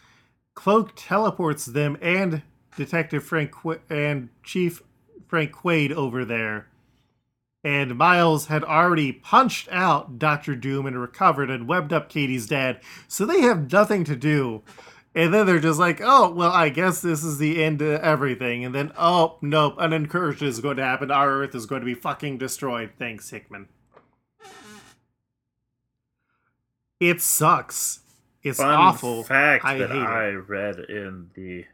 Cloak 0.53 0.91
teleports 0.95 1.65
them 1.65 1.97
and 2.01 2.41
Detective 2.76 3.24
Frank 3.24 3.51
Qu- 3.51 3.80
and 3.89 4.30
Chief 4.43 4.82
Frank 5.28 5.53
Quaid 5.53 5.91
over 5.91 6.26
there. 6.26 6.67
And 7.63 7.95
Miles 7.95 8.47
had 8.47 8.63
already 8.63 9.11
punched 9.11 9.69
out 9.72 10.17
Doctor 10.17 10.55
Doom 10.55 10.86
and 10.88 10.99
recovered 10.99 11.49
and 11.49 11.67
webbed 11.67 11.93
up 11.93 12.09
Katie's 12.09 12.47
dad, 12.47 12.82
so 13.07 13.26
they 13.26 13.41
have 13.41 13.72
nothing 13.72 14.03
to 14.05 14.15
do. 14.15 14.63
And 15.14 15.34
then 15.34 15.45
they're 15.45 15.59
just 15.59 15.80
like, 15.80 15.99
oh, 16.01 16.32
well, 16.32 16.51
I 16.51 16.70
guess 16.70 17.01
this 17.01 17.24
is 17.24 17.38
the 17.38 17.62
end 17.62 17.82
of 17.82 17.99
everything. 18.01 18.64
And 18.64 18.74
then, 18.74 18.93
oh, 18.97 19.38
nope, 19.41 19.76
an 19.78 19.91
incursion 19.91 20.47
is 20.47 20.62
going 20.62 20.78
to 20.78 20.84
happen. 20.84 21.12
Our 21.12 21.41
Earth 21.41 21.53
is 21.53 21.66
going 21.66 21.82
to 21.82 21.86
be 21.86 21.93
fucking 21.93 22.38
destroyed. 22.38 22.91
Thanks, 22.97 23.30
Hickman. 23.30 23.68
It 27.01 27.22
sucks. 27.22 28.01
It's 28.43 28.59
Fun 28.59 28.70
awful. 28.70 29.24
fact 29.24 29.66
I 29.66 29.78
that 29.80 29.89
hate 29.89 29.97
it. 30.01 30.05
I 30.05 30.30
read 30.30 30.80
in 30.80 31.32
the 31.36 31.66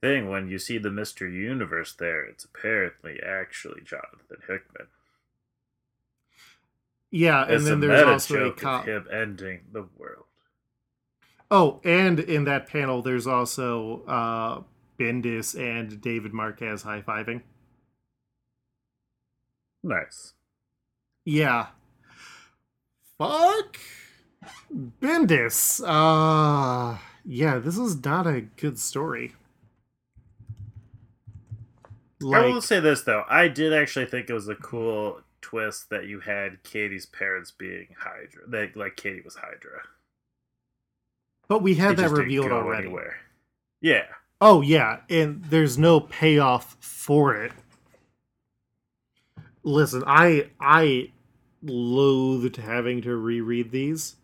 thing 0.00 0.28
when 0.28 0.48
you 0.48 0.58
see 0.58 0.78
the 0.78 0.90
Mister 0.90 1.28
Universe 1.28 1.94
there, 1.94 2.24
it's 2.24 2.44
apparently 2.44 3.18
actually 3.24 3.80
Jonathan 3.82 4.38
Hickman. 4.46 4.88
Yeah, 7.10 7.44
and 7.44 7.52
It's 7.54 7.64
then 7.64 7.80
there's 7.80 8.02
also 8.06 8.48
a 8.48 8.52
cop. 8.52 8.86
him 8.86 9.06
ending 9.12 9.60
the 9.72 9.86
world. 9.96 10.26
Oh, 11.50 11.80
and 11.84 12.20
in 12.20 12.44
that 12.44 12.68
panel, 12.68 13.02
there's 13.02 13.26
also 13.26 14.02
uh, 14.06 14.62
Bendis 14.98 15.58
and 15.58 16.00
David 16.00 16.32
Marquez 16.32 16.82
high 16.82 17.02
fiving. 17.02 17.42
Nice. 19.82 20.34
Yeah. 21.24 21.68
Fuck. 23.18 23.78
Bendis. 25.00 25.80
Uh 25.86 26.98
yeah, 27.24 27.58
this 27.58 27.76
is 27.78 28.02
not 28.04 28.26
a 28.26 28.40
good 28.40 28.78
story. 28.78 29.34
I 32.32 32.46
will 32.46 32.60
Like 32.60 32.62
say 32.62 32.80
this 32.80 33.02
though, 33.02 33.24
I 33.28 33.48
did 33.48 33.72
actually 33.72 34.06
think 34.06 34.30
it 34.30 34.34
was 34.34 34.48
a 34.48 34.54
cool 34.54 35.20
twist 35.40 35.90
that 35.90 36.06
you 36.06 36.20
had 36.20 36.62
Katie's 36.62 37.06
parents 37.06 37.50
being 37.50 37.94
Hydra. 37.98 38.46
That 38.48 38.76
like 38.76 38.96
Katie 38.96 39.22
was 39.22 39.36
Hydra. 39.36 39.82
But 41.50 41.62
we 41.62 41.72
It 41.72 41.78
had 41.78 41.96
that 41.98 42.10
revealed 42.10 42.52
already. 42.52 42.84
Anywhere. 42.86 43.16
Yeah. 43.82 44.04
Oh 44.40 44.62
yeah, 44.62 45.00
and 45.10 45.44
there's 45.46 45.76
no 45.76 46.00
payoff 46.00 46.76
for 46.80 47.34
it. 47.34 47.52
Listen, 49.62 50.02
I 50.06 50.50
I 50.60 51.12
loathed 51.62 52.56
having 52.56 53.02
to 53.02 53.16
reread 53.16 53.70
these. 53.72 54.16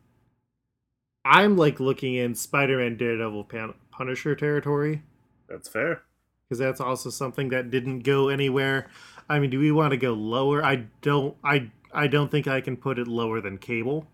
I'm 1.25 1.57
like 1.57 1.81
looking 1.81 2.15
in 2.15 2.35
Spider-Man 2.37 2.97
Daredevil 2.97 3.45
Pan- 3.45 3.75
Punisher 3.91 4.37
territory. 4.37 5.03
That's 5.49 5.69
fair. 5.69 6.03
because 6.49 6.59
that's 6.59 6.81
also 6.81 7.11
something 7.11 7.49
that 7.49 7.71
didn't 7.71 8.01
go 8.01 8.29
anywhere. 8.29 8.89
I 9.29 9.41
mean, 9.41 9.51
do 9.51 9.59
we 9.59 9.73
want 9.73 9.91
to 9.91 9.97
go 9.97 10.13
lower? 10.13 10.65
I 10.65 10.87
don't. 11.03 11.37
I 11.43 11.71
I 11.93 12.07
don't 12.07 12.31
think 12.31 12.47
I 12.47 12.61
can 12.61 12.77
put 12.77 12.99
it 12.99 13.09
lower 13.09 13.41
than 13.41 13.59
Cable 13.59 14.07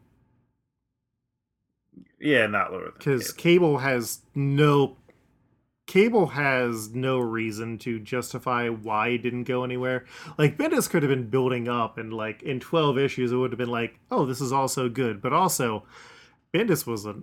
Yeah, 2.22 2.46
not 2.46 2.72
lower 2.72 2.84
than 2.84 2.92
because 2.96 3.32
Cable. 3.32 3.68
Cable 3.68 3.78
has 3.78 4.20
no. 4.34 4.96
Cable 5.88 6.28
has 6.28 6.94
no 6.94 7.18
reason 7.18 7.76
to 7.78 7.98
justify 7.98 8.68
why 8.68 9.08
it 9.08 9.18
didn't 9.22 9.44
go 9.44 9.64
anywhere. 9.64 10.06
Like 10.38 10.56
Bendis 10.56 10.88
could 10.88 11.02
have 11.02 11.10
been 11.10 11.28
building 11.28 11.68
up, 11.68 11.98
and 11.98 12.12
like 12.12 12.42
in 12.42 12.60
twelve 12.60 12.96
issues, 12.96 13.32
it 13.32 13.36
would 13.36 13.50
have 13.50 13.58
been 13.58 13.68
like, 13.68 13.98
"Oh, 14.10 14.24
this 14.24 14.40
is 14.40 14.52
also 14.52 14.88
good." 14.88 15.20
But 15.20 15.32
also, 15.32 15.84
Bendis 16.54 16.86
was 16.86 17.04
a 17.04 17.16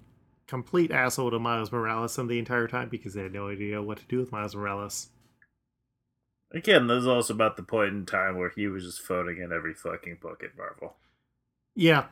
complete 0.47 0.91
asshole 0.91 1.31
to 1.31 1.39
Miles 1.39 1.71
Morales 1.71 2.17
and 2.17 2.29
the 2.29 2.37
entire 2.37 2.67
time 2.67 2.89
because 2.89 3.13
they 3.13 3.23
had 3.23 3.33
no 3.33 3.47
idea 3.47 3.81
what 3.81 3.99
to 3.99 4.05
do 4.05 4.19
with 4.19 4.31
Miles 4.31 4.55
Morales. 4.55 5.09
Again, 6.51 6.87
this 6.87 6.97
is 6.97 7.07
also 7.07 7.33
about 7.33 7.55
the 7.55 7.63
point 7.63 7.93
in 7.93 8.05
time 8.05 8.37
where 8.37 8.51
he 8.53 8.67
was 8.67 8.83
just 8.83 9.01
phoning 9.01 9.37
in 9.37 9.53
every 9.53 9.73
fucking 9.73 10.17
book 10.21 10.43
at 10.43 10.57
Marvel. 10.57 10.95
Yeah. 11.75 12.07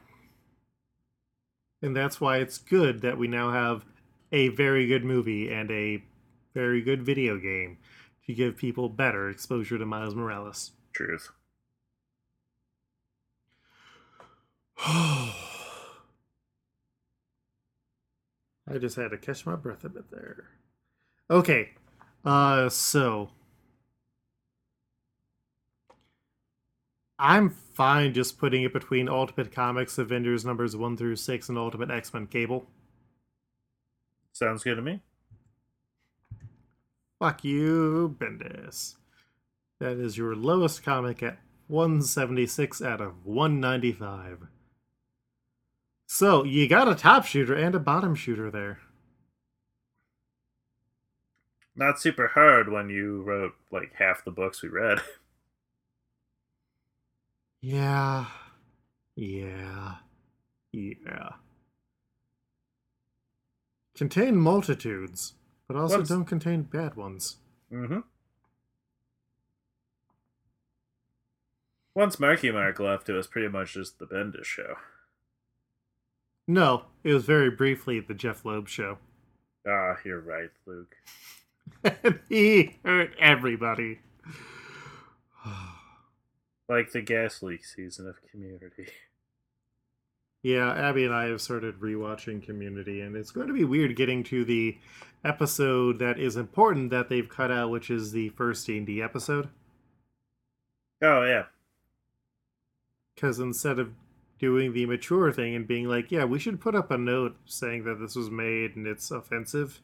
And 1.81 1.95
that's 1.95 2.19
why 2.19 2.37
it's 2.37 2.57
good 2.57 3.01
that 3.01 3.17
we 3.17 3.27
now 3.27 3.51
have 3.51 3.85
a 4.31 4.49
very 4.49 4.87
good 4.87 5.03
movie 5.03 5.51
and 5.51 5.69
a 5.71 6.03
very 6.53 6.81
good 6.81 7.03
video 7.03 7.37
game 7.37 7.77
to 8.25 8.33
give 8.33 8.57
people 8.57 8.89
better 8.89 9.29
exposure 9.29 9.77
to 9.77 9.85
Miles 9.85 10.15
Morales. 10.15 10.71
Truth. 10.91 11.29
I 18.69 18.77
just 18.79 18.95
had 18.95 19.11
to 19.11 19.17
catch 19.17 19.45
my 19.45 19.55
breath 19.55 19.83
a 19.83 19.89
bit 19.89 20.11
there. 20.11 20.49
Okay. 21.29 21.69
Uh 22.25 22.69
so 22.69 23.29
I'm 27.19 27.49
fine 27.49 28.13
just 28.13 28.37
putting 28.37 28.63
it 28.63 28.73
between 28.73 29.09
Ultimate 29.09 29.51
Comics 29.51 29.97
Avengers 29.97 30.45
numbers 30.45 30.75
1 30.75 30.97
through 30.97 31.15
6 31.15 31.49
and 31.49 31.57
Ultimate 31.57 31.89
X-Men 31.89 32.27
Cable. 32.27 32.67
Sounds 34.33 34.63
good 34.63 34.75
to 34.75 34.81
me. 34.81 35.01
Fuck 37.19 37.43
you, 37.43 38.15
Bendis. 38.19 38.95
That 39.79 39.97
is 39.97 40.17
your 40.17 40.35
lowest 40.35 40.83
comic 40.83 41.23
at 41.23 41.39
176 41.67 42.81
out 42.81 43.01
of 43.01 43.25
195. 43.25 44.47
So, 46.05 46.43
you 46.43 46.69
got 46.69 46.87
a 46.87 46.95
top 46.95 47.25
shooter 47.25 47.55
and 47.55 47.73
a 47.73 47.79
bottom 47.79 48.13
shooter 48.15 48.51
there. 48.51 48.79
Not 51.75 51.99
super 51.99 52.29
hard 52.29 52.71
when 52.71 52.89
you 52.89 53.23
wrote 53.23 53.53
like 53.71 53.93
half 53.95 54.23
the 54.23 54.31
books 54.31 54.61
we 54.61 54.69
read. 54.69 54.99
Yeah. 57.61 58.25
Yeah. 59.15 59.95
Yeah. 60.71 61.29
Contain 63.95 64.35
multitudes, 64.35 65.33
but 65.67 65.75
also 65.75 66.03
don't 66.03 66.25
contain 66.25 66.61
bad 66.63 66.95
ones. 66.95 67.37
Mm-hmm. 67.73 67.99
Once 71.95 72.19
Marky 72.19 72.51
Mark 72.51 72.79
left, 72.79 73.09
it 73.09 73.13
was 73.13 73.25
pretty 73.25 73.47
much 73.47 73.73
just 73.73 73.97
the 73.97 74.05
Bendis 74.05 74.45
show. 74.45 74.75
No, 76.47 76.83
it 77.03 77.11
was 77.11 77.25
very 77.25 77.49
briefly 77.49 77.99
the 77.99 78.13
Jeff 78.13 78.45
Loeb 78.45 78.67
show. 78.67 78.99
Ah, 79.67 79.95
you're 80.05 80.21
right, 80.21 80.51
Luke. 80.67 80.95
he 82.29 82.77
hurt 82.85 83.15
everybody. 83.19 83.99
Like 86.69 86.91
the 86.91 87.01
gas 87.01 87.41
leak 87.41 87.65
season 87.65 88.07
of 88.07 88.15
Community. 88.31 88.87
Yeah, 90.43 90.71
Abby 90.73 91.03
and 91.05 91.13
I 91.13 91.25
have 91.25 91.41
started 91.41 91.79
rewatching 91.79 92.41
Community, 92.43 93.01
and 93.01 93.15
it's 93.15 93.31
going 93.31 93.47
to 93.47 93.53
be 93.53 93.63
weird 93.63 93.95
getting 93.95 94.23
to 94.25 94.45
the 94.45 94.77
episode 95.23 95.99
that 95.99 96.19
is 96.19 96.35
important 96.37 96.89
that 96.91 97.09
they've 97.09 97.27
cut 97.27 97.51
out, 97.51 97.69
which 97.71 97.89
is 97.89 98.11
the 98.11 98.29
first 98.29 98.65
D&D 98.65 99.01
episode. 99.01 99.49
Oh 101.01 101.23
yeah, 101.23 101.45
Because 103.15 103.39
instead 103.39 103.79
of 103.79 103.93
doing 104.39 104.71
the 104.71 104.85
mature 104.85 105.29
thing 105.31 105.53
and 105.55 105.67
being 105.67 105.87
like, 105.89 106.09
yeah, 106.11 106.23
we 106.23 106.39
should 106.39 106.61
put 106.61 106.73
up 106.75 106.89
a 106.91 106.97
note 106.97 107.35
saying 107.45 107.83
that 107.83 107.95
this 107.99 108.15
was 108.15 108.29
made 108.29 108.75
and 108.77 108.87
it's 108.87 109.11
offensive. 109.11 109.81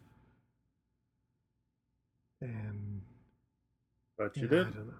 And 2.41 3.01
but 4.17 4.39
you 4.39 4.47
yeah, 4.51 4.61
I 4.67 4.69
did. 4.71 4.93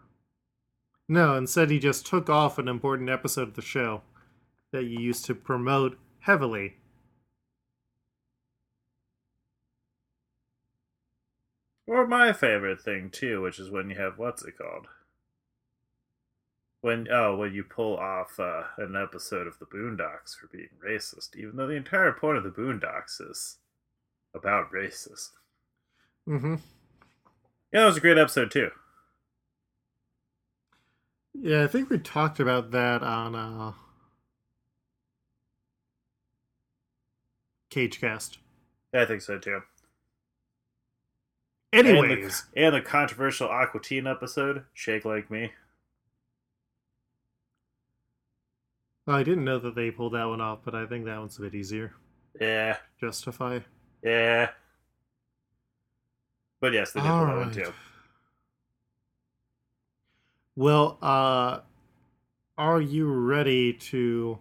No, 1.07 1.35
instead 1.35 1.69
he 1.69 1.79
just 1.79 2.05
took 2.05 2.29
off 2.29 2.57
an 2.57 2.67
important 2.67 3.09
episode 3.09 3.49
of 3.49 3.55
the 3.55 3.61
show 3.61 4.01
that 4.71 4.85
you 4.85 4.99
used 4.99 5.25
to 5.25 5.35
promote 5.35 5.97
heavily. 6.21 6.75
Or 11.85 12.07
my 12.07 12.31
favorite 12.31 12.81
thing 12.81 13.09
too, 13.09 13.41
which 13.41 13.59
is 13.59 13.69
when 13.69 13.89
you 13.89 13.97
have 13.97 14.17
what's 14.17 14.43
it 14.43 14.57
called? 14.57 14.87
When 16.81 17.07
oh, 17.11 17.35
when 17.35 17.53
you 17.53 17.63
pull 17.63 17.97
off 17.97 18.39
uh, 18.39 18.63
an 18.77 18.95
episode 18.95 19.47
of 19.47 19.59
the 19.59 19.65
Boondocks 19.65 20.35
for 20.35 20.47
being 20.47 20.69
racist, 20.85 21.35
even 21.35 21.55
though 21.55 21.67
the 21.67 21.73
entire 21.73 22.11
point 22.13 22.37
of 22.37 22.43
the 22.43 22.49
Boondocks 22.49 23.21
is 23.21 23.57
about 24.33 24.71
racist. 24.71 25.31
Mm-hmm. 26.27 26.55
Yeah, 27.71 27.81
that 27.81 27.85
was 27.85 27.97
a 27.97 28.01
great 28.01 28.17
episode 28.17 28.51
too. 28.51 28.71
Yeah, 31.33 31.63
I 31.63 31.67
think 31.67 31.89
we 31.89 31.97
talked 31.97 32.39
about 32.39 32.71
that 32.71 33.01
on 33.03 33.35
uh 33.35 33.73
Cagecast. 37.71 38.37
I 38.93 39.05
think 39.05 39.21
so 39.21 39.39
too. 39.39 39.61
And 41.71 41.87
the- 41.87 41.91
Anyways, 41.97 42.45
and 42.55 42.75
the, 42.75 42.81
controversial 42.81 43.49
Aqua 43.49 43.81
Teen 43.81 44.05
episode, 44.05 44.63
Shake 44.73 45.05
Like 45.05 45.31
Me. 45.31 45.51
I 49.07 49.23
didn't 49.23 49.43
know 49.43 49.59
that 49.59 49.75
they 49.75 49.91
pulled 49.91 50.13
that 50.13 50.25
one 50.25 50.39
off, 50.39 50.59
but 50.63 50.75
I 50.75 50.85
think 50.85 51.05
that 51.05 51.19
one's 51.19 51.37
a 51.37 51.41
bit 51.41 51.55
easier. 51.55 51.93
Yeah, 52.39 52.77
Justify. 53.01 53.59
yeah. 54.03 54.51
But 56.61 56.71
yes, 56.73 56.93
they 56.93 57.01
did 57.01 57.07
pull 57.09 57.25
that 57.25 57.35
one 57.37 57.51
too. 57.51 57.73
Well, 60.55 60.97
uh 61.01 61.61
are 62.57 62.81
you 62.81 63.11
ready 63.11 63.73
to 63.73 64.37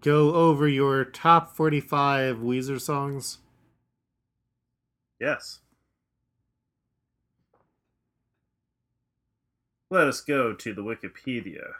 go 0.00 0.34
over 0.34 0.68
your 0.68 1.04
top 1.04 1.56
45 1.56 2.36
Weezer 2.36 2.80
songs? 2.80 3.38
Yes. 5.18 5.58
Let 9.90 10.06
us 10.06 10.20
go 10.20 10.54
to 10.54 10.72
the 10.72 10.82
Wikipedia 10.82 11.72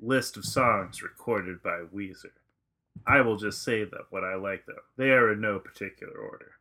list 0.00 0.36
of 0.36 0.44
songs 0.44 1.02
recorded 1.02 1.62
by 1.62 1.82
Weezer. 1.94 2.32
I 3.06 3.20
will 3.20 3.36
just 3.36 3.62
say 3.62 3.84
them 3.84 4.06
what 4.10 4.24
I 4.24 4.34
like 4.34 4.66
them. 4.66 4.76
They 4.96 5.10
are 5.10 5.32
in 5.32 5.40
no 5.40 5.58
particular 5.58 6.16
order. 6.16 6.52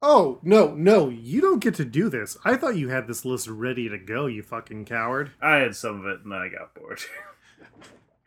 Oh, 0.00 0.38
no, 0.42 0.74
no, 0.74 1.08
you 1.08 1.40
don't 1.40 1.58
get 1.58 1.74
to 1.74 1.84
do 1.84 2.08
this. 2.08 2.36
I 2.44 2.56
thought 2.56 2.76
you 2.76 2.88
had 2.88 3.08
this 3.08 3.24
list 3.24 3.48
ready 3.48 3.88
to 3.88 3.98
go, 3.98 4.26
you 4.26 4.42
fucking 4.42 4.84
coward. 4.84 5.32
I 5.40 5.56
had 5.56 5.74
some 5.74 6.00
of 6.00 6.06
it 6.06 6.20
and 6.22 6.30
then 6.32 6.38
I 6.38 6.48
got 6.48 6.74
bored. 6.74 7.00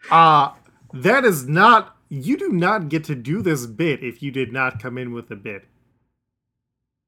Uh, 0.09 0.53
that 0.93 1.23
is 1.23 1.47
not. 1.47 1.95
You 2.09 2.35
do 2.35 2.49
not 2.49 2.89
get 2.89 3.03
to 3.03 3.13
do 3.13 3.43
this 3.43 3.67
bit 3.67 4.03
if 4.03 4.23
you 4.23 4.31
did 4.31 4.51
not 4.51 4.81
come 4.81 4.97
in 4.97 5.13
with 5.13 5.29
a 5.29 5.35
bit. 5.35 5.65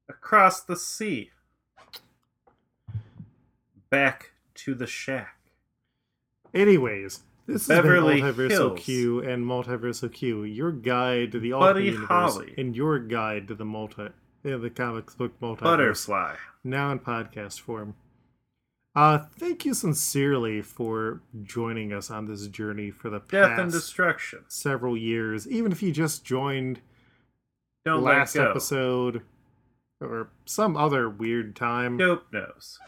Across 0.08 0.62
the 0.62 0.76
sea. 0.76 1.30
Back 3.90 4.30
to 4.54 4.74
the 4.76 4.86
shack. 4.86 5.36
Anyways, 6.54 7.24
this 7.46 7.66
Beverly 7.66 8.20
has 8.20 8.36
been 8.36 8.48
Multiversal 8.48 8.50
Hills. 8.50 8.80
Q 8.80 9.20
and 9.28 9.44
Multiversal 9.44 10.12
Q, 10.12 10.44
your 10.44 10.70
guide 10.70 11.32
to 11.32 11.40
the 11.40 11.50
Buddy 11.50 11.64
alternate 11.66 11.84
universe 11.84 12.08
Holly. 12.08 12.54
and 12.56 12.76
your 12.76 13.00
guide 13.00 13.48
to 13.48 13.54
the 13.56 13.64
multi, 13.64 14.08
yeah, 14.44 14.56
the 14.56 14.70
comics 14.70 15.14
book 15.14 15.40
multiverse. 15.40 15.60
Butterfly. 15.60 16.34
now 16.62 16.92
in 16.92 16.98
podcast 16.98 17.60
form. 17.60 17.94
Uh, 18.94 19.18
thank 19.38 19.64
you 19.64 19.74
sincerely 19.74 20.62
for 20.62 21.20
joining 21.42 21.92
us 21.92 22.10
on 22.12 22.26
this 22.26 22.46
journey 22.46 22.92
for 22.92 23.10
the 23.10 23.18
Death 23.28 23.58
and 23.58 23.72
destruction. 23.72 24.44
several 24.46 24.96
years. 24.96 25.48
Even 25.48 25.72
if 25.72 25.82
you 25.82 25.90
just 25.90 26.24
joined 26.24 26.80
Don't 27.84 28.04
last 28.04 28.36
episode 28.36 29.22
or 30.00 30.28
some 30.44 30.76
other 30.76 31.10
weird 31.10 31.56
time. 31.56 31.96
Dope 31.96 32.32
nose. 32.32 32.78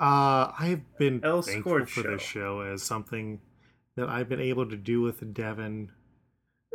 Uh, 0.00 0.50
I've 0.58 0.82
been 0.98 1.20
El 1.24 1.42
thankful 1.42 1.86
for 1.86 2.02
this 2.02 2.22
show 2.22 2.60
as 2.60 2.82
something 2.82 3.40
that 3.96 4.08
I've 4.08 4.28
been 4.28 4.40
able 4.40 4.68
to 4.68 4.76
do 4.76 5.00
with 5.00 5.32
Devin, 5.34 5.90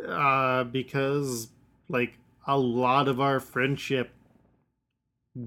uh, 0.06 0.64
because 0.64 1.48
like 1.88 2.18
a 2.46 2.58
lot 2.58 3.08
of 3.08 3.20
our 3.20 3.40
friendship 3.40 4.12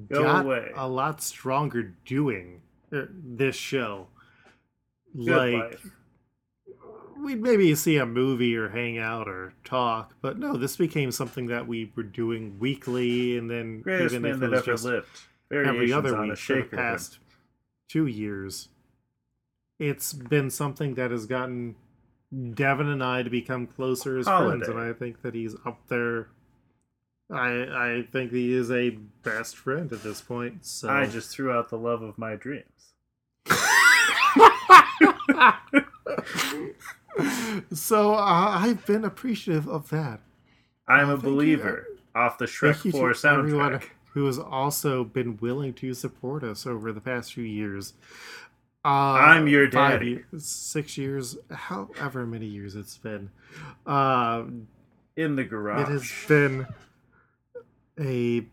Go 0.10 0.24
got 0.24 0.46
away. 0.46 0.72
a 0.76 0.88
lot 0.88 1.22
stronger 1.22 1.96
doing 2.06 2.62
uh, 2.92 3.04
this 3.10 3.56
show. 3.56 4.08
Good 5.16 5.54
like 5.54 5.72
life. 5.72 5.92
we'd 7.24 7.42
maybe 7.42 7.74
see 7.76 7.98
a 7.98 8.06
movie 8.06 8.56
or 8.56 8.70
hang 8.70 8.98
out 8.98 9.28
or 9.28 9.54
talk, 9.64 10.14
but 10.22 10.38
no, 10.38 10.58
this 10.58 10.76
became 10.76 11.12
something 11.12 11.48
that 11.48 11.68
we 11.68 11.92
were 11.96 12.04
doing 12.04 12.60
weekly, 12.60 13.38
and 13.38 13.50
then 13.50 13.82
Greatest 13.82 14.16
even 14.16 14.26
if 14.26 14.42
it 14.42 14.50
was 14.50 14.66
just 14.66 14.84
lived. 14.84 15.08
every 15.52 15.94
other 15.94 16.18
on 16.18 16.26
a 16.26 16.30
week 16.30 16.38
for 16.38 16.56
the 16.56 16.64
past 16.64 17.20
two 17.90 18.08
years. 18.08 18.70
It's 19.80 20.12
been 20.12 20.50
something 20.50 20.96
that 20.96 21.12
has 21.12 21.26
gotten 21.28 21.76
Devin 22.54 22.88
and 22.88 23.04
I 23.04 23.24
to 23.24 23.30
become 23.30 23.68
closer 23.68 24.18
as 24.18 24.26
friends, 24.26 24.68
and 24.68 24.80
I 24.80 24.92
think 24.92 25.22
that 25.22 25.34
he's 25.34 25.56
up 25.66 25.80
there. 25.88 26.28
I 27.30 27.50
I 27.98 28.08
think 28.12 28.32
he 28.32 28.54
is 28.54 28.72
a 28.72 28.92
best 29.24 29.58
friend 29.58 29.92
at 29.92 30.02
this 30.04 30.22
point. 30.22 30.66
So 30.66 30.90
I 30.90 31.06
just 31.08 31.30
threw 31.30 31.52
out 31.52 31.70
the 31.70 31.78
love 31.78 32.02
of 32.02 32.18
my 32.18 32.36
dreams. 32.36 32.94
so 37.74 38.14
uh, 38.14 38.58
I've 38.60 38.86
been 38.86 39.04
appreciative 39.06 39.68
of 39.68 39.90
that. 39.90 40.20
I'm 40.88 41.10
Oh, 41.10 41.14
a 41.14 41.16
thank 41.18 41.24
you. 41.24 41.30
believer. 41.30 41.88
Off 42.16 42.38
the 42.38 42.46
Shrek 42.46 42.74
Thank 42.76 42.86
you 42.86 42.92
4 42.92 43.14
to 43.14 43.28
everyone 43.28 43.82
who 44.14 44.26
has 44.26 44.40
also 44.40 45.04
been 45.04 45.38
willing 45.38 45.74
to 45.76 45.94
support 45.94 46.44
us 46.44 46.66
over 46.66 46.92
the 46.92 47.02
past 47.02 47.34
few 47.34 47.44
years. 47.44 47.94
Uh, 48.86 48.88
I'm 48.88 49.48
your 49.48 49.68
daddy. 49.68 50.24
years, 50.32 50.46
six 50.46 50.98
years, 50.98 51.38
however 51.52 52.26
many 52.26 52.46
years 52.46 52.76
it's 52.76 52.98
been. 52.98 53.30
Uh, 53.86 54.44
In 55.16 55.36
the 55.36 55.44
garage. 55.44 55.90
it 55.90 55.92
has 55.92 56.12
been 56.28 56.66
a 58.00 58.46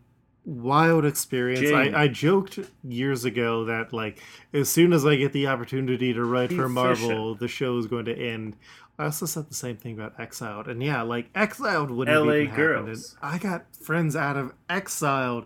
wild 0.45 1.05
experience. 1.05 1.71
I, 1.71 2.03
I 2.03 2.07
joked 2.07 2.59
years 2.83 3.25
ago 3.25 3.65
that 3.65 3.93
like 3.93 4.21
as 4.53 4.69
soon 4.69 4.93
as 4.93 5.05
I 5.05 5.15
get 5.15 5.33
the 5.33 5.47
opportunity 5.47 6.13
to 6.13 6.23
write 6.23 6.53
for 6.53 6.69
Marvel, 6.69 7.35
the 7.35 7.47
show 7.47 7.77
is 7.77 7.87
going 7.87 8.05
to 8.05 8.15
end. 8.17 8.55
I 8.97 9.05
also 9.05 9.25
said 9.25 9.49
the 9.49 9.55
same 9.55 9.75
thing 9.75 9.93
about 9.95 10.17
Exiled, 10.19 10.67
and 10.67 10.81
yeah, 10.81 11.01
like 11.01 11.29
Exiled 11.35 11.91
wouldn't 11.91 12.15
be. 12.15 12.29
LA 12.29 12.33
even 12.35 12.47
happen. 12.47 12.75
And 12.75 12.85
Girls. 12.85 13.17
I 13.21 13.37
got 13.37 13.75
friends 13.75 14.15
out 14.15 14.37
of 14.37 14.53
Exiled 14.69 15.45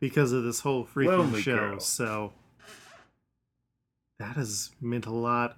because 0.00 0.32
of 0.32 0.44
this 0.44 0.60
whole 0.60 0.84
freaking 0.84 1.18
Lonely 1.18 1.42
show. 1.42 1.56
Girl. 1.56 1.80
So 1.80 2.32
that 4.18 4.36
has 4.36 4.70
meant 4.80 5.06
a 5.06 5.12
lot. 5.12 5.56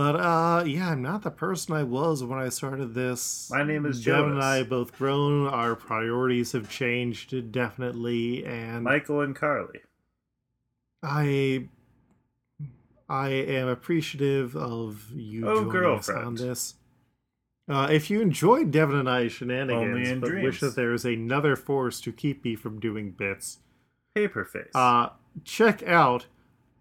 But 0.00 0.16
uh 0.16 0.64
yeah, 0.64 0.92
I'm 0.92 1.02
not 1.02 1.20
the 1.24 1.30
person 1.30 1.74
I 1.74 1.82
was 1.82 2.24
when 2.24 2.38
I 2.38 2.48
started 2.48 2.94
this. 2.94 3.50
My 3.50 3.62
name 3.62 3.84
is 3.84 4.02
Devin 4.02 4.30
and 4.32 4.42
I 4.42 4.56
have 4.56 4.70
both 4.70 4.96
grown. 4.96 5.46
Our 5.46 5.76
priorities 5.76 6.52
have 6.52 6.70
changed 6.70 7.52
definitely, 7.52 8.46
and 8.46 8.82
Michael 8.82 9.20
and 9.20 9.36
Carly. 9.36 9.80
I 11.02 11.68
I 13.10 13.28
am 13.28 13.68
appreciative 13.68 14.56
of 14.56 15.10
you 15.14 15.46
Oh, 15.46 15.70
joining 15.70 15.98
us 15.98 16.08
on 16.08 16.34
this. 16.36 16.76
Uh, 17.68 17.88
if 17.92 18.08
you 18.08 18.22
enjoyed 18.22 18.70
Devin 18.70 18.96
and 18.96 19.06
I's 19.10 19.14
Only 19.20 19.28
shenanigans, 19.28 20.20
but 20.22 20.30
wish 20.32 20.40
dreams. 20.40 20.60
that 20.60 20.76
there 20.76 20.94
is 20.94 21.04
another 21.04 21.56
force 21.56 22.00
to 22.00 22.10
keep 22.10 22.42
me 22.42 22.56
from 22.56 22.80
doing 22.80 23.10
bits, 23.10 23.58
Paper 24.14 24.46
face. 24.46 24.70
uh, 24.74 25.10
check 25.44 25.82
out 25.82 26.24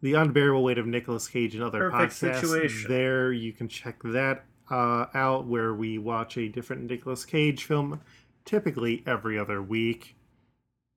the 0.02 0.14
unbearable 0.14 0.64
weight 0.64 0.78
of 0.78 0.88
Nicolas 0.88 1.28
Cage 1.28 1.56
and 1.56 1.64
other 1.64 1.90
Perfect 1.90 2.14
podcasts. 2.14 2.42
situation. 2.42 2.86
There, 2.90 3.32
you 3.32 3.52
can 3.54 3.68
check 3.68 4.00
that 4.04 4.46
uh, 4.70 5.06
out, 5.14 5.48
where 5.48 5.74
we 5.74 5.98
watch 5.98 6.38
a 6.38 6.48
different 6.48 6.90
Nicolas 6.90 7.26
Cage 7.26 7.64
film, 7.64 8.02
typically 8.46 9.04
every 9.06 9.38
other 9.38 9.62
week. 9.62 10.16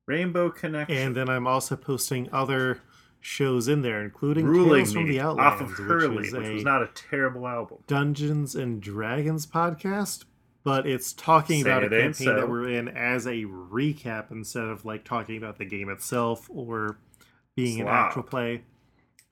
Rainbow 0.07 0.51
Connection. 0.51 0.97
And 0.97 1.17
then 1.17 1.29
I'm 1.29 1.47
also 1.47 1.77
posting 1.77 2.29
other 2.33 2.81
shows 3.21 3.69
in 3.69 3.83
there, 3.83 4.03
including 4.03 4.47
Ruling 4.47 4.85
Tales 4.85 4.93
from 4.93 5.09
the 5.09 5.21
off 5.21 5.61
of 5.61 5.71
Hurley, 5.71 6.17
which 6.17 6.27
is 6.27 6.33
which 6.33 6.47
a 6.47 6.55
was 6.55 6.65
not 6.65 6.83
a 6.83 6.89
terrible 6.89 7.47
album. 7.47 7.79
Dungeons 7.87 8.55
and 8.55 8.83
Dragons 8.83 9.47
podcast, 9.47 10.25
but 10.65 10.87
it's 10.87 11.13
talking 11.13 11.63
Say 11.63 11.71
about 11.71 11.85
a 11.85 11.87
it 11.87 11.93
ain't 11.93 12.17
campaign 12.17 12.27
so. 12.27 12.35
that 12.35 12.49
we're 12.49 12.69
in 12.69 12.89
as 12.89 13.27
a 13.27 13.45
recap 13.45 14.31
instead 14.33 14.65
of 14.65 14.85
like 14.85 15.05
talking 15.05 15.37
about 15.37 15.59
the 15.59 15.65
game 15.65 15.89
itself 15.89 16.49
or 16.53 16.99
being 17.55 17.81
an 17.81 17.89
actual 17.89 18.25
play. 18.25 18.63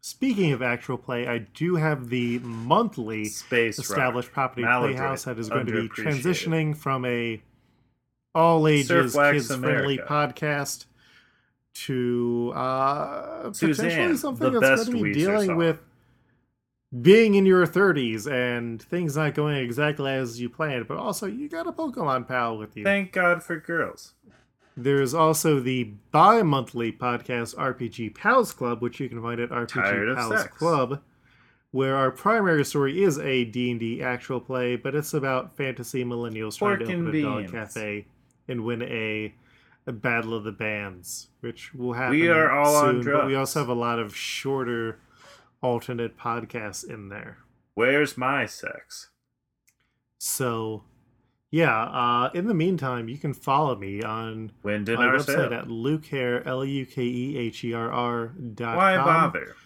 Speaking 0.03 0.53
of 0.53 0.63
actual 0.63 0.97
play, 0.97 1.27
I 1.27 1.39
do 1.39 1.77
have 1.77 2.09
the 2.09 2.39
monthly 2.39 3.27
Space 3.27 3.79
established 3.79 4.29
Rock. 4.29 4.35
property 4.35 4.63
Maladroit. 4.63 4.97
playhouse 4.97 5.25
that 5.25 5.39
is 5.39 5.49
going 5.51 5.67
to 5.67 5.73
be 5.83 5.89
transitioning 5.89 6.75
from 6.77 7.05
a 7.05 7.43
all 8.35 8.67
ages 8.67 9.15
kids 9.15 9.55
friendly 9.55 9.99
podcast 9.99 10.87
to 11.75 12.53
uh 12.55 13.51
potentially 13.51 14.17
something 14.17 14.53
that's 14.61 14.85
going 14.87 14.99
to 14.99 15.03
be 15.05 15.13
dealing 15.13 15.57
with 15.57 15.81
being 17.03 17.35
in 17.35 17.45
your 17.47 17.67
30s 17.67 18.31
and 18.31 18.81
things 18.83 19.17
not 19.17 19.35
going 19.35 19.57
exactly 19.57 20.11
as 20.11 20.41
you 20.41 20.49
planned 20.49 20.87
but 20.87 20.97
also 20.97 21.27
you 21.27 21.49
got 21.49 21.67
a 21.67 21.73
pokemon 21.73 22.27
pal 22.27 22.57
with 22.57 22.77
you 22.77 22.85
Thank 22.85 23.13
God 23.13 23.43
for 23.43 23.57
girls. 23.57 24.15
There's 24.77 25.15
also 25.15 25.61
the 25.61 25.85
bi-monthly 26.13 26.93
podcast 26.93 27.55
RPG 27.57 28.15
Pals 28.15 28.53
Club, 28.53 28.81
which 28.83 29.01
you 29.01 29.09
can 29.09 29.23
find 29.23 29.41
at 29.41 29.51
RPG 29.51 30.11
of 30.11 30.17
Pals. 30.17 30.45
Club, 30.45 31.03
where 31.73 31.97
our 31.97 32.11
primary 32.11 32.65
story 32.65 33.03
is 33.03 33.19
a 33.19 33.45
D&D 33.45 34.03
actual 34.03 34.41
play, 34.41 34.77
but 34.77 34.95
it's 34.95 35.15
about 35.15 35.57
fantasy 35.57 36.05
millennials 36.05 36.59
trying 36.59 36.79
Pork 36.79 36.89
to 36.89 36.95
open 36.95 37.15
a 37.15 37.23
dog 37.23 37.53
cafe 37.53 38.07
and 38.49 38.65
win 38.65 38.83
a, 38.83 39.35
a 39.87 39.93
battle 39.93 40.35
of 40.35 40.45
the 40.45 40.53
bands, 40.53 41.29
which 41.41 41.73
will 41.75 41.93
happen 41.93 42.19
We 42.19 42.29
are 42.29 42.51
all 42.51 42.77
on 42.77 43.03
soon, 43.03 43.13
but 43.13 43.27
we 43.27 43.35
also 43.35 43.61
have 43.61 43.69
a 43.69 43.75
lot 43.75 43.99
of 43.99 44.17
shorter 44.17 44.99
alternate 45.63 46.19
podcasts 46.19 46.89
in 46.89 47.09
there. 47.09 47.39
Where's 47.75 48.17
my 48.17 48.47
sex? 48.47 49.11
So, 50.19 50.83
yeah, 51.51 51.83
uh, 51.83 52.31
in 52.35 52.47
the 52.47 52.55
meantime, 52.55 53.09
you 53.09 53.19
can 53.19 53.35
follow 53.35 53.75
me 53.77 54.03
on 54.03 54.53
Wind 54.63 54.89
my 54.89 54.95
website 55.07 55.25
sail. 55.27 55.53
at 55.55 55.67
lukeherr, 55.69 56.47
L-U-K-E-H-E-R-R 56.47 58.29
dot 58.55 58.77
Why 58.77 58.97
com, 58.97 59.05
bother? 59.33 59.57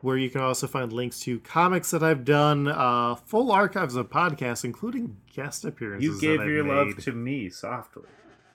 where 0.00 0.16
you 0.16 0.30
can 0.30 0.40
also 0.40 0.66
find 0.66 0.92
links 0.92 1.20
to 1.20 1.40
comics 1.40 1.90
that 1.90 2.02
I've 2.02 2.24
done, 2.24 2.68
uh, 2.68 3.14
full 3.16 3.50
archives 3.52 3.96
of 3.96 4.08
podcasts, 4.10 4.64
including 4.64 5.16
guest 5.34 5.64
appearances. 5.64 6.04
You 6.04 6.20
gave 6.20 6.44
your 6.46 6.64
love 6.64 6.96
to 6.98 7.12
me 7.12 7.50
softly. 7.50 8.04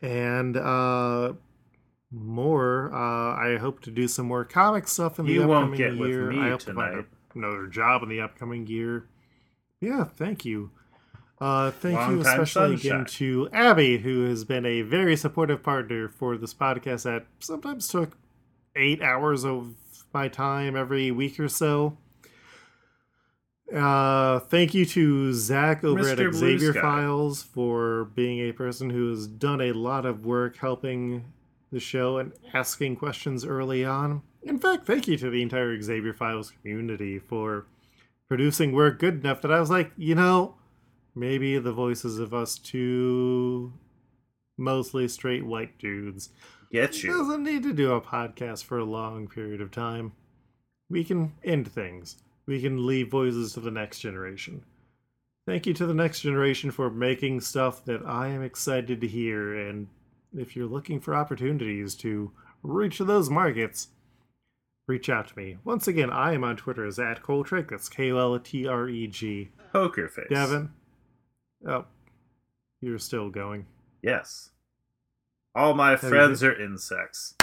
and 0.02 0.56
uh, 0.58 1.34
more. 2.12 2.94
Uh, 2.94 3.36
I 3.36 3.58
hope 3.60 3.82
to 3.84 3.92
do 3.92 4.08
some 4.08 4.28
more 4.28 4.46
comic 4.46 4.88
stuff 4.88 5.20
in 5.20 5.26
the 5.26 5.34
You 5.34 5.48
won't 5.48 5.74
upcoming 5.74 5.98
year. 5.98 6.32
me 6.32 6.40
I 6.40 6.50
hope 6.50 6.60
to 6.62 6.74
find 6.74 7.06
another 7.36 7.68
job 7.68 8.04
in 8.04 8.10
the 8.10 8.22
upcoming 8.22 8.68
year. 8.68 9.08
Yeah, 9.82 10.04
thank 10.06 10.46
you. 10.46 10.72
Uh, 11.44 11.72
thank 11.72 11.96
you 11.96 12.16
Long 12.16 12.24
time 12.24 12.40
especially 12.40 12.76
again 12.76 13.04
to 13.04 13.50
Abby, 13.52 13.98
who 13.98 14.24
has 14.30 14.46
been 14.46 14.66
a 14.66 14.82
very 14.82 15.18
supportive 15.18 15.62
partner 15.62 16.08
for 16.08 16.38
this 16.38 16.54
podcast 16.54 17.04
that 17.04 17.26
sometimes 17.42 17.90
took 17.90 18.18
eight 18.78 19.02
hours 19.02 19.44
of 19.44 19.76
my 20.14 20.30
time 20.30 20.78
every 20.78 21.12
week 21.12 21.38
or 21.42 21.50
so. 21.50 21.98
Uh, 23.76 24.40
thank 24.40 24.74
you 24.74 24.86
to 24.86 25.34
Zach 25.34 25.84
over 25.84 26.04
Mr. 26.04 26.30
at 26.30 26.34
Xavier. 26.34 26.74
Files 26.76 27.44
for 27.44 28.06
being 28.16 28.40
a 28.40 28.54
person 28.54 28.90
who 28.90 29.10
has 29.10 29.28
done 29.28 29.60
a 29.60 29.74
lot 29.74 30.06
of 30.06 30.26
work 30.26 30.56
helping 30.56 31.26
the 31.74 31.80
show 31.82 32.20
and 32.20 32.32
asking 32.54 32.96
questions 32.96 33.44
early 33.44 33.84
on. 33.84 34.22
In 34.44 34.60
fact, 34.60 34.86
thank 34.86 35.10
you 35.10 35.18
to 35.18 35.30
the 35.30 35.42
entire 35.42 35.82
Xavier 35.82 36.14
Files 36.14 36.54
community 36.62 37.20
for 37.20 37.66
producing 38.30 38.72
work 38.72 38.98
good 38.98 39.26
enough 39.26 39.42
that 39.42 39.52
I 39.52 39.60
was 39.60 39.70
like, 39.70 39.92
you 39.98 40.16
know, 40.16 40.56
maybe 41.16 41.58
the 41.58 41.72
voices 41.74 42.20
of 42.20 42.34
us 42.34 42.58
two 42.58 43.74
mostly 44.58 45.08
straight 45.08 45.46
white 45.46 45.78
dudes 45.80 46.30
Get 46.72 47.04
you. 47.04 47.12
doesn't 47.12 47.44
need 47.44 47.64
to 47.64 47.74
do 47.74 47.92
a 47.94 48.02
podcast 48.02 48.64
for 48.64 48.78
a 48.80 48.86
long 48.86 49.28
period 49.28 49.62
of 49.62 49.72
time. 49.72 50.14
We 50.90 51.04
can 51.04 51.34
end 51.44 51.72
things. 51.72 52.18
We 52.46 52.62
can 52.62 52.86
leave 52.86 53.10
voices 53.10 53.54
to 53.54 53.60
the 53.60 53.72
next 53.72 54.00
generation. 54.00 54.64
Thank 55.46 55.66
you 55.66 55.74
to 55.76 55.86
the 55.86 55.94
next 55.94 56.22
generation 56.22 56.72
for 56.72 56.90
making 56.90 57.42
stuff 57.42 57.84
that 57.86 58.06
I 58.06 58.30
am 58.30 58.42
excited 58.44 59.02
to 59.02 59.08
hear. 59.08 59.56
And 59.68 59.88
if 60.36 60.56
you're 60.56 60.68
looking 60.68 61.00
for 61.00 61.14
opportunities 61.16 61.96
to 61.96 62.32
reach 62.64 63.00
those 63.00 63.30
markets, 63.30 63.90
reach 64.88 65.10
out 65.10 65.28
to 65.28 65.38
me. 65.38 65.58
Once 65.64 65.88
again, 65.88 66.10
I 66.10 66.34
am 66.34 66.44
on 66.44 66.56
Twitter 66.56 66.86
as 66.86 66.98
at 66.98 67.22
Koltreg. 67.24 67.70
That's 67.70 67.90
K 67.90 68.12
O 68.12 68.18
L 68.34 68.40
T 68.40 68.68
R 68.68 68.88
E 68.88 69.08
G. 69.08 69.50
Poker 69.74 70.08
face. 70.08 70.28
Devin. 70.30 70.72
Oh, 71.66 71.86
you're 72.82 73.00
still 73.00 73.30
going. 73.30 73.66
Yes. 74.02 74.50
All 75.56 75.74
my 75.74 75.92
you 75.92 75.98
friends 75.98 76.44
are 76.44 76.54
insects. 76.54 77.36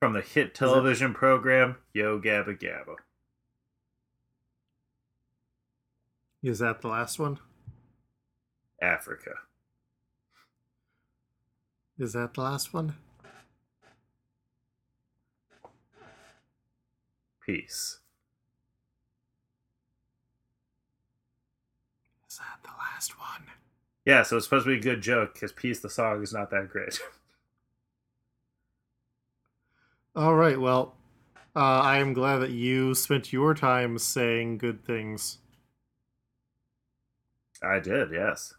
From 0.00 0.14
the 0.14 0.20
hit 0.20 0.54
television 0.54 1.14
program 1.14 1.76
Yo 1.92 2.18
Gabba 2.20 2.58
Gabba. 2.58 2.96
Is 6.42 6.58
that 6.58 6.80
the 6.80 6.88
last 6.88 7.18
one? 7.18 7.38
Africa. 8.80 9.34
Is 11.98 12.14
that 12.14 12.34
the 12.34 12.40
last 12.40 12.74
one? 12.74 12.96
Peace. 17.46 18.00
Is 22.28 22.38
that 22.38 22.58
the 22.62 22.70
last 23.02 23.18
one? 23.18 23.46
Yeah, 24.04 24.22
so 24.22 24.36
it's 24.36 24.46
supposed 24.46 24.64
to 24.66 24.72
be 24.72 24.78
a 24.78 24.82
good 24.92 25.00
joke 25.00 25.34
because 25.34 25.52
Peace 25.52 25.80
the 25.80 25.90
song 25.90 26.22
is 26.22 26.32
not 26.32 26.50
that 26.50 26.68
great. 26.68 27.00
All 30.16 30.34
right. 30.34 30.60
Well, 30.60 30.94
uh, 31.56 31.60
I 31.80 31.98
am 31.98 32.12
glad 32.12 32.38
that 32.38 32.50
you 32.50 32.94
spent 32.94 33.32
your 33.32 33.54
time 33.54 33.98
saying 33.98 34.58
good 34.58 34.84
things. 34.84 35.38
I 37.62 37.78
did, 37.78 38.10
yes. 38.12 38.54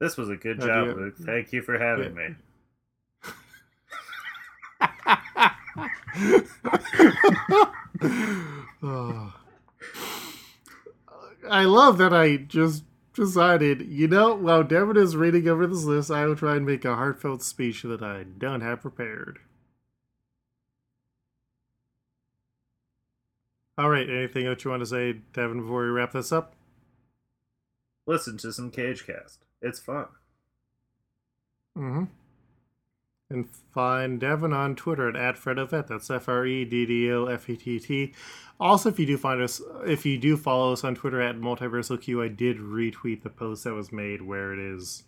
This 0.00 0.16
was 0.16 0.30
a 0.30 0.36
good 0.36 0.60
Oh, 0.62 0.66
job, 0.66 0.86
you- 0.88 0.94
Luke. 0.94 1.16
Thank 1.18 1.52
you 1.52 1.62
for 1.62 1.78
having 1.78 2.16
Yeah. 2.16 2.28
me. 2.28 2.34
Oh. 8.82 9.32
I 11.50 11.64
love 11.64 11.98
that 11.98 12.12
I 12.12 12.36
just 12.36 12.84
decided, 13.14 13.82
you 13.82 14.08
know, 14.08 14.34
while 14.34 14.62
Devin 14.62 14.96
is 14.96 15.16
reading 15.16 15.48
over 15.48 15.66
this 15.66 15.84
list, 15.84 16.10
I 16.10 16.26
will 16.26 16.36
try 16.36 16.56
and 16.56 16.66
make 16.66 16.84
a 16.84 16.96
heartfelt 16.96 17.42
speech 17.42 17.82
that 17.82 18.02
I 18.02 18.24
don't 18.24 18.60
have 18.60 18.82
prepared. 18.82 19.40
All 23.78 23.88
right, 23.88 24.08
anything 24.08 24.46
else 24.46 24.62
you 24.64 24.70
want 24.70 24.82
to 24.82 24.86
say, 24.86 25.20
Devin, 25.32 25.62
before 25.62 25.84
we 25.84 25.90
wrap 25.90 26.12
this 26.12 26.32
up? 26.32 26.54
Listen 28.06 28.36
to 28.38 28.52
some 28.52 28.70
Cage 28.70 29.06
Cast. 29.06 29.44
It's 29.62 29.78
fun. 29.78 30.06
Mm-hmm. 31.78 32.04
And 33.30 33.48
find 33.72 34.18
Devin 34.20 34.52
on 34.52 34.74
Twitter 34.74 35.08
at, 35.08 35.14
at 35.14 35.36
FreddoFett. 35.36 35.86
That's 35.86 36.10
F 36.10 36.28
R 36.28 36.44
E 36.44 36.64
D 36.64 36.84
D 36.84 37.12
O 37.12 37.26
F 37.26 37.48
E 37.48 37.56
T 37.56 37.78
T. 37.78 38.12
Also, 38.58 38.88
if 38.88 38.98
you 38.98 39.06
do 39.06 39.16
find 39.16 39.40
us, 39.40 39.62
if 39.86 40.04
you 40.04 40.18
do 40.18 40.36
follow 40.36 40.72
us 40.72 40.82
on 40.82 40.96
Twitter 40.96 41.20
at 41.20 41.36
Multiversal 41.36 42.00
Q, 42.00 42.22
I 42.22 42.28
did 42.28 42.58
retweet 42.58 43.22
the 43.22 43.30
post 43.30 43.64
that 43.64 43.72
was 43.72 43.92
made 43.92 44.22
where 44.22 44.52
it 44.52 44.58
is. 44.58 45.04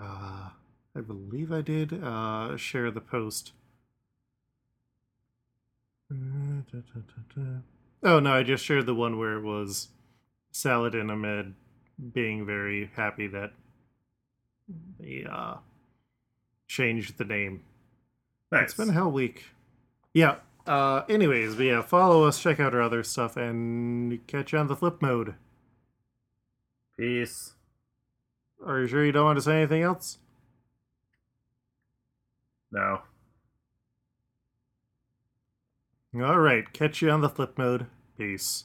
Uh, 0.00 0.50
I 0.96 1.00
believe 1.00 1.52
I 1.52 1.62
did 1.62 2.02
uh, 2.02 2.56
share 2.56 2.90
the 2.90 3.00
post. 3.00 3.52
Oh 8.02 8.20
no, 8.20 8.32
I 8.32 8.42
just 8.42 8.64
shared 8.64 8.86
the 8.86 8.94
one 8.94 9.18
where 9.18 9.34
it 9.38 9.42
was 9.42 9.88
Saladin 10.50 11.10
Ahmed 11.10 11.54
being 12.12 12.44
very 12.44 12.90
happy 12.94 13.26
that 13.28 13.52
they 14.98 15.24
uh, 15.30 15.56
changed 16.72 17.18
the 17.18 17.24
name. 17.24 17.62
Nice. 18.50 18.70
It's 18.70 18.74
been 18.74 18.88
a 18.88 18.92
hell 18.92 19.10
week. 19.10 19.44
Yeah, 20.14 20.36
Uh, 20.66 21.02
anyways, 21.08 21.56
but 21.56 21.64
yeah, 21.64 21.82
follow 21.82 22.24
us, 22.24 22.40
check 22.40 22.60
out 22.60 22.72
our 22.74 22.80
other 22.82 23.02
stuff, 23.02 23.36
and 23.36 24.24
catch 24.28 24.52
you 24.52 24.58
on 24.58 24.68
the 24.68 24.76
flip 24.76 25.02
mode. 25.02 25.34
Peace. 26.96 27.54
Are 28.64 28.80
you 28.80 28.86
sure 28.86 29.04
you 29.04 29.10
don't 29.12 29.24
want 29.24 29.38
to 29.38 29.42
say 29.42 29.56
anything 29.58 29.82
else? 29.82 30.18
No. 32.70 33.02
All 36.14 36.38
right, 36.38 36.72
catch 36.72 37.02
you 37.02 37.10
on 37.10 37.22
the 37.22 37.28
flip 37.28 37.58
mode. 37.58 37.86
Peace. 38.16 38.64